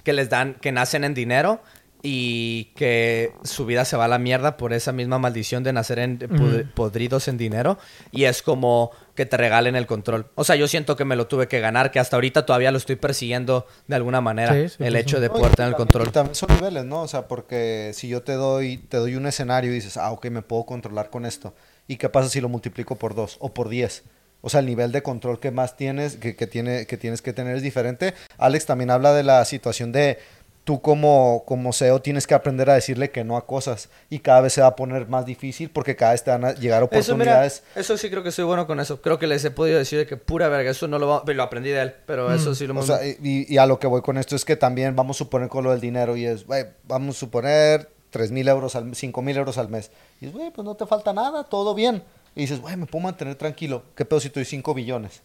[0.06, 1.60] que les dan, que nacen en dinero
[2.08, 5.98] y que su vida se va a la mierda por esa misma maldición de nacer
[5.98, 7.80] en, pod- podridos en dinero
[8.12, 10.28] y es como que te regalen el control.
[10.36, 12.78] O sea, yo siento que me lo tuve que ganar, que hasta ahorita todavía lo
[12.78, 15.22] estoy persiguiendo de alguna manera, Sí, sí, el sí, hecho sí.
[15.24, 16.12] de poder tener el control.
[16.12, 17.02] también son niveles, ¿no?
[17.02, 20.28] O sea, porque si yo te doy, te doy un escenario y dices, ah, ok,
[20.28, 21.56] me puedo controlar con esto.
[21.88, 24.04] ¿Y qué pasa si lo multiplico por dos o por diez?
[24.42, 27.34] O sea, el nivel de control que más tienes, que, que tiene, que tienes que
[27.34, 28.14] tener es diferente.
[28.38, 30.20] Alex también habla de la situación de
[30.66, 34.42] tú como, como CEO tienes que aprender a decirle que no a cosas y cada
[34.42, 37.16] vez se va a poner más difícil porque cada vez te van a llegar Eso,
[37.16, 37.64] mira, oportunidades.
[37.76, 39.00] eso sí creo que soy bueno con eso.
[39.02, 41.44] Creo que les he podido decir de que pura verga, eso no lo, va- lo
[41.44, 44.02] aprendí de él, pero eso sí lo O sea, y, y a lo que voy
[44.02, 46.66] con esto es que también vamos a suponer con lo del dinero y es, güey,
[46.84, 49.92] vamos a suponer 3 mil euros, al, 5 mil euros al mes.
[50.20, 52.02] Y es, güey, pues no te falta nada, todo bien.
[52.34, 53.84] Y dices, güey, me puedo mantener tranquilo.
[53.96, 55.22] ¿Qué pedo si estoy 5 billones?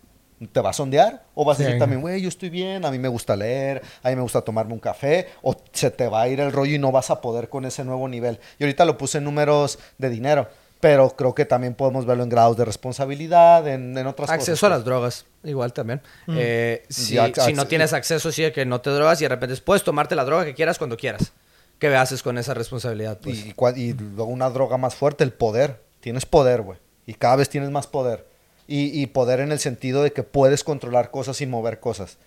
[0.53, 1.25] ¿Te vas a sondear?
[1.35, 1.65] ¿O vas a Sí.
[1.65, 4.41] decir también, güey, yo estoy bien, a mí me gusta leer, a mí me gusta
[4.41, 5.29] tomarme un café?
[5.43, 7.85] ¿O se te va a ir el rollo y no vas a poder con ese
[7.85, 8.41] nuevo nivel?
[8.59, 10.49] Y ahorita lo puse en números de dinero,
[10.81, 14.41] pero creo que también podemos verlo en grados de responsabilidad, en, en otras cosas.
[14.41, 16.01] Acceso a las drogas, igual también.
[16.29, 19.29] Eh, si, Y si no tienes acceso, sí, de que no te drogas y de
[19.29, 21.33] repente puedes tomarte la droga que quieras cuando quieras.
[21.79, 23.19] ¿Qué haces con esa responsabilidad?
[23.23, 23.45] Pues?
[23.47, 25.83] Y, cua- y luego una droga más fuerte, el poder.
[26.01, 26.79] Tienes poder, güey.
[27.07, 28.27] Y cada vez tienes más poder.
[28.73, 32.19] Y, y poder en el sentido de que puedes controlar cosas y mover cosas.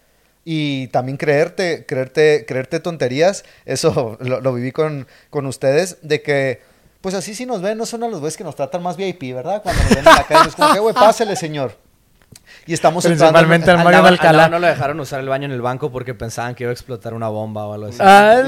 [0.46, 3.46] Y también creerte, creerte, creerte tonterías.
[3.66, 5.98] Eso lo, viví con, con ustedes.
[6.02, 6.62] De que,
[7.02, 9.34] pues así si nos ven, no son a los güeyes que nos tratan más VIP,
[9.34, 9.64] ¿verdad?
[9.64, 11.78] Cuando nos ven en la calle, es como que, güey, pásele, señor.
[12.66, 14.48] Y estamos Principalmente al Al Mario de Alcalá.
[14.48, 17.14] no lo dejaron usar el baño en el banco porque pensaban que iba a explotar
[17.14, 17.98] una bomba o algo así.
[18.00, 18.42] Ah,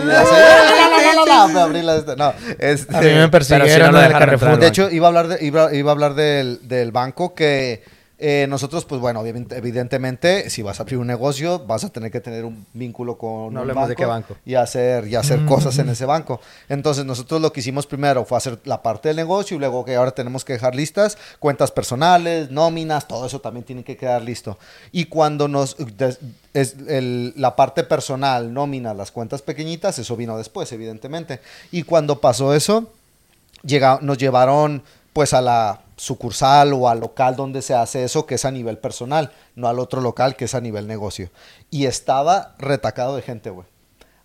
[2.18, 5.28] No, este, a mí me persiguieron Pero si no entrar, De hecho, iba a hablar,
[5.28, 7.84] de- iba, iba a hablar del, del banco que
[8.18, 12.22] eh, nosotros, pues bueno, evidentemente, si vas a abrir un negocio, vas a tener que
[12.22, 14.36] tener un vínculo con No un hablemos de qué banco.
[14.46, 16.40] y hacer, y hacer cosas en ese banco.
[16.70, 19.96] Entonces, nosotros lo que hicimos primero fue hacer la parte del negocio y luego que
[19.96, 24.58] ahora tenemos que dejar listas cuentas personales, nóminas, todo eso también tiene que quedar listo.
[24.92, 26.20] Y cuando nos des-
[26.54, 31.42] es el- la parte personal, nóminas, las cuentas pequeñitas, eso vino después, evidentemente.
[31.72, 32.92] Y cuando pasó eso,
[33.64, 34.84] llega- nos llevaron
[35.16, 38.78] pues a la sucursal o al local donde se hace eso, que es a nivel
[38.78, 41.30] personal, no al otro local que es a nivel negocio.
[41.72, 43.66] Y estaba retacado de gente, güey.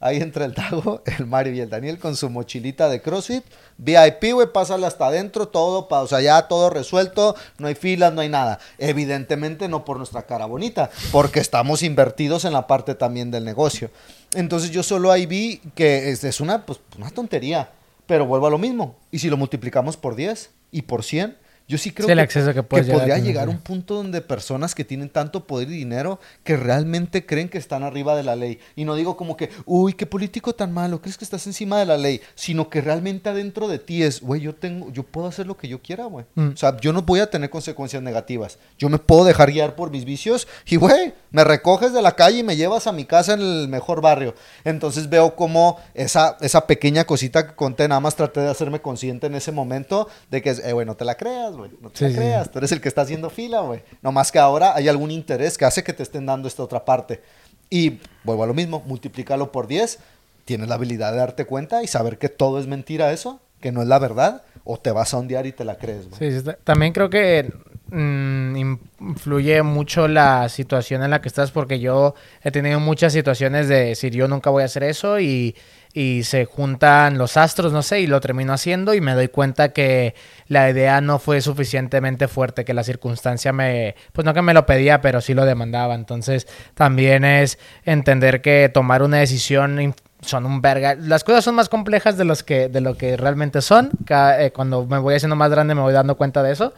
[0.00, 3.44] Ahí entre el Tago, el Mario y el Daniel con su mochilita de CrossFit.
[3.78, 8.12] VIP, güey, pásale hasta adentro, todo, pa- o sea, ya todo resuelto, no hay filas,
[8.12, 8.58] no hay nada.
[8.78, 13.90] Evidentemente no por nuestra cara bonita, porque estamos invertidos en la parte también del negocio.
[14.34, 17.70] Entonces yo solo ahí vi que es, es una, pues, una tontería,
[18.08, 18.96] pero vuelvo a lo mismo.
[19.12, 21.36] Y si lo multiplicamos por 10 y por 100,
[21.70, 25.08] yo sí creo Sí, el que, podría llegar a un punto donde personas que tienen
[25.08, 28.58] tanto poder y dinero que realmente creen que están arriba de la ley.
[28.74, 31.86] Y no digo como que, uy, qué político tan malo, crees que estás encima de
[31.86, 35.46] la ley, sino que realmente adentro de ti es, güey, yo tengo, yo puedo hacer
[35.46, 36.26] lo que yo quiera, güey.
[36.34, 36.48] Mm.
[36.48, 38.58] O sea, yo no voy a tener consecuencias negativas.
[38.76, 42.38] Yo me puedo dejar guiar por mis vicios y, güey, me recoges de la calle
[42.38, 44.34] y me llevas a mi casa en el mejor barrio.
[44.64, 49.28] Entonces veo como esa, esa pequeña cosita que conté, nada más traté de hacerme consciente
[49.28, 52.08] en ese momento de que, es, eh, güey, no te la creas, güey, no te
[52.10, 52.50] Sí, creas.
[52.50, 53.82] Tú eres el que está haciendo fila, güey.
[54.02, 56.84] No más que ahora hay algún interés que hace que te estén dando esta otra
[56.84, 57.22] parte.
[57.70, 59.98] Y vuelvo a lo mismo, multiplícalo por 10,
[60.44, 63.80] tienes la habilidad de darte cuenta y saber que todo es mentira eso, que no
[63.82, 66.18] es la verdad, o te vas a ondear y te la crees, güey.
[66.32, 67.52] Sí, sí, ta- también creo que
[67.90, 68.56] mm,
[69.00, 73.84] influye mucho la situación en la que estás porque yo he tenido muchas situaciones de
[73.86, 75.56] decir yo nunca voy a hacer eso y,
[75.92, 79.72] y se juntan los astros, no sé, y lo termino haciendo y me doy cuenta
[79.72, 80.14] que
[80.46, 84.66] la idea no fue suficientemente fuerte, que la circunstancia me, pues no que me lo
[84.66, 85.94] pedía, pero sí lo demandaba.
[85.94, 90.94] Entonces también es entender que tomar una decisión son un verga.
[90.96, 93.90] Las cosas son más complejas de, los que, de lo que realmente son.
[94.04, 96.74] Ca- eh, cuando me voy haciendo más grande me voy dando cuenta de eso.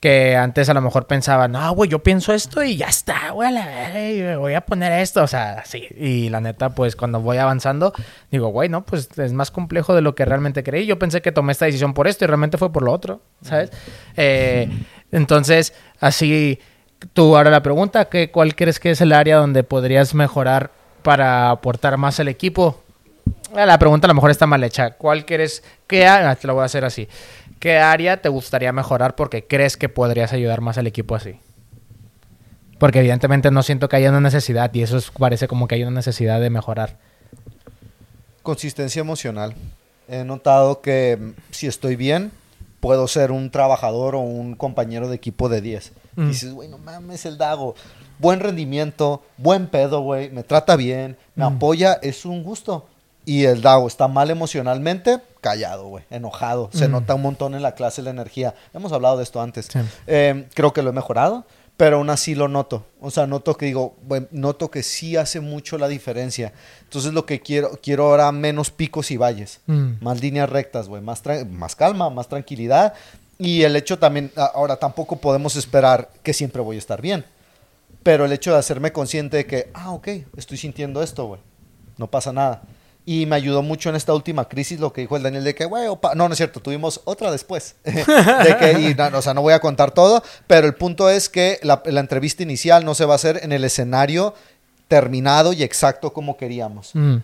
[0.00, 4.36] Que antes a lo mejor pensaba, no, güey, yo pienso esto y ya está, güey,
[4.36, 5.22] voy a poner esto.
[5.22, 5.86] O sea, sí.
[5.96, 7.94] Y la neta, pues cuando voy avanzando,
[8.30, 10.84] digo, güey, no, pues es más complejo de lo que realmente creí.
[10.84, 13.70] Yo pensé que tomé esta decisión por esto y realmente fue por lo otro, ¿sabes?
[14.16, 14.68] Eh,
[15.10, 16.58] entonces, así,
[17.12, 20.70] tú ahora la pregunta, ¿qué, ¿cuál crees que es el área donde podrías mejorar
[21.02, 22.82] para aportar más al equipo?
[23.56, 24.90] Eh, La pregunta a lo mejor está mal hecha.
[24.90, 25.62] ¿Cuál quieres?
[25.86, 26.34] ¿Qué área?
[26.34, 27.08] Te lo voy a hacer así.
[27.64, 31.40] ¿Qué área te gustaría mejorar porque crees que podrías ayudar más al equipo así?
[32.78, 35.82] Porque evidentemente no siento que haya una necesidad y eso es- parece como que hay
[35.82, 36.98] una necesidad de mejorar.
[38.42, 39.54] Consistencia emocional.
[40.08, 42.32] He notado que si estoy bien,
[42.80, 45.92] puedo ser un trabajador o un compañero de equipo de 10.
[46.16, 46.28] Mm.
[46.28, 47.76] Dices, güey, no mames, el Dago.
[48.18, 50.28] Buen rendimiento, buen pedo, güey.
[50.28, 51.56] Me trata bien, me Mm.
[51.56, 52.86] apoya, es un gusto.
[53.26, 56.70] Y el Dago está mal emocionalmente, callado, güey, enojado.
[56.72, 56.92] Se Mm.
[56.92, 58.54] nota un montón en la clase la energía.
[58.74, 59.68] Hemos hablado de esto antes.
[59.72, 59.78] Sí.
[60.06, 61.44] Eh, creo que lo he mejorado,
[61.76, 62.84] pero aún así lo noto.
[63.00, 66.52] O sea, noto que digo, bueno, noto que sí hace mucho la diferencia.
[66.82, 69.92] Entonces lo que quiero, quiero ahora menos picos y valles, Mm.
[70.02, 72.92] más líneas rectas, güey, más, más calma, más tranquilidad.
[73.38, 77.24] Y el hecho también, ahora tampoco podemos esperar que siempre voy a estar bien.
[78.02, 81.40] Pero el hecho de hacerme consciente de que, ah, ok, estoy sintiendo esto, güey.
[81.96, 82.62] No pasa nada.
[83.06, 85.66] Y me ayudó mucho en esta última crisis lo que dijo el Daniel de que,
[85.66, 87.76] güey, no, no es cierto, tuvimos otra después.
[87.84, 91.28] de que, y no, o sea, no voy a contar todo, pero el punto es
[91.28, 94.34] que la, la entrevista inicial no se va a hacer en el escenario
[94.88, 96.90] terminado y exacto como queríamos.
[96.94, 97.16] Mm.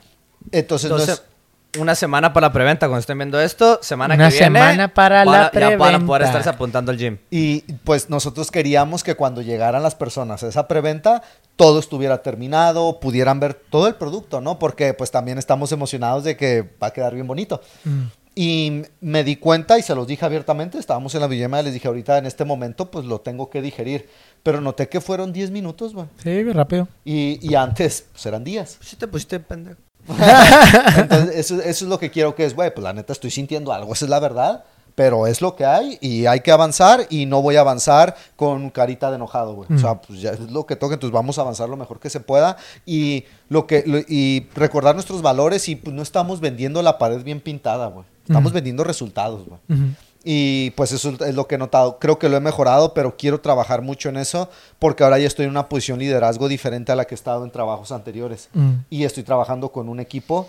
[0.53, 1.30] Entonces, no es- Entonces,
[1.79, 2.87] una semana para la preventa.
[2.87, 4.47] Cuando estén viendo esto, semana Una que viene.
[4.59, 6.25] semana para van la a- Ya van a poder preventa.
[6.27, 7.18] estarse apuntando al gym.
[7.31, 11.23] Y pues nosotros queríamos que cuando llegaran las personas a esa preventa,
[11.57, 14.59] todo estuviera terminado, pudieran ver todo el producto, ¿no?
[14.59, 17.61] Porque pues también estamos emocionados de que va a quedar bien bonito.
[17.85, 18.03] Mm.
[18.35, 21.89] Y me di cuenta y se los dije abiertamente, estábamos en la villamada, les dije
[21.89, 24.09] ahorita en este momento pues lo tengo que digerir.
[24.43, 26.07] Pero noté que fueron 10 minutos, güey.
[26.23, 26.89] Sí, rápido.
[27.05, 28.79] Y, y antes pues eran días.
[28.81, 29.79] Sí te pusiste pendejo.
[30.97, 33.73] Entonces, eso, eso es lo que quiero que es, güey, pues la neta estoy sintiendo
[33.73, 37.27] algo, esa es la verdad, pero es lo que hay y hay que avanzar y
[37.27, 39.69] no voy a avanzar con carita de enojado, güey.
[39.73, 42.11] O sea, pues ya es lo que toca, entonces vamos a avanzar lo mejor que
[42.11, 46.83] se pueda y lo que lo- y recordar nuestros valores y pues no estamos vendiendo
[46.83, 48.05] la pared bien pintada, güey.
[48.27, 49.61] Estamos vendiendo resultados, güey.
[49.71, 49.91] Ujú.
[50.23, 51.99] Y pues eso es lo que he notado.
[51.99, 55.47] Creo que lo he mejorado, pero quiero trabajar mucho en eso porque ahora ya estoy
[55.47, 58.51] en una posición de liderazgo diferente a la que he estado en trabajos anteriores.
[58.53, 58.73] Mm.
[58.91, 60.49] Y estoy trabajando con un equipo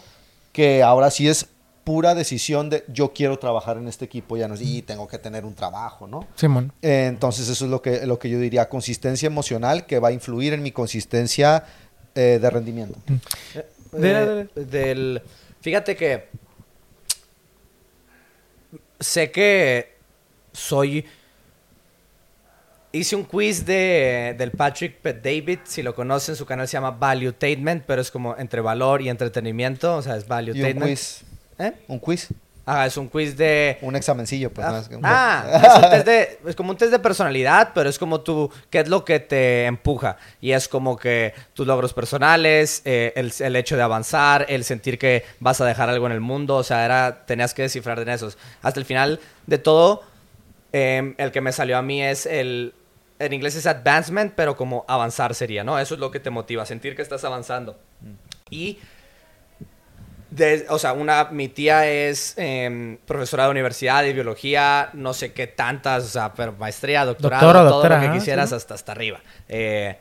[0.52, 1.48] que ahora sí es
[1.84, 5.18] pura decisión de yo quiero trabajar en este equipo, ya no es, y tengo que
[5.18, 6.28] tener un trabajo, ¿no?
[6.36, 6.72] Simón.
[6.82, 10.12] Eh, entonces eso es lo que, lo que yo diría, consistencia emocional que va a
[10.12, 11.64] influir en mi consistencia
[12.14, 13.00] eh, de rendimiento.
[13.92, 15.22] Dale, Eh, del,
[15.62, 16.30] fíjate que
[19.02, 19.96] sé que
[20.54, 21.06] soy
[22.92, 26.92] hice un quiz de del Patrick Pet David si lo conocen su canal se llama
[26.92, 31.22] Valuetainment pero es como entre valor y entretenimiento o sea es Y un quiz,
[31.58, 31.74] ¿Eh?
[31.88, 32.30] un quiz,
[32.66, 34.66] Ajá, es un quiz de un examencillo, pues.
[34.68, 37.98] Ah, que- ah, es, un test de- es como un test de personalidad, pero es
[37.98, 40.18] como tú, qué es lo que te empuja.
[40.40, 45.00] Y es como que tus logros personales, eh, el, el hecho de avanzar, el sentir
[45.00, 48.10] que vas a dejar algo en el mundo, o sea, era, tenías que descifrar en
[48.10, 48.38] esos.
[48.62, 50.04] Hasta el final de todo,
[50.72, 52.74] eh, el que me salió a mí es el,
[53.20, 55.80] en inglés es advancement, pero como avanzar sería, ¿no?
[55.80, 57.78] Eso es lo que te motiva, sentir que estás avanzando.
[58.50, 58.80] Y
[60.32, 65.34] de- o sea, una, mi tía es em, profesora de universidad de biología, no sé
[65.34, 68.56] qué tantas, o sea, pero maestría, doctorado, Doctora, todo doctora, lo que ajá, quisieras sí.
[68.56, 69.20] hasta, hasta arriba.
[69.48, 69.98] Eh,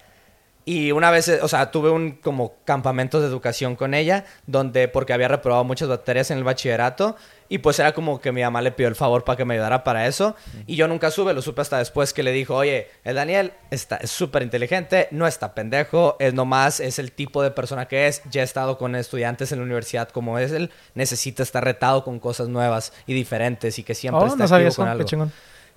[0.64, 5.12] y una vez, o sea, tuve un como campamento de educación con ella, donde, porque
[5.12, 7.16] había reprobado muchas materias en el bachillerato,
[7.50, 9.84] y pues era como que mi mamá le pidió el favor para que me ayudara
[9.84, 10.36] para eso,
[10.66, 13.96] y yo nunca supe, lo supe hasta después que le dijo, oye, el Daniel está,
[13.96, 18.22] es súper inteligente, no está pendejo, es nomás, es el tipo de persona que es,
[18.30, 22.20] ya he estado con estudiantes en la universidad como es él, necesita estar retado con
[22.20, 25.30] cosas nuevas y diferentes, y que siempre Oh, está no activo con algo.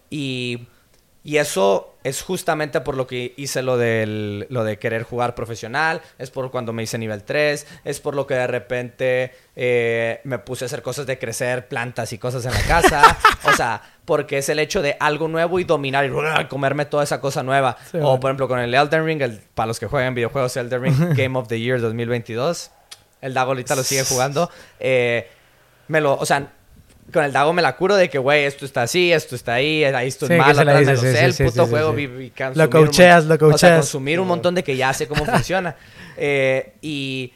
[0.10, 0.68] Y,
[1.24, 6.02] y eso es justamente por lo que hice lo, del, lo de querer jugar profesional,
[6.20, 10.38] es por cuando me hice nivel 3, es por lo que de repente eh, me
[10.40, 13.18] puse a hacer cosas de crecer plantas y cosas en la casa.
[13.46, 17.22] o sea, porque es el hecho de algo nuevo y dominar y comerme toda esa
[17.22, 17.78] cosa nueva.
[17.90, 18.20] Sí, o bueno.
[18.20, 21.40] por ejemplo con el Elden Ring, el- para los que juegan videojuegos, Elden Ring Game
[21.40, 22.70] of the Year 2022.
[23.22, 24.50] El Dago ahorita lo sigue jugando.
[24.80, 25.30] Eh,
[25.88, 26.52] me lo, o sea,
[27.12, 29.84] con el Dago me la curo de que, güey, esto está así, esto está ahí,
[29.84, 31.43] ahí estoy Sí, que mal, se la atrás me lo sí, sé, sí, el sí,
[31.43, 32.32] puto sí, juego sí.
[32.56, 33.78] Lo coacheas, lo O sea, coacheas.
[33.80, 35.76] consumir un montón de que ya sé cómo funciona.
[36.18, 37.34] Eh, y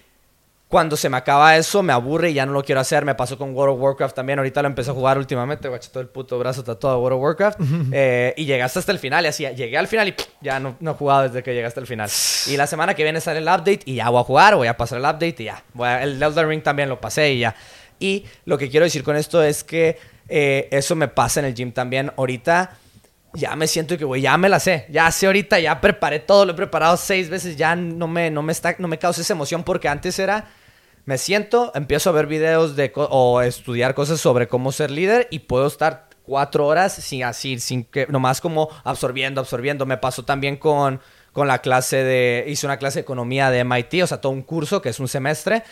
[0.69, 3.05] cuando se me acaba eso, me aburre y ya no lo quiero hacer.
[3.05, 4.37] Me pasó con World of Warcraft también.
[4.39, 5.69] Ahorita lo empecé a jugar últimamente.
[5.69, 7.59] Guacho, todo el puto brazo tatuado de World of Warcraft.
[7.93, 9.23] Eh, y llegaste hasta el final.
[9.23, 11.79] Y así, llegué al final y ya no, no he jugado desde que llegué hasta
[11.79, 12.09] el final.
[12.47, 14.55] Y la semana que viene sale el update y ya voy a jugar.
[14.55, 15.63] Voy a pasar el update y ya.
[15.79, 17.55] A- el Elden Ring también lo pasé y ya.
[17.99, 19.97] Y lo que quiero decir con esto es que
[20.29, 22.11] eh, eso me pasa en el gym también.
[22.17, 22.77] Ahorita
[23.33, 24.85] ya me siento que, güey, ya me la sé.
[24.89, 28.41] Ya sé ahorita, ya preparé todo, lo he preparado seis veces, ya no me, no
[28.41, 30.49] me, está, no me causa esa emoción porque antes era,
[31.05, 35.39] me siento, empiezo a ver videos de o estudiar cosas sobre cómo ser líder y
[35.39, 39.85] puedo estar cuatro horas sin así, sin que, nomás como absorbiendo, absorbiendo.
[39.85, 40.99] Me pasó también con,
[41.31, 44.41] con la clase de, hice una clase de economía de MIT, o sea, todo un
[44.41, 45.63] curso que es un semestre.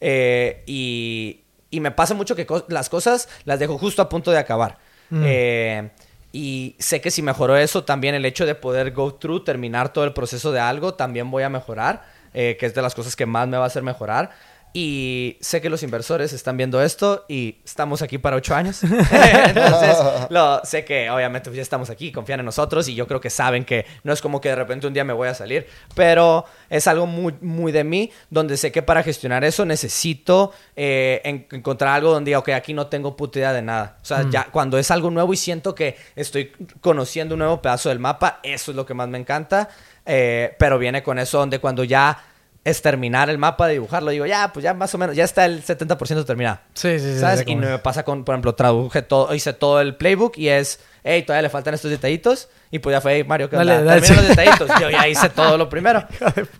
[0.00, 1.41] eh, y,
[1.72, 4.78] y me pasa mucho que co- las cosas las dejo justo a punto de acabar.
[5.10, 5.22] Mm.
[5.26, 5.90] Eh,
[6.32, 10.04] y sé que si mejoró eso, también el hecho de poder go through, terminar todo
[10.04, 13.26] el proceso de algo, también voy a mejorar, eh, que es de las cosas que
[13.26, 14.30] más me va a hacer mejorar.
[14.74, 18.82] Y sé que los inversores están viendo esto y estamos aquí para ocho años.
[18.82, 19.96] Entonces,
[20.30, 23.28] lo, sé que obviamente pues, ya estamos aquí, confían en nosotros y yo creo que
[23.28, 26.46] saben que no es como que de repente un día me voy a salir, pero
[26.70, 31.46] es algo muy, muy de mí, donde sé que para gestionar eso necesito eh, en-
[31.52, 33.98] encontrar algo donde diga, ok, aquí no tengo puta idea de nada.
[34.00, 36.50] O sea, ya cuando es algo nuevo y siento que estoy
[36.80, 39.68] conociendo un nuevo pedazo del mapa, eso es lo que más me encanta.
[40.04, 42.18] Eh, pero viene con eso donde cuando ya
[42.64, 44.10] es terminar el mapa, dibujarlo.
[44.12, 46.60] Digo, ya, pues ya más o menos, ya está el 70% terminado.
[46.74, 47.18] Sí, sí, sí.
[47.18, 47.42] ¿Sabes?
[47.46, 51.24] Y me pasa con, por ejemplo, traduje todo, hice todo el playbook y es, hey,
[51.24, 52.48] todavía le faltan estos detallitos.
[52.70, 54.14] Y pues ya fue, hey, Mario, ¿qué Dale, dale, sí.
[54.14, 54.70] los detallitos.
[54.80, 56.06] Yo ya hice todo lo primero.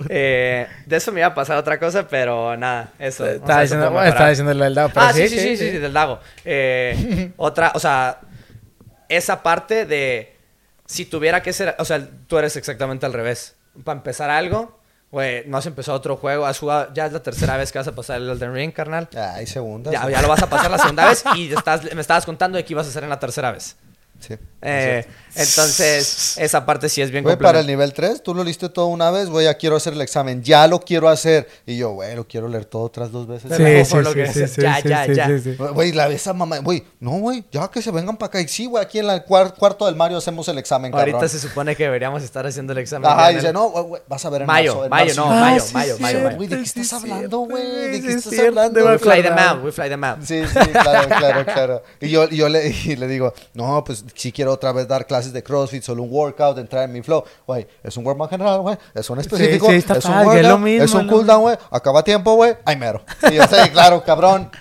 [0.09, 3.23] Eh, de eso me iba a pasar otra cosa, pero nada, eso.
[3.23, 4.29] o sea, Estaba eso diciendo, estaba mejorar.
[4.31, 6.19] diciendo lo del dado, pero ah, sí, sí, sí, sí, sí, del lago.
[6.45, 8.19] Eh, otra, o sea,
[9.09, 10.37] esa parte de
[10.85, 13.55] si tuviera que ser, o sea, tú eres exactamente al revés.
[13.85, 14.82] Para empezar algo,
[15.13, 17.87] güey, no has empezado otro juego, has jugado, ya es la tercera vez que vas
[17.87, 19.09] a pasar el Elden Ring, carnal.
[19.15, 19.93] Ay, segunda.
[19.93, 22.65] Ya, ya lo vas a pasar la segunda vez y estás, me estabas contando de
[22.65, 23.77] que ibas a hacer en la tercera vez.
[24.27, 24.35] Sí.
[24.65, 25.05] Eh,
[25.35, 28.87] entonces, esa parte sí es bien Güey, para el nivel 3, tú lo leíste todo
[28.87, 31.49] una vez, güey, ya quiero hacer el examen, ya lo quiero hacer.
[31.67, 33.51] Y yo, güey, lo quiero leer todo otras dos veces.
[33.57, 35.27] Sí, Por sí, lo que sí, sí, es, sí, ya, sí, ya, sí, ya.
[35.27, 35.57] sí, sí.
[35.57, 38.41] Güey, la esa mamá, güey, no, güey, ya que se vengan para acá.
[38.41, 41.15] Y sí, güey, aquí en el cuar- cuarto del Mario hacemos el examen, cabrón.
[41.17, 43.11] Ahorita se supone que deberíamos estar haciendo el examen.
[43.11, 45.21] Ajá, y dice, el- no, güey, vas a ver en Mayo, marzo, en mayo, marzo.
[45.25, 46.37] no, Ah, mayo, sí, mayo, mayo.
[46.37, 47.91] Güey, ¿de qué estás es hablando, güey?
[47.91, 48.85] ¿De qué estás hablando?
[48.85, 50.19] We fly them out, we fly them out.
[50.23, 51.83] Sí, sí, claro, claro, claro.
[52.01, 55.33] Y yo, yo le, y le digo, no, pues si quiero otra vez dar clases
[55.33, 57.25] de CrossFit, solo un workout, entrar en mi flow.
[57.47, 60.49] Güey, es un workout general, güey, es un específico, sí, está es un workout, es
[60.49, 63.05] lo mismo, es un lo cooldown, güey, acaba tiempo, güey, ay mero.
[63.31, 64.51] Y yo, sí, claro, cabrón.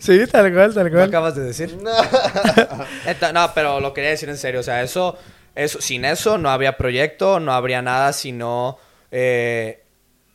[0.00, 1.08] Sí, tal cual, tal ¿Lo cual.
[1.08, 1.78] acabas de decir?
[3.32, 4.60] No, pero lo quería decir en serio.
[4.60, 5.16] O sea, eso,
[5.54, 8.78] eso, sin eso no habría proyecto, no habría nada, sino...
[9.10, 9.84] eh,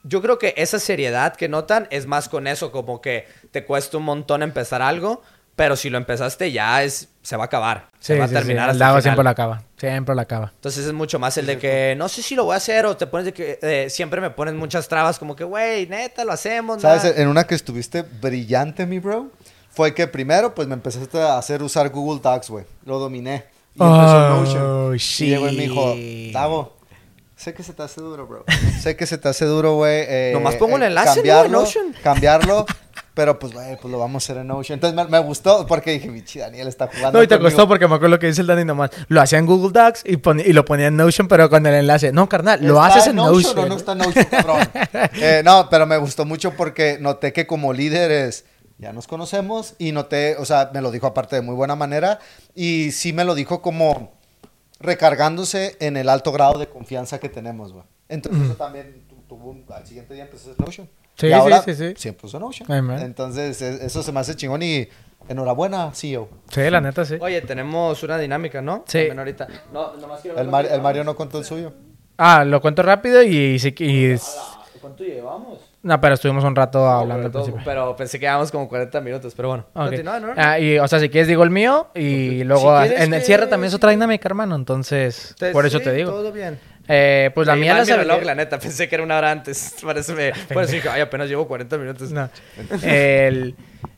[0.04, 3.98] yo creo que esa seriedad que notan es más con eso, como que te cuesta
[3.98, 5.24] un montón empezar algo,
[5.56, 7.88] pero si lo empezaste ya es se va a acabar.
[8.00, 9.26] Se Sí, va a sí, terminar sí, El hasta lago el siempre final.
[9.26, 9.64] lo acaba.
[9.78, 10.52] Siempre lo acaba.
[10.56, 12.96] Entonces es mucho más el de que no sé si lo voy a hacer o
[12.96, 16.32] te pones de que eh, siempre me ponen muchas trabas como que, güey, neta, lo
[16.34, 16.82] hacemos.
[16.82, 17.04] ¿Sabes?
[17.04, 17.16] nada".
[17.22, 19.32] En una que estuviste brillante, mi bro,
[19.72, 22.66] fue que primero, pues me empezaste a hacer usar Google Docs, güey.
[22.86, 23.46] Lo dominé.
[23.74, 23.88] Y Oh,
[24.44, 24.96] Notion.
[24.96, 25.28] shit.
[25.28, 25.96] Y llegó y me dijo,
[26.32, 26.78] Davo,
[27.36, 28.46] sé que se te hace duro, bro.
[28.82, 30.06] sé que se te hace duro, güey.
[30.08, 31.94] eh, Nomás pongo el eh, enlace, cambiarlo, Notion.
[32.04, 32.66] Cambiarlo.
[33.16, 34.76] Pero pues, güey, pues lo vamos a hacer en Notion.
[34.76, 37.18] Entonces me, me gustó porque dije, bichi, Daniel está jugando.
[37.18, 37.50] No, y te conmigo".
[37.56, 38.92] costó porque me acuerdo lo que dice el Dani nomás.
[39.08, 42.12] Lo hacía en Google Docs y, y lo ponía en Notion, pero con el enlace.
[42.12, 43.58] No, carnal, lo ¿Está haces en Notion.
[43.58, 44.58] o no está en Notion, cabrón?
[45.16, 48.44] Eh, no, pero me gustó mucho porque noté que como líderes
[48.80, 52.20] ya nos conocemos y noté, o sea, me lo dijo aparte de muy buena manera
[52.54, 54.12] y sí me lo dijo como
[54.80, 57.86] recargándose en el alto grado de confianza que tenemos, güey.
[58.10, 60.90] Entonces eso también tu- tuvo un- al siguiente día empecé a hacer Notion.
[61.18, 61.94] Sí, y sí, ahora sí, sí.
[61.96, 62.72] siempre uso Notion.
[62.72, 63.00] Ay, man.
[63.02, 64.88] Entonces eso se me hace chingón y
[65.30, 66.30] enhorabuena, CEO.
[66.50, 67.16] Sí, la neta, sí.
[67.20, 68.84] Oye, tenemos una dinámica, ¿no?
[68.88, 69.00] Sí.
[69.00, 69.48] También ahorita.
[69.74, 71.74] No, nomás quiero El, Mar- el Mario no contó el suyo.
[72.18, 73.58] Ah, lo cuento rápido y...
[73.60, 74.18] sí que- y-
[74.82, 75.60] ¿Cuánto llevamos?
[75.82, 77.66] No, pero estuvimos un rato hablando pero, al todo- principio.
[77.66, 79.66] pero pensé que llevamos como 40 minutos, pero bueno.
[79.74, 79.86] Ok.
[79.88, 80.28] Continúa, ¿no?
[80.38, 83.26] Ah, y, o sea, si quieres digo el mío y luego Si en el que-
[83.26, 84.56] cierre también es otra dinámica, hermano.
[84.56, 86.12] Entonces, Te- por eso sí, te digo.
[86.12, 86.60] Todo bien.
[86.88, 88.04] Eh, pues la mía la sabía.
[88.04, 89.76] reloj, la neta, pensé que era una hora antes.
[89.82, 92.12] Por eso, me, por eso dije, ay, apenas llevo 40 minutos.
[92.12, 92.30] No.
[92.84, 93.56] El-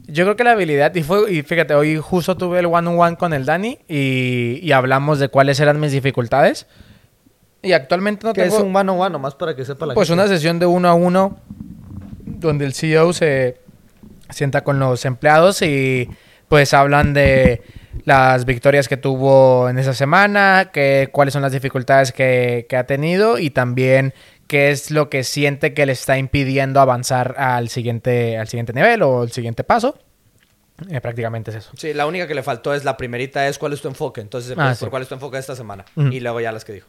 [0.10, 3.34] yo creo que la habilidad, y, fue, y fíjate, hoy justo tuve el one-on-one con
[3.34, 6.66] el Dani y, y hablamos de cuáles eran mis dificultades.
[7.62, 8.64] Y actualmente no Que es tengo...
[8.66, 10.22] un mano a mano, más para que sepa la Pues gente.
[10.24, 11.42] una sesión de uno a uno
[12.26, 13.58] donde el CEO se
[14.30, 16.08] sienta con los empleados y
[16.48, 17.62] pues hablan de
[18.08, 22.86] las victorias que tuvo en esa semana, que, cuáles son las dificultades que, que ha
[22.86, 24.14] tenido y también
[24.48, 29.04] qué es lo que siente que le está impidiendo avanzar al siguiente, al siguiente nivel
[29.04, 30.00] o el siguiente paso.
[30.90, 31.72] Eh, prácticamente es eso.
[31.76, 34.22] Sí, la única que le faltó es la primerita es cuál es tu enfoque.
[34.22, 34.80] Entonces, Ah, sí.
[34.82, 35.86] por cuál es tu enfoque esta semana.
[35.96, 36.88] Y luego ya las que dijo.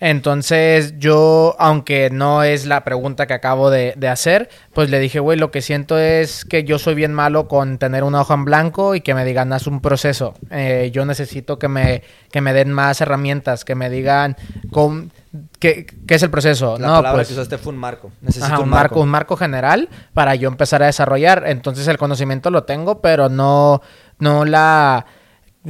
[0.00, 5.20] Entonces yo, aunque no es la pregunta que acabo de, de hacer, pues le dije,
[5.20, 8.44] güey, lo que siento es que yo soy bien malo con tener una hoja en
[8.44, 10.34] blanco y que me digan, haz un proceso.
[10.50, 12.02] Eh, yo necesito que me,
[12.32, 14.36] que me den más herramientas, que me digan
[14.72, 15.12] con,
[15.58, 16.78] qué, qué es el proceso.
[16.78, 18.12] La no, palabra pues, que usaste fue un marco.
[18.20, 21.44] Necesito Ajá, un marco, un marco general para yo empezar a desarrollar.
[21.46, 23.82] Entonces el conocimiento lo tengo, pero no,
[24.18, 25.06] no la,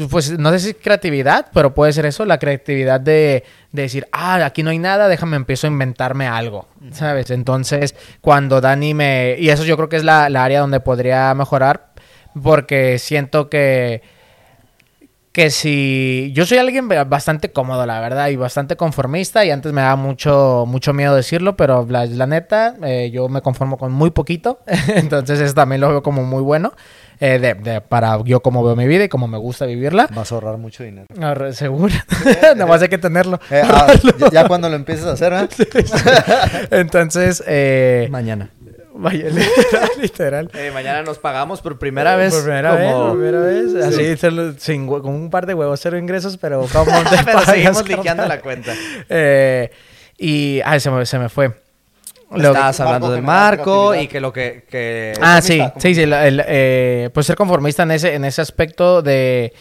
[0.09, 4.45] pues no sé si creatividad, pero puede ser eso, la creatividad de, de decir, ah,
[4.45, 7.31] aquí no hay nada, déjame empiezo a inventarme algo, ¿sabes?
[7.31, 11.35] Entonces cuando Dani me, y eso yo creo que es la, la área donde podría
[11.35, 11.91] mejorar,
[12.41, 14.03] porque siento que
[15.33, 19.73] que si yo soy alguien ba- bastante cómodo, la verdad, y bastante conformista, y antes
[19.73, 23.93] me daba mucho, mucho miedo decirlo, pero la, la neta, eh, yo me conformo con
[23.93, 24.59] muy poquito,
[24.89, 26.73] entonces eso también lo veo como muy bueno,
[27.21, 30.09] eh, de, de- para yo como veo mi vida y como me gusta vivirla.
[30.13, 31.07] Vas a ahorrar mucho dinero.
[31.53, 31.95] Seguro,
[32.43, 33.39] nada más hay que tenerlo.
[33.51, 33.87] Eh, ah,
[34.19, 35.49] ya, ya cuando lo empieces a hacer, ¿eh?
[36.71, 38.51] Entonces, eh, Mañana.
[39.01, 40.51] Vaya, literal, literal.
[40.55, 42.33] Eh, mañana nos pagamos por primera vez.
[42.35, 43.75] Por primera vez, como- primera vez.
[43.75, 44.17] Así,
[44.59, 48.27] sin, con un par de huevos, cero ingresos, pero como te Pero pagas, seguimos liqueando
[48.27, 48.73] la cuenta.
[49.09, 49.71] Eh,
[50.19, 51.53] y, ay, se me, se me fue.
[52.33, 54.65] Lo- Estabas hablando del marco y que lo que...
[54.71, 56.07] que- Ah, sí, sí, sí.
[56.07, 59.53] la- el, eh, pues ser conformista en ese, en ese aspecto de.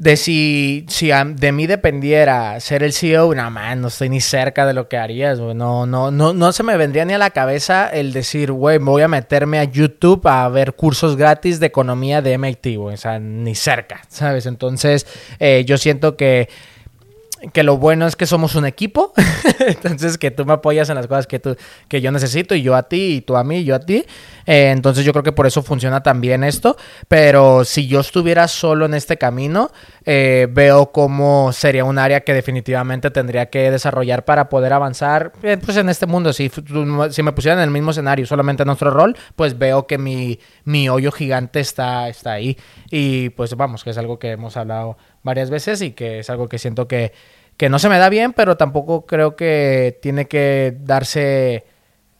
[0.00, 4.64] De si, si de mí dependiera ser el CEO, no, man, no estoy ni cerca
[4.64, 5.54] de lo que harías, güey.
[5.54, 9.02] No, no, no, no se me vendría ni a la cabeza el decir, güey, voy
[9.02, 12.94] a meterme a YouTube a ver cursos gratis de economía de MIT, güey.
[12.94, 14.46] O sea, ni cerca, ¿sabes?
[14.46, 15.06] Entonces,
[15.38, 16.48] eh, yo siento que
[17.52, 19.12] que lo bueno es que somos un equipo,
[19.60, 21.56] entonces que tú me apoyas en las cosas que, tú,
[21.88, 24.04] que yo necesito y yo a ti y tú a mí y yo a ti.
[24.46, 26.76] Eh, entonces yo creo que por eso funciona también esto,
[27.08, 29.70] pero si yo estuviera solo en este camino,
[30.04, 35.56] eh, veo cómo sería un área que definitivamente tendría que desarrollar para poder avanzar eh,
[35.56, 36.32] pues en este mundo.
[36.32, 36.50] Si,
[37.10, 40.38] si me pusieran en el mismo escenario, solamente en nuestro rol, pues veo que mi,
[40.64, 42.56] mi hoyo gigante está, está ahí.
[42.90, 46.48] Y pues vamos, que es algo que hemos hablado varias veces y que es algo
[46.48, 47.12] que siento que,
[47.56, 51.64] que no se me da bien, pero tampoco creo que tiene que darse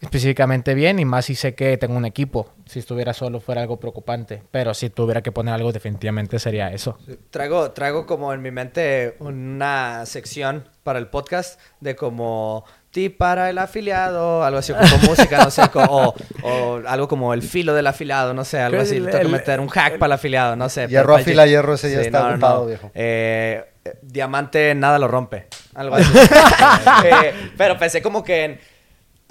[0.01, 2.49] específicamente bien y más si sé que tengo un equipo.
[2.67, 6.99] Si estuviera solo fuera algo preocupante, pero si tuviera que poner algo definitivamente sería eso.
[7.31, 13.51] Traigo, traigo como en mi mente una sección para el podcast de como tip para
[13.51, 17.87] el afiliado, algo así como música, no sé, o, o algo como el filo del
[17.87, 18.97] afiliado, no sé, algo así.
[18.97, 20.89] El- tengo que meter un hack para el afiliado, no sé.
[20.89, 22.91] Hierro afila hierro, ese ya está agotado, viejo.
[22.95, 23.65] Eh,
[24.03, 26.11] diamante nada lo rompe, algo así.
[27.05, 28.61] Eh, pero pensé como que en,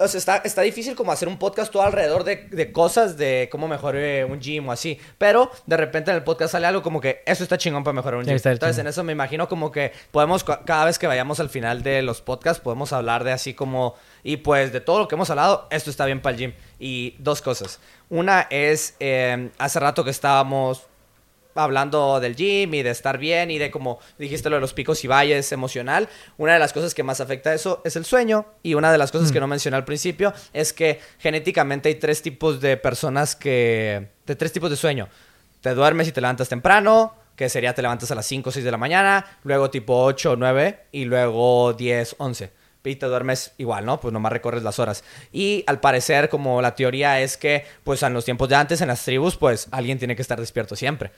[0.00, 3.48] o sea, está, está difícil como hacer un podcast todo alrededor de, de cosas de
[3.52, 4.98] cómo mejorar un gym o así.
[5.18, 8.18] Pero de repente en el podcast sale algo como que eso está chingón para mejorar
[8.18, 8.36] un Sí, gym.
[8.36, 8.80] Entonces chingón.
[8.80, 12.20] en eso me imagino como que podemos, cada vez que vayamos al final de los
[12.22, 15.90] podcasts, podemos hablar de así como, y pues de todo lo que hemos hablado, esto
[15.90, 16.52] está bien para el gym.
[16.78, 17.78] Y dos cosas.
[18.08, 20.86] Una es, eh, hace rato que estábamos
[21.54, 25.04] hablando del gym y de estar bien y de como dijiste lo de los picos
[25.04, 28.46] y valles emocional, una de las cosas que más afecta a eso es el sueño
[28.62, 32.22] y una de las cosas que no mencioné al principio es que genéticamente hay tres
[32.22, 35.08] tipos de personas que de tres tipos de sueño.
[35.60, 38.64] Te duermes y te levantas temprano, que sería te levantas a las 5 o 6
[38.64, 42.52] de la mañana, luego tipo 8 o 9 y luego 10, 11.
[42.84, 44.00] Y te duermes igual, ¿no?
[44.00, 45.04] Pues nomás recorres las horas.
[45.32, 48.88] Y al parecer, como la teoría es que, pues en los tiempos de antes, en
[48.88, 51.12] las tribus, pues alguien tiene que estar despierto siempre.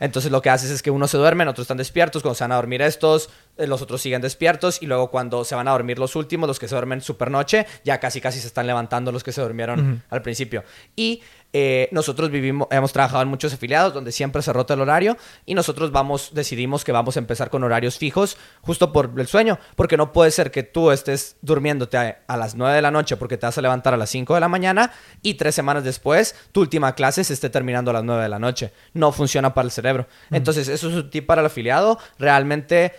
[0.00, 2.52] Entonces lo que haces es que uno se duerme, otros están despiertos, cuando se van
[2.52, 5.98] a dormir estos, eh, los otros siguen despiertos y luego cuando se van a dormir
[5.98, 9.22] los últimos, los que se duermen super noche, ya casi casi se están levantando los
[9.22, 10.64] que se durmieron al principio.
[10.96, 11.22] Y
[11.52, 15.54] eh, nosotros vivimos, hemos trabajado en muchos afiliados donde siempre se rota el horario y
[15.54, 19.96] nosotros vamos, decidimos que vamos a empezar con horarios fijos justo por el sueño, porque
[19.96, 23.36] no puede ser que tú estés durmiéndote a, a las 9 de la noche porque
[23.36, 24.92] te vas a levantar a las 5 de la mañana
[25.22, 28.38] y tres semanas después tu última clase se esté terminando a las 9 de la
[28.38, 28.72] noche.
[28.94, 30.06] No funciona para el cerebro.
[30.30, 31.98] Entonces, eso es un tip para el afiliado.
[32.18, 32.92] Realmente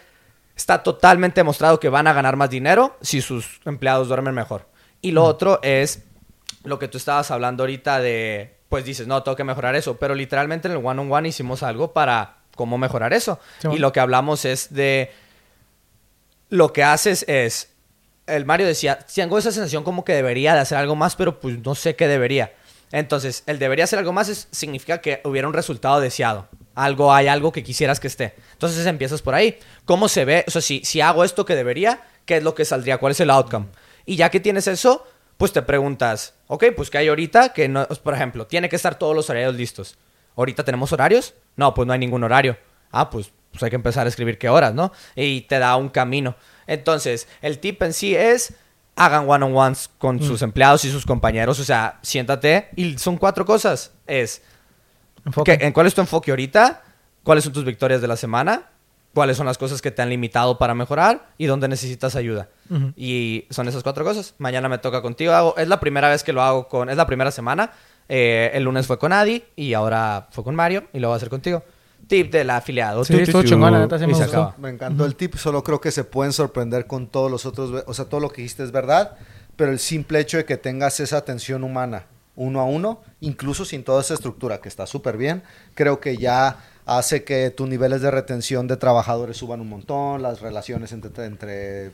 [0.56, 4.68] está totalmente demostrado que van a ganar más dinero si sus empleados duermen mejor.
[5.02, 6.04] Y lo otro es
[6.64, 10.16] lo que tú estabas hablando ahorita de, pues dices, no, tengo que mejorar eso, pero
[10.16, 13.40] literalmente en el one-on-one hicimos algo para cómo mejorar eso.
[13.60, 15.12] Sí, y lo que hablamos es de,
[16.50, 17.70] lo que haces es,
[18.28, 21.60] el Mario decía, tengo esa sensación como que debería de hacer algo más, pero pues
[21.60, 22.54] no sé qué debería.
[22.92, 26.48] Entonces, el debería hacer algo más es- significa que hubiera un resultado deseado.
[26.76, 28.36] Algo, hay algo que quisieras que esté.
[28.54, 29.58] Entonces empiezas por ahí.
[29.86, 30.44] ¿Cómo se ve?
[30.48, 32.98] O sea, si, si hago esto que debería, ¿qué es lo que saldría?
[32.98, 33.68] ¿Cuál es el outcome?
[34.06, 35.06] Y ya que tienes eso,
[35.42, 37.52] pues te preguntas, ok, pues ¿qué hay ahorita?
[37.52, 39.98] Que no, por ejemplo, tiene que estar todos los horarios listos.
[40.38, 41.34] ¿Ahorita tenemos horarios?
[41.56, 42.58] No, pues no hay ningún horario.
[42.92, 44.92] Ah, pues, pues hay que empezar a escribir qué horas, ¿no?
[45.16, 46.36] Y te da un camino.
[46.68, 48.54] Entonces, el tip en sí es
[48.96, 51.60] hagan one-on-ones con sus empleados y sus compañeros.
[51.60, 53.94] O sea, siéntate y son cuatro cosas.
[54.06, 54.44] Es,
[55.26, 55.58] Enfoque.
[55.58, 56.84] ¿qué- ¿en cuál es tu enfoque ahorita?
[57.24, 58.70] ¿Cuáles son tus victorias de la semana?
[59.14, 61.30] ¿Cuáles son las cosas que te han limitado para mejorar?
[61.38, 62.48] ¿Y dónde necesitas ayuda?
[62.70, 62.94] Ujú.
[62.96, 64.36] Y son esas cuatro cosas.
[64.38, 65.34] Mañana me toca contigo.
[65.34, 66.90] Hago, es la primera vez que lo hago con...
[66.90, 67.72] Es la primera semana.
[68.08, 71.18] Eh, el lunes fue con Adi y ahora fue con Mario y lo voy a
[71.18, 71.64] hacer contigo.
[72.08, 73.04] Tip del afiliado.
[73.06, 73.48] Sí, Tu, tu, estuvo tu.
[73.50, 74.24] chingón, la neta, me se gustó.
[74.24, 74.56] acaba.
[74.58, 77.94] Me encantó el tip, solo creo que se pueden sorprender con todos los otros, o
[77.94, 79.16] sea, todo lo que dijiste es verdad,
[79.56, 82.06] pero el simple hecho de que tengas esa atención humana
[82.36, 85.44] uno a uno, incluso sin toda esa estructura, que está súper bien,
[85.76, 90.42] creo que ya hace que tus niveles de retención de trabajadores suban un montón, las
[90.42, 91.92] relaciones entre, entre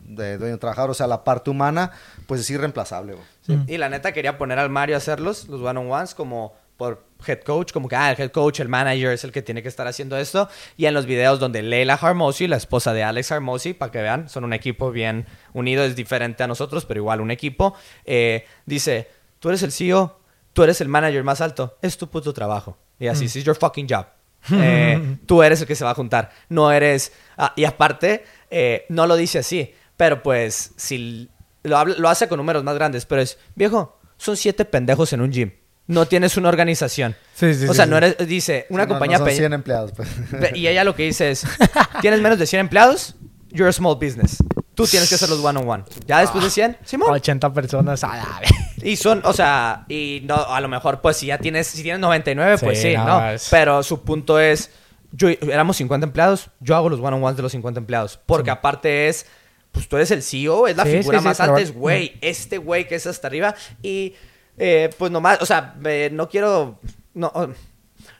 [0.00, 1.92] de dueño y trabajador, o sea, la parte humana,
[2.26, 3.14] pues es irreemplazable.
[3.46, 3.58] Sí.
[3.66, 7.72] Y la neta quería poner al Mario a hacerlos, los one-on-ones, como por head coach,
[7.72, 10.16] como que ah, el head coach, el manager es el que tiene que estar haciendo
[10.16, 10.48] esto.
[10.76, 14.28] Y en los videos donde Leila Harmosi, la esposa de Alex Harmosi, para que vean,
[14.28, 17.74] son un equipo bien unido, es diferente a nosotros, pero igual un equipo,
[18.04, 19.08] eh, dice,
[19.38, 20.18] tú eres el CEO,
[20.52, 22.76] tú eres el manager más alto, es tu puto trabajo.
[22.98, 24.06] Y así, it's your fucking job.
[24.52, 27.12] Eh, tú eres el que se va a juntar, no eres...
[27.38, 31.30] ah, y aparte, eh, no lo dice así, pero pues si
[31.62, 35.20] lo, habla- lo hace con números más grandes, pero es, viejo, son siete pendejos en
[35.20, 35.52] un gym.
[35.86, 37.14] No tienes una organización.
[37.34, 39.52] Sí, sí, o sí, sea, no eres, dice, una No, no compañía son pe- 100
[39.52, 40.08] empleados, pues.
[40.54, 41.44] Y ella lo que dice es,
[42.00, 43.14] tienes menos de 100 empleados,
[43.50, 44.38] you're a small business.
[44.74, 45.84] Tú tienes que hacer los one-on-one.
[46.06, 47.12] Ya después de 100, Simón.
[47.12, 48.02] 80 personas.
[48.04, 48.50] a la vez.
[48.82, 52.00] Y son, o sea, y no, a lo mejor, pues si ya tienes, si tienes
[52.00, 53.20] 99, pues Sí, sí, no,
[53.50, 54.70] Pero su punto es,
[55.12, 58.18] yo, éramos 50 empleados, yo hago los one-on-ones de los 50 empleados.
[58.26, 59.26] Porque aparte es,
[59.72, 62.88] pues tú eres el CEO, es la Sí, figura más alta, es güey, este güey
[62.88, 63.54] que es hasta arriba.
[63.82, 64.14] Y,
[64.58, 66.80] eh, pues nomás, o sea, eh, no quiero,
[67.14, 67.30] no,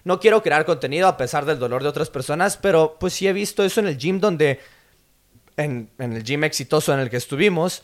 [0.04, 3.32] no quiero crear contenido a pesar del dolor de otras personas, pero pues sí he
[3.32, 4.60] visto eso en el gym donde,
[5.56, 7.82] en, en el gym exitoso en el que estuvimos,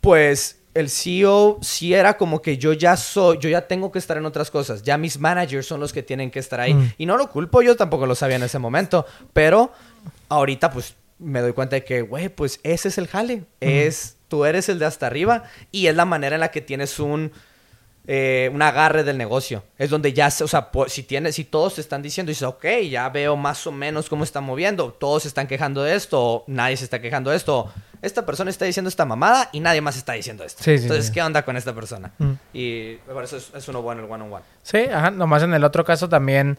[0.00, 4.16] pues el CEO sí era como que yo ya soy, yo ya tengo que estar
[4.16, 4.82] en otras cosas.
[4.82, 6.74] Ya mis managers son los que tienen que estar ahí.
[6.74, 6.92] Mm.
[6.98, 9.06] Y no lo culpo, yo tampoco lo sabía en ese momento.
[9.32, 9.72] Pero
[10.28, 13.44] ahorita pues me doy cuenta de que, güey, pues ese es el jale.
[13.60, 16.98] Es, tú eres el de hasta arriba y es la manera en la que tienes
[16.98, 17.32] un...
[18.06, 19.62] eh, un agarre del negocio.
[19.78, 22.64] Es donde ya, se- o sea, si tienes, si todos te están diciendo, dices, ok,
[22.90, 26.44] ya veo más o menos cómo está moviendo, todos se están quejando de esto, o
[26.48, 27.72] nadie se está quejando de esto,
[28.02, 30.64] esta persona está diciendo esta mamada y nadie más está diciendo esto.
[30.64, 31.12] Sí, sí, Entonces, sí.
[31.12, 32.10] ¿qué onda con esta persona?
[32.18, 32.32] Mm.
[32.52, 34.44] Y por eso es, es uno bueno el one on one.
[34.64, 35.10] Sí, ajá.
[35.12, 36.58] Nomás en el otro caso también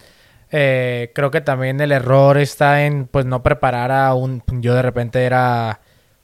[0.52, 4.42] eh, creo que también el error está en pues no preparar a un...
[4.62, 5.82] Yo de repente era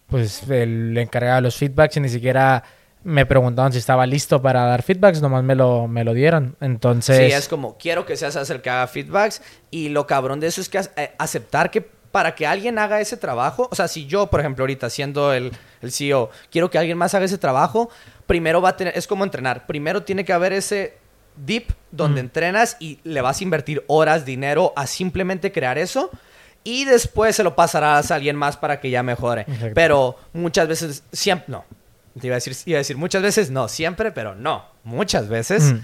[0.08, 2.64] pues el encargado de los feedbacks y ni siquiera
[3.03, 6.55] me preguntaban si estaba listo para dar feedbacks, nomás me lo, me lo dieron.
[6.59, 7.17] Entonces...
[7.17, 9.41] Sí, es como, quiero que seas el que haga feedbacks.
[9.71, 13.17] Y lo cabrón de eso es que eh, aceptar que para que alguien haga ese
[13.17, 15.51] trabajo, o sea, si yo, por ejemplo, ahorita siendo el,
[15.81, 17.89] el CEO, quiero que alguien más haga ese trabajo,
[18.26, 20.97] primero va a tener, es como entrenar, primero tiene que haber ese
[21.45, 22.26] dip donde Mm.
[22.26, 26.09] entrenas y le vas a invertir horas, dinero a simplemente crear eso.
[26.63, 29.41] Y después se lo pasarás a alguien más para que ya mejore.
[29.41, 29.71] Exacto.
[29.73, 31.63] Pero muchas veces, siempre, no.
[32.20, 34.66] Te iba a decir, iba a decir muchas veces, no, siempre, pero no.
[34.84, 35.80] Muchas veces Mm.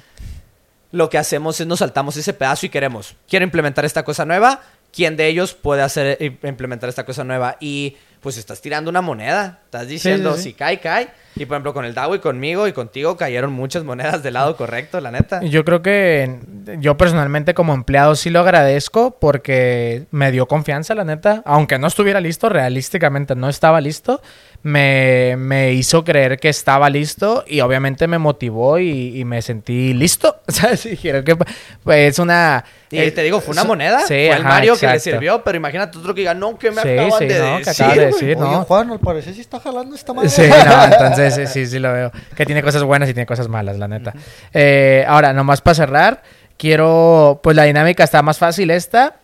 [0.91, 4.62] lo que hacemos es nos saltamos ese pedazo y queremos, quiero implementar esta cosa nueva,
[4.94, 7.57] ¿quién de ellos puede hacer eh, implementar esta cosa nueva?
[7.60, 10.44] Y pues estás tirando una moneda, estás diciendo sí, sí.
[10.49, 11.10] si cae, cae.
[11.36, 14.56] Y por ejemplo con el Dago y conmigo y contigo cayeron muchas monedas del lado
[14.57, 15.44] correcto, la neta.
[15.44, 16.40] Yo creo que
[16.80, 21.44] yo personalmente como empleado sí lo agradezco porque me dio confianza, la neta.
[21.45, 24.22] Aunque no estuviera listo, realísticamente no estaba listo.
[24.67, 29.93] Me, me hizo creer que estaba listo y obviamente me motivó y, y me sentí
[29.93, 30.37] listo.
[30.47, 32.65] O sea, sí, creo que pues, es una...
[32.89, 35.17] Y eh, te digo, fue una moneda, Sí, fue el ajá, Mario que le exacto.
[35.17, 37.63] sirvió, pero imagínate otro que diga, no, que me Sí, acaban sí, de no, que
[37.65, 37.83] decir.
[37.85, 38.11] acaba de güey".
[38.13, 38.63] decir, Oye, ¿no?
[38.63, 40.29] Juan, al parecer sí está jalando esta madre.
[40.29, 42.11] Sí, no, entonces eh, sí, sí lo veo.
[42.35, 44.13] Que tiene cosas buenas y tiene cosas malas, la neta.
[44.51, 46.23] Eh, ahora, nomás para cerrar,
[46.57, 49.17] quiero, pues la dinámica está más fácil esta.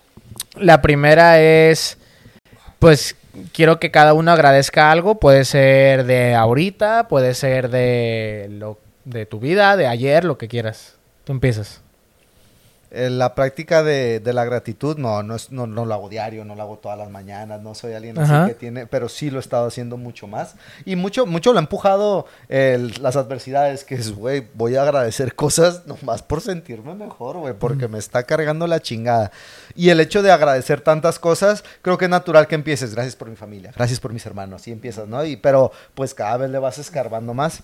[0.56, 1.98] La primera es,
[2.78, 3.16] pues
[3.54, 5.20] quiero que cada uno agradezca algo.
[5.20, 10.48] Puede ser de ahorita, puede ser de, lo, de tu vida, de ayer, lo que
[10.48, 10.98] quieras.
[11.24, 11.81] Tú empiezas.
[12.92, 16.44] Eh, La práctica de, de la gratitud, no, no, es, no, no lo hago diario,
[16.44, 18.44] no lo hago todas las mañanas, no soy alguien Ajá.
[18.44, 20.56] así que tiene, pero sí lo he estado haciendo mucho más.
[20.84, 25.88] Y mucho, mucho lo ha empujado las adversidades, que es, güey, voy a agradecer cosas
[25.88, 29.32] nomás por sentirme mejor, güey, porque me está cargando la chingada.
[29.74, 33.30] Y el hecho de agradecer tantas cosas, creo que es natural que empieces, gracias por
[33.30, 35.24] mi familia, gracias por mis hermanos, y empiezas, ¿no?
[35.24, 37.64] Y, pero pues cada vez le vas escarbando más.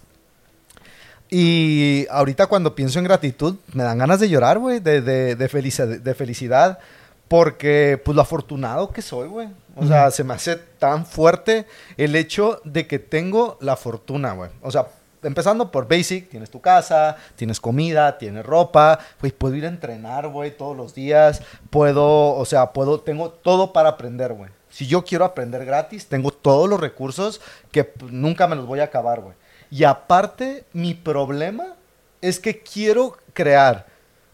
[1.29, 5.49] Y ahorita cuando pienso en gratitud, me dan ganas de llorar, güey, de, de, de,
[5.49, 6.79] felici- de felicidad,
[7.27, 9.49] porque pues lo afortunado que soy, güey.
[9.75, 11.65] O sea, se me hace tan fuerte
[11.97, 14.49] el hecho de que tengo la fortuna, güey.
[14.61, 14.87] O sea,
[15.21, 20.29] empezando por basic, tienes tu casa, tienes comida, tienes ropa, güey, puedo ir a entrenar,
[20.29, 24.49] güey, todos los días, puedo, o sea, puedo, tengo todo para aprender, güey.
[24.69, 27.41] Si yo quiero aprender gratis, tengo todos los recursos
[27.71, 29.35] que pues, nunca me los voy a acabar, güey.
[29.69, 31.75] Y aparte, mi problema
[32.21, 33.85] es que quiero crear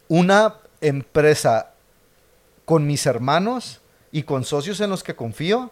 [0.07, 1.71] una empresa
[2.65, 3.81] con mis hermanos
[4.11, 5.71] y con socios en los que confío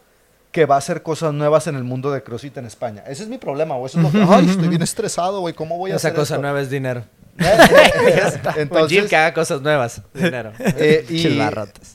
[0.51, 3.03] que va a hacer cosas nuevas en el mundo de CrossFit en España.
[3.07, 3.85] Ese es mi problema, güey.
[3.85, 4.33] Eso es lo que...
[4.33, 5.53] Ay, estoy bien estresado, güey.
[5.53, 6.41] ¿Cómo voy a Esa hacer cosa esto?
[6.41, 7.05] nueva es dinero.
[8.57, 10.51] Entonces, Un gym que haga cosas nuevas, dinero.
[10.59, 11.27] eh, y,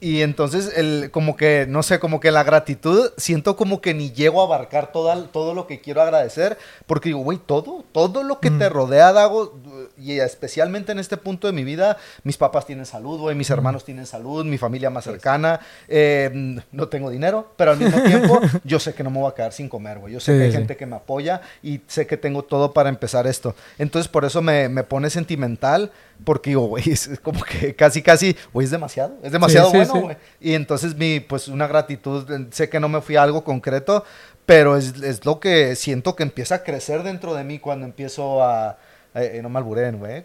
[0.01, 4.11] y entonces, el, como que, no sé, como que la gratitud, siento como que ni
[4.13, 8.41] llego a abarcar toda, todo lo que quiero agradecer, porque digo, güey, todo, todo lo
[8.41, 9.59] que te rodea, Dago,
[9.99, 13.85] y especialmente en este punto de mi vida, mis papás tienen salud, güey, mis hermanos
[13.85, 18.79] tienen salud, mi familia más cercana, eh, no tengo dinero, pero al mismo tiempo, yo
[18.79, 20.51] sé que no me voy a quedar sin comer, güey, yo sé Sí, que hay
[20.51, 20.57] sí.
[20.59, 23.55] gente que me apoya y sé que tengo todo para empezar esto.
[23.79, 25.91] Entonces, por eso me, me pone sentimental,
[26.25, 29.93] porque digo, güey, es como que casi, casi, güey, es demasiado, es demasiado sí, bueno,
[29.93, 30.01] sí.
[30.01, 30.17] güey.
[30.41, 34.05] Y entonces mi, pues una gratitud, eh, sé que no me fui a algo concreto,
[34.47, 38.43] pero es, es lo que siento que empieza a crecer dentro de mí cuando empiezo
[38.43, 38.79] a...
[39.23, 40.23] eh, no me alburen, güey.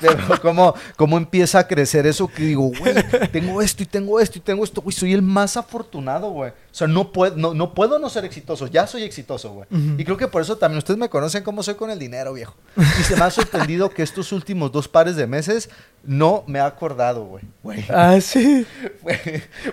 [0.00, 2.94] Pero cómo, cómo empieza a crecer eso que digo, güey,
[3.32, 6.50] tengo esto y tengo esto y tengo esto, güey, soy el más afortunado, güey.
[6.50, 9.66] O sea, no puedo no, no puedo no ser exitoso, ya soy exitoso, güey.
[9.98, 12.54] Y creo que por eso también ustedes me conocen cómo soy con el dinero, viejo.
[12.76, 15.68] Y se me ha sorprendido que estos últimos dos pares de meses
[16.02, 17.44] no me ha acordado, güey.
[17.90, 18.66] Ah, sí.
[19.02, 19.12] Fui,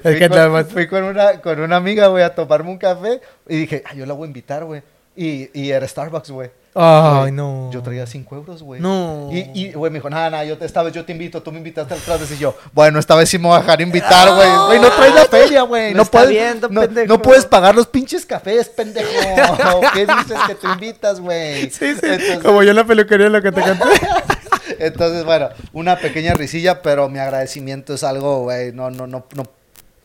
[0.03, 3.57] Es que con, fui con una, con una amiga, güey, a tomarme un café y
[3.57, 4.81] dije, ah, yo la voy a invitar, güey.
[5.15, 6.49] Y, y era Starbucks, güey.
[6.75, 7.69] Ay, Güey, no.
[7.71, 8.81] Yo traía 5 euros, güey.
[8.81, 9.29] No.
[9.31, 11.51] Y, y, güey, me dijo, nada, nada, yo te- esta vez yo te invito, tú
[11.51, 14.33] me invitaste al vez y yo, bueno, esta vez sí me voy a dejar invitar,
[14.33, 14.49] güey.
[14.67, 15.93] Güey, no traes la feria, güey.
[15.93, 17.07] No, está puedes, viendo, no, pendejo.
[17.07, 19.07] no puedes pagar los pinches cafés, pendejo.
[19.93, 21.69] ¿Qué dices que te invitas, güey?
[21.69, 21.99] Sí, sí.
[22.03, 23.85] Entonces- Como yo en la peluquería lo que te conté.
[24.79, 29.43] entonces, bueno, una pequeña risilla, pero mi agradecimiento es algo, güey, no, no, no, no,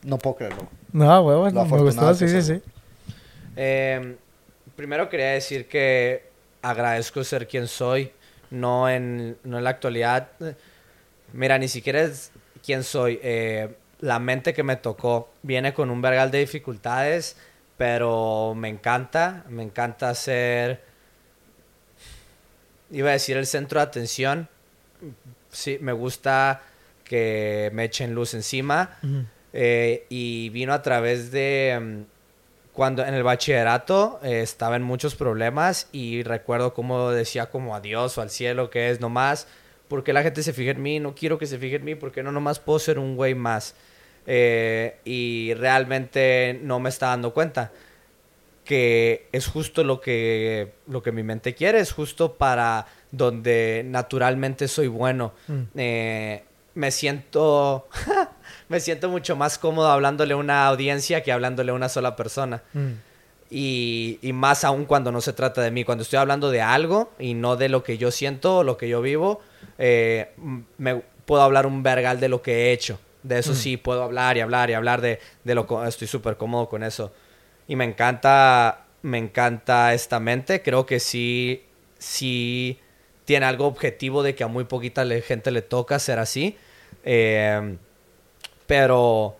[0.03, 0.67] no puedo creerlo.
[0.91, 2.61] No, huevos, Lo no, me gustó, sí, sí, sí.
[3.55, 4.15] Eh,
[4.75, 6.28] primero quería decir que
[6.61, 8.11] agradezco ser quien soy,
[8.49, 10.29] no en, no en la actualidad.
[11.33, 12.31] Mira, ni siquiera es
[12.63, 13.19] quién soy.
[13.21, 17.35] eh, la mente que me tocó viene con un vergal de dificultades,
[17.77, 20.81] pero me encanta, me encanta ser,
[22.91, 24.47] iba a decir el centro de atención.
[25.51, 26.61] Sí, me gusta
[27.03, 28.97] que me echen luz encima.
[29.51, 32.01] Eh, y vino a través de mm,
[32.73, 38.17] cuando en el bachillerato eh, estaba en muchos problemas y recuerdo cómo decía como adiós
[38.17, 39.47] o al cielo que es nomás
[39.87, 42.23] porque la gente se fija en mí no quiero que se fije en mí porque
[42.23, 43.75] no nomás puedo ser un güey más
[44.31, 47.71] Eh, y realmente no me está dando cuenta
[48.69, 54.67] que es justo lo que lo que mi mente quiere es justo para donde naturalmente
[54.67, 55.33] soy bueno.
[55.47, 55.61] Mm.
[55.75, 56.43] Eh,
[56.75, 57.87] me siento
[58.69, 62.61] me siento mucho más cómodo hablándole a una audiencia que hablándole a una sola persona.
[62.73, 62.91] Mm.
[63.49, 65.83] Y, y más aún cuando no se trata de mí.
[65.83, 68.87] Cuando estoy hablando de algo y no de lo que yo siento o lo que
[68.87, 69.41] yo vivo,
[69.79, 70.29] eh,
[70.77, 72.99] me puedo hablar un vergal de lo que he hecho.
[73.23, 76.37] De eso sí, puedo hablar y hablar y hablar de, de lo que estoy súper
[76.37, 77.11] cómodo con eso.
[77.67, 80.61] Y me encanta, me encanta esta mente.
[80.61, 81.65] Creo que sí,
[81.97, 82.79] sí
[83.25, 86.55] tiene algo objetivo de que a muy poquita gente le toca ser así.
[87.03, 87.77] Eh,
[88.69, 89.35] pero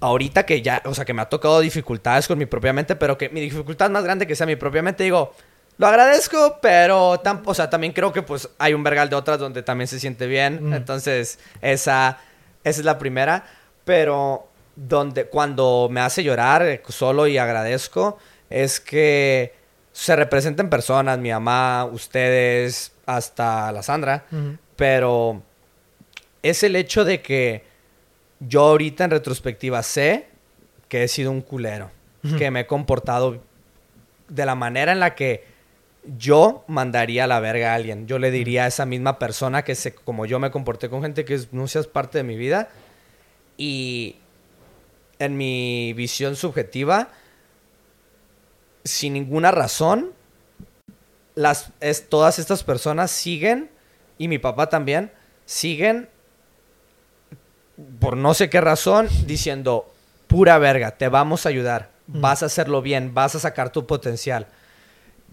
[0.00, 3.18] ahorita que ya, o sea, que me ha tocado dificultades con mi propia mente, pero
[3.18, 5.34] que mi dificultad más grande que sea mi propia mente, digo,
[5.76, 9.38] lo agradezco, pero tam- o sea, también creo que pues hay un vergal de otras
[9.38, 10.70] donde también se siente bien.
[10.70, 10.72] Mm.
[10.72, 12.18] Entonces, esa,
[12.64, 13.44] esa es la primera.
[13.84, 18.16] Pero donde, cuando me hace llorar solo y agradezco,
[18.48, 19.52] es que
[19.92, 24.24] se representen personas, mi mamá, ustedes, hasta la Sandra,
[24.76, 25.42] pero
[26.42, 27.64] es el hecho de que
[28.40, 30.26] yo ahorita en retrospectiva sé
[30.88, 31.90] que he sido un culero,
[32.38, 33.42] que me he comportado
[34.28, 35.44] de la manera en la que
[36.18, 38.06] yo mandaría a la verga a alguien.
[38.06, 41.24] Yo le diría a esa misma persona que se, como yo me comporté con gente
[41.24, 42.68] que es- no seas parte de mi vida
[43.56, 44.16] y
[45.18, 47.08] en mi visión subjetiva,
[48.84, 50.12] sin ninguna razón,
[51.34, 53.70] las, es, todas estas personas siguen,
[54.18, 55.10] y mi papá también,
[55.46, 56.08] siguen,
[57.98, 59.92] por no sé qué razón, diciendo,
[60.26, 62.20] pura verga, te vamos a ayudar, Mm.
[62.20, 64.46] vas a hacerlo bien, vas a sacar tu potencial.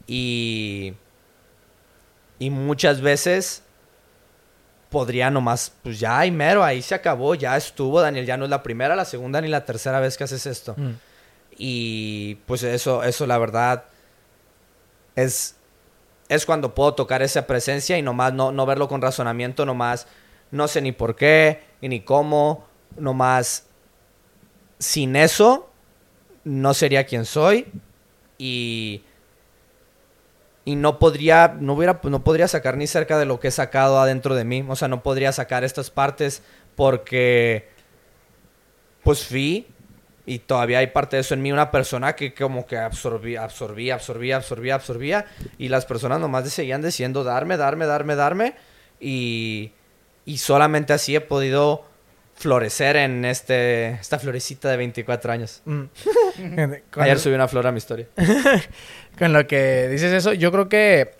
[0.07, 0.93] Y,
[2.39, 3.63] y muchas veces
[4.89, 8.49] podría nomás, pues ya, hay mero, ahí se acabó, ya estuvo, Daniel, ya no es
[8.49, 10.75] la primera, la segunda ni la tercera vez que haces esto.
[10.77, 10.91] Mm.
[11.57, 13.83] Y pues eso, eso la verdad
[15.15, 15.55] es,
[16.29, 20.07] es cuando puedo tocar esa presencia y nomás no, no verlo con razonamiento, nomás
[20.51, 22.65] no sé ni por qué y ni cómo,
[22.97, 23.67] nomás
[24.79, 25.69] sin eso
[26.43, 27.67] no sería quien soy
[28.37, 29.03] y
[30.63, 33.99] y no podría no hubiera no podría sacar ni cerca de lo que he sacado
[33.99, 36.43] adentro de mí, o sea, no podría sacar estas partes
[36.75, 37.69] porque
[39.03, 39.67] pues fui
[40.25, 43.95] y todavía hay parte de eso en mí, una persona que como que absorbía, absorbía,
[43.95, 45.25] absorbía, absorbía, absorbía,
[45.57, 48.55] y las personas nomás seguían diciendo darme, darme, darme, darme,
[48.99, 49.71] y,
[50.25, 51.85] y solamente así he podido
[52.35, 55.61] florecer en este, esta florecita de 24 años.
[55.65, 55.83] Mm.
[56.99, 58.07] Ayer subí una flor a mi historia.
[59.19, 61.11] Con lo que dices eso, yo creo que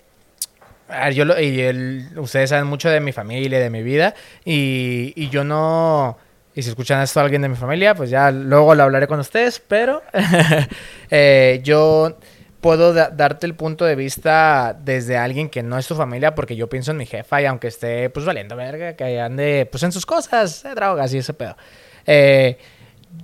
[1.14, 4.14] yo lo- y el- ustedes saben mucho de mi familia, de mi vida
[4.44, 6.18] y, y yo no
[6.54, 9.18] y si escuchan esto a alguien de mi familia, pues ya luego lo hablaré con
[9.20, 10.02] ustedes, pero
[11.10, 12.18] eh, yo
[12.62, 16.56] puedo da- darte el punto de vista desde alguien que no es tu familia porque
[16.56, 19.92] yo pienso en mi jefa y aunque esté pues valiendo verga, que ande pues en
[19.92, 21.56] sus cosas, eh, drogas y ese pedo.
[22.06, 22.56] Eh,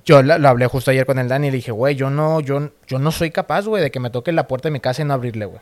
[0.05, 2.99] yo lo hablé justo ayer con el Dani y dije, güey, yo no, yo, yo
[2.99, 5.15] no soy capaz, güey, de que me toque la puerta de mi casa y no
[5.15, 5.61] abrirle, güey.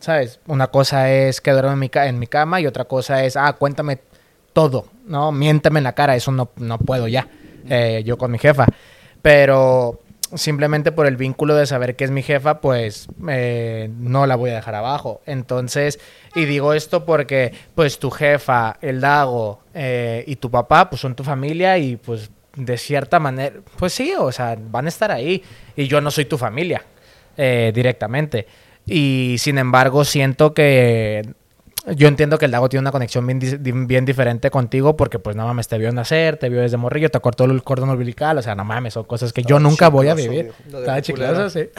[0.00, 0.40] ¿Sabes?
[0.46, 3.36] Una cosa es que duermo en mi, ca- en mi cama y otra cosa es,
[3.36, 3.98] ah, cuéntame
[4.52, 5.30] todo, ¿no?
[5.32, 7.28] Miéntame en la cara, eso no, no puedo ya,
[7.68, 8.66] eh, yo con mi jefa.
[9.22, 10.00] Pero
[10.34, 14.50] simplemente por el vínculo de saber que es mi jefa, pues eh, no la voy
[14.50, 15.20] a dejar abajo.
[15.26, 15.98] Entonces,
[16.34, 21.14] y digo esto porque pues tu jefa, el Dago eh, y tu papá, pues son
[21.14, 25.42] tu familia y pues de cierta manera, pues sí, o sea, van a estar ahí.
[25.76, 26.82] Y yo no soy tu familia
[27.36, 28.46] eh, directamente.
[28.86, 31.34] Y sin embargo, siento que
[31.96, 35.46] yo entiendo que el Dago tiene una conexión bien, bien diferente contigo porque pues no
[35.46, 38.54] mames, te vio nacer, te vio desde morrillo, te cortó el cordón umbilical, o sea,
[38.54, 40.52] no mames, son cosas que yo nunca voy a vivir.
[40.66, 41.68] Estaba chicloso, sí.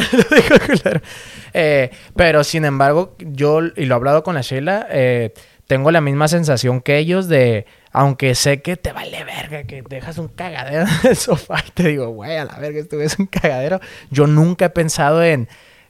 [1.54, 5.34] Eh, pero sin embargo, yo, y lo he hablado con la Sheila, eh,
[5.68, 10.18] tengo la misma sensación que ellos de, aunque sé que te vale verga, que dejas
[10.18, 13.28] un cagadero en el sofá y te digo, güey, a la verga, esto es un
[13.28, 13.80] cagadero.
[14.10, 15.48] Yo nunca he pensado en,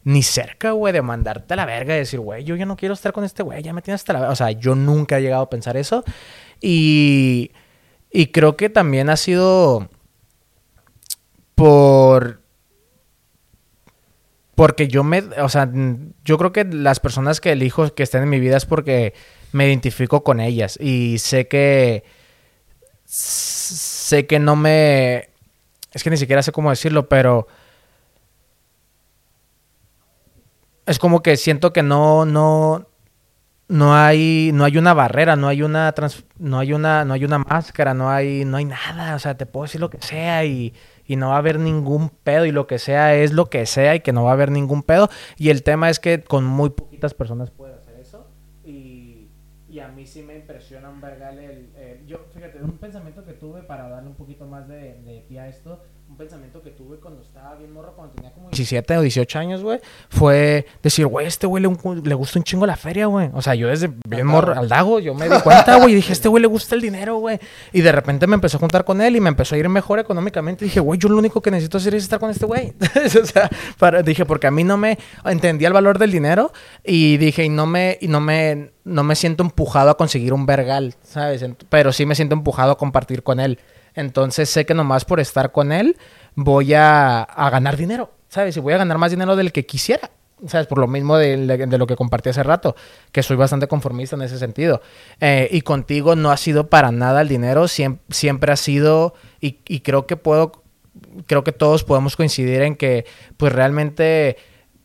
[0.09, 2.95] ni cerca, güey, de mandarte a la verga y decir, güey, yo ya no quiero
[2.95, 4.33] estar con este güey, ya me tienes hasta la verga.
[4.33, 6.03] O sea, yo nunca he llegado a pensar eso.
[6.59, 7.51] Y,
[8.09, 9.87] y creo que también ha sido
[11.53, 12.41] por
[14.55, 15.69] porque yo me, o sea,
[16.25, 19.13] yo creo que las personas que elijo que estén en mi vida es porque
[19.51, 22.03] me identifico con ellas y sé que
[23.05, 25.29] sé que no me
[25.93, 27.47] es que ni siquiera sé cómo decirlo, pero
[30.89, 32.87] es como que siento que no no
[33.67, 37.23] no hay no hay una barrera, no hay una trans- no hay una no hay
[37.25, 40.43] una máscara, no hay no hay nada, o sea, te puedo decir lo que sea
[40.45, 40.73] y
[41.05, 43.95] y no va a haber ningún pedo y lo que sea es lo que sea
[43.95, 45.09] y que no va a haber ningún pedo.
[45.37, 48.27] Y el tema es que con muy poquitas personas puedes hacer eso
[48.65, 49.27] y,
[49.69, 53.33] y a mí sí me impresiona un vergal el, el- yo fíjate un pensamiento que
[53.33, 55.81] tuve para darle un poquito más de, de pie a esto
[56.19, 59.79] pensamiento que tuve cuando estaba bien morro cuando tenía como 17 o 18 años güey
[60.09, 61.69] fue decir güey este güey le,
[62.03, 64.99] le gusta un chingo la feria güey o sea yo desde bien morro al dago
[64.99, 67.39] yo me di cuenta güey y dije este güey le gusta el dinero güey
[67.71, 69.99] y de repente me empezó a juntar con él y me empezó a ir mejor
[69.99, 70.65] económicamente.
[70.65, 72.73] Dije güey yo lo único que necesito hacer es estar con este güey
[73.21, 76.51] o sea para, dije porque a mí no me entendía el valor del dinero
[76.83, 80.45] y dije y no me y no me no me siento empujado a conseguir un
[80.45, 83.57] vergal sabes pero sí me siento empujado a compartir con él
[83.99, 85.97] entonces sé que nomás por estar con él
[86.35, 88.55] voy a, a ganar dinero, ¿sabes?
[88.57, 90.09] Y voy a ganar más dinero del que quisiera,
[90.47, 90.67] ¿sabes?
[90.67, 91.35] Por lo mismo de,
[91.77, 92.75] lo que compartí hace rato,
[93.11, 94.81] que soy bastante conformista en ese sentido.
[95.19, 99.59] Eh, y contigo no ha sido para nada el dinero, siem- siempre ha sido, y,
[99.67, 100.63] y creo que puedo,
[101.25, 103.05] creo que todos podemos coincidir en que,
[103.37, 104.37] pues realmente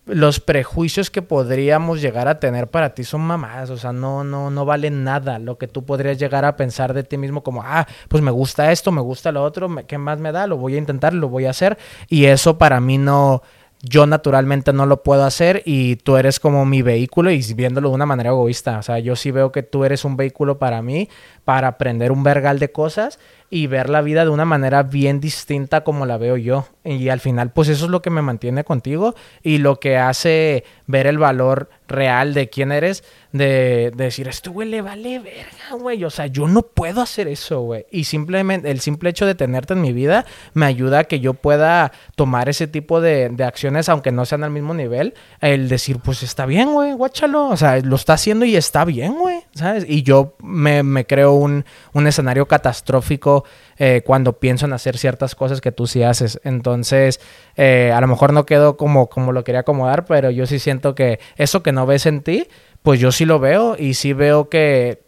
[0.06, 4.50] los prejuicios que podríamos llegar a tener para ti son mamadas, o sea, no, no,
[4.50, 7.86] no valen nada lo que tú podrías llegar a pensar de ti mismo como, ah,
[8.08, 10.46] pues me gusta esto, me gusta lo otro, ¿qué más me da?
[10.46, 11.78] Lo voy a intentar, lo voy a hacer,
[12.08, 13.42] y eso para mí no,
[13.80, 17.94] yo naturalmente no lo puedo hacer y tú eres como mi vehículo y viéndolo de
[17.94, 21.08] una manera egoísta, o sea, yo sí veo que tú eres un vehículo para mí,
[21.44, 23.18] para aprender un vergal de cosas
[23.50, 26.66] y ver la vida de una manera bien distinta como la veo yo.
[26.84, 30.64] Y al final, pues eso es lo que me mantiene contigo y lo que hace
[30.86, 35.80] ver el valor real de quién eres, de, de decir, este güey le vale verga,
[35.80, 36.04] güey.
[36.04, 37.86] O sea, yo no puedo hacer eso, güey.
[37.90, 41.34] Y simplemente el simple hecho de tenerte en mi vida me ayuda a que yo
[41.34, 45.14] pueda tomar ese tipo de, de acciones, aunque no sean al mismo nivel.
[45.40, 47.48] El decir, pues está bien, güey, guáchalo.
[47.48, 49.84] O sea, lo está haciendo y está bien, güey, ¿sabes?
[49.88, 53.33] Y yo me, me creo un, un escenario catastrófico
[53.78, 56.40] eh, cuando pienso en hacer ciertas cosas que tú sí haces.
[56.44, 57.20] Entonces,
[57.56, 60.94] eh, a lo mejor no quedó como, como lo quería acomodar, pero yo sí siento
[60.94, 62.46] que eso que no ves en ti,
[62.82, 65.03] pues yo sí lo veo y sí veo que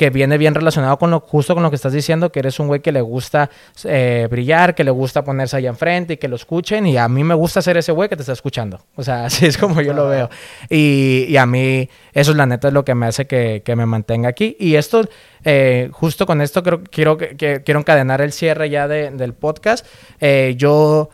[0.00, 2.68] que viene bien relacionado con lo justo con lo que estás diciendo, que eres un
[2.68, 3.50] güey que le gusta
[3.84, 6.86] eh, brillar, que le gusta ponerse allá enfrente y que lo escuchen.
[6.86, 8.80] Y a mí me gusta ser ese güey que te está escuchando.
[8.96, 10.30] O sea, así es como yo lo veo.
[10.70, 13.76] Y, y a mí, eso es la neta, es lo que me hace que, que
[13.76, 14.56] me mantenga aquí.
[14.58, 15.06] Y esto,
[15.44, 19.84] eh, justo con esto, creo, quiero, que, quiero encadenar el cierre ya de- del podcast.
[20.18, 21.10] Eh, yo.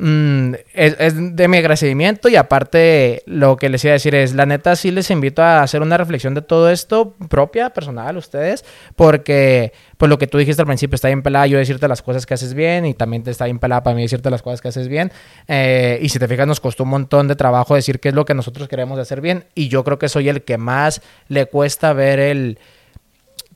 [0.00, 4.32] Mm, es, es de mi agradecimiento y aparte lo que les iba a decir es,
[4.32, 8.64] la neta sí les invito a hacer una reflexión de todo esto propia, personal, ustedes,
[8.94, 12.26] porque pues lo que tú dijiste al principio está bien pelada yo decirte las cosas
[12.26, 14.68] que haces bien y también te está bien pelada para mí decirte las cosas que
[14.68, 15.10] haces bien
[15.48, 18.24] Eh, y si te fijas nos costó un montón de trabajo decir qué es lo
[18.24, 21.92] que nosotros queremos hacer bien y yo creo que soy el que más le cuesta
[21.92, 22.58] ver el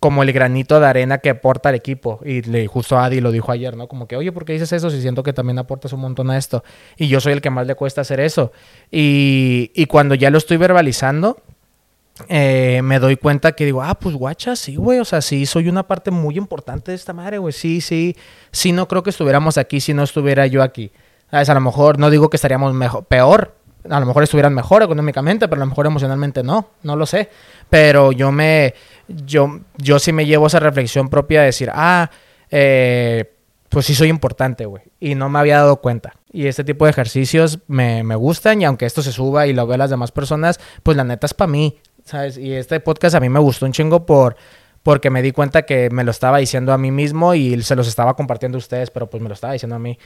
[0.02, 2.18] como el granito de arena que aporta al equipo.
[2.24, 3.86] Y le, justo Adi lo dijo ayer, ¿no?
[3.86, 4.90] Como que, oye, ¿por qué dices eso?
[4.90, 6.64] Si siento que también aportas un montón a esto.
[6.96, 8.50] Y yo soy el que más le cuesta hacer eso.
[8.90, 11.36] Y, y cuando ya lo estoy verbalizando,
[12.28, 15.68] eh, me doy cuenta que digo, ah, pues guacha, sí, güey, o sea, sí, soy
[15.68, 18.16] una parte muy importante de esta madre, güey, sí, sí,
[18.50, 20.90] sí, no creo que estuviéramos aquí si no estuviera yo aquí.
[21.30, 21.48] ¿Sabes?
[21.48, 23.54] A lo mejor no digo que estaríamos mejor, peor,
[23.88, 27.30] a lo mejor estuvieran mejor económicamente, pero a lo mejor emocionalmente no, no lo sé.
[27.68, 28.74] Pero yo me,
[29.26, 32.10] yo, yo sí me llevo esa reflexión propia de decir, ah,
[32.50, 33.34] eh,
[33.68, 34.82] pues sí soy importante, güey.
[35.00, 36.14] Y no me había dado cuenta.
[36.30, 39.66] Y este tipo de ejercicios me, me gustan y aunque esto se suba y lo
[39.66, 42.38] vean las demás personas, pues la neta es para mí, ¿sabes?
[42.38, 44.36] Y este podcast a mí me gustó un chingo por
[44.82, 47.86] porque me di cuenta que me lo estaba diciendo a mí mismo y se los
[47.86, 49.98] estaba compartiendo a ustedes, pero pues me lo estaba diciendo a mí.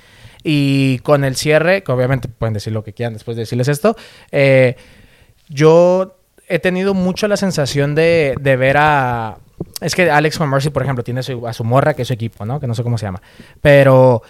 [0.45, 3.97] Y con el cierre, que obviamente pueden decir lo que quieran después de decirles esto,
[4.31, 4.77] eh,
[5.49, 9.39] yo he tenido mucho la sensación de, de ver a...
[9.81, 12.15] Es que Alex Van Mercy, por ejemplo, tiene su- a su morra, que es su
[12.15, 12.61] equipo, ¿no?
[12.61, 13.23] Que no sé cómo se llama.
[13.61, 14.23] Pero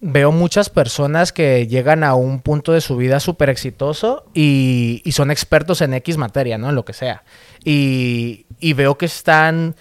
[0.00, 5.12] veo muchas personas que llegan a un punto de su vida súper exitoso y, y
[5.12, 6.68] son expertos en X materia, ¿no?
[6.68, 7.24] En lo que sea.
[7.64, 9.74] Y, y veo que están,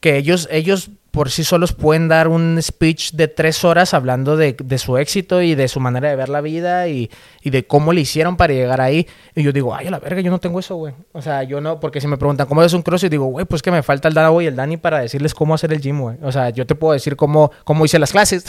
[0.00, 4.56] que ellos, ellos por sí solos pueden dar un speech de tres horas hablando de,
[4.78, 7.08] su éxito y de su manera de ver la vida y,
[7.44, 9.06] de cómo le hicieron para llegar ahí.
[9.36, 10.92] Y yo digo, ay, a la verga, yo no tengo eso, güey.
[11.12, 13.62] O sea, yo no, porque si me preguntan cómo es un crossfit, digo, güey, pues
[13.62, 16.16] que me falta el Davo y el Dani para decirles cómo hacer el gym, güey.
[16.20, 18.44] O sea, yo te puedo decir cómo, cómo hice las clases,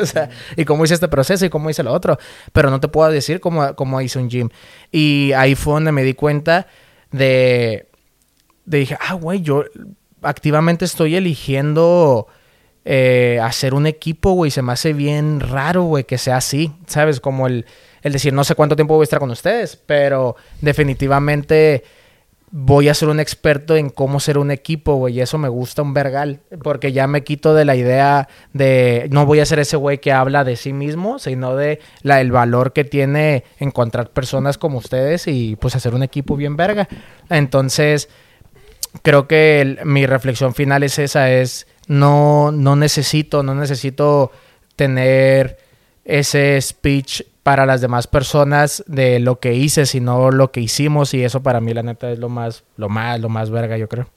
[0.56, 2.16] y cómo hice este proceso y cómo hice lo otro,
[2.54, 4.48] pero no te puedo decir cómo, cómo hice un gym.
[4.90, 6.68] Y ahí fue donde me di cuenta
[7.12, 7.86] de,
[8.64, 9.64] de dije, ah, güey, yo
[10.22, 12.26] activamente estoy eligiendo
[12.84, 14.50] eh, hacer un equipo, güey.
[14.50, 17.20] Se me hace bien raro, güey, que sea así, ¿sabes?
[17.20, 17.66] Como el,
[18.02, 21.84] el decir, no sé cuánto tiempo voy a estar con ustedes, pero definitivamente
[22.50, 25.18] voy a ser un experto en cómo ser un equipo, güey.
[25.18, 29.26] Y eso me gusta un vergal, porque ya me quito de la idea de, no
[29.26, 32.72] voy a ser ese güey que habla de sí mismo, sino de la, el valor
[32.72, 36.88] que tiene encontrar personas como ustedes y pues hacer un equipo bien verga.
[37.28, 38.08] Entonces
[39.02, 44.30] creo que el- mi reflexión final es esa, es no, no necesito, no necesito
[44.76, 45.58] tener
[46.04, 51.24] ese speech para las demás personas de lo que hice, sino lo que hicimos y
[51.24, 54.08] eso para mí la neta es lo más, lo más, lo más verga yo creo.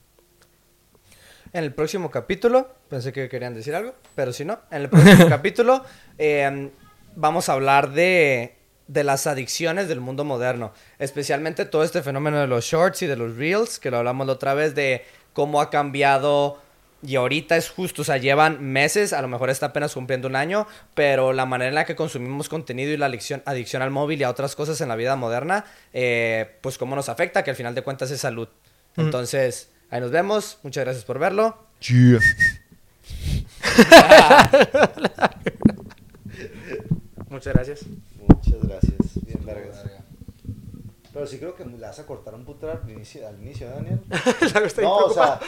[1.54, 5.26] En el próximo capítulo, pensé que querían decir algo, pero si no, en el próximo
[5.28, 5.84] capítulo
[6.18, 6.70] eh,
[7.14, 8.56] vamos a hablar de,
[8.92, 13.16] de las adicciones del mundo moderno, especialmente todo este fenómeno de los shorts y de
[13.16, 16.60] los reels, que lo hablamos la otra vez, de cómo ha cambiado
[17.04, 20.36] y ahorita es justo, o sea, llevan meses, a lo mejor está apenas cumpliendo un
[20.36, 24.20] año, pero la manera en la que consumimos contenido y la adicción, adicción al móvil
[24.20, 27.56] y a otras cosas en la vida moderna, eh, pues cómo nos afecta, que al
[27.56, 28.48] final de cuentas es salud.
[28.96, 31.56] Entonces, ahí nos vemos, muchas gracias por verlo.
[37.30, 37.80] Muchas gracias.
[38.28, 39.24] Muchas gracias.
[39.24, 39.84] Bien vergas.
[41.12, 43.72] Pero sí creo que le vas a cortar un puto al inicio, al inicio ¿eh,
[43.74, 44.00] Daniel?
[44.82, 45.40] No, o sea,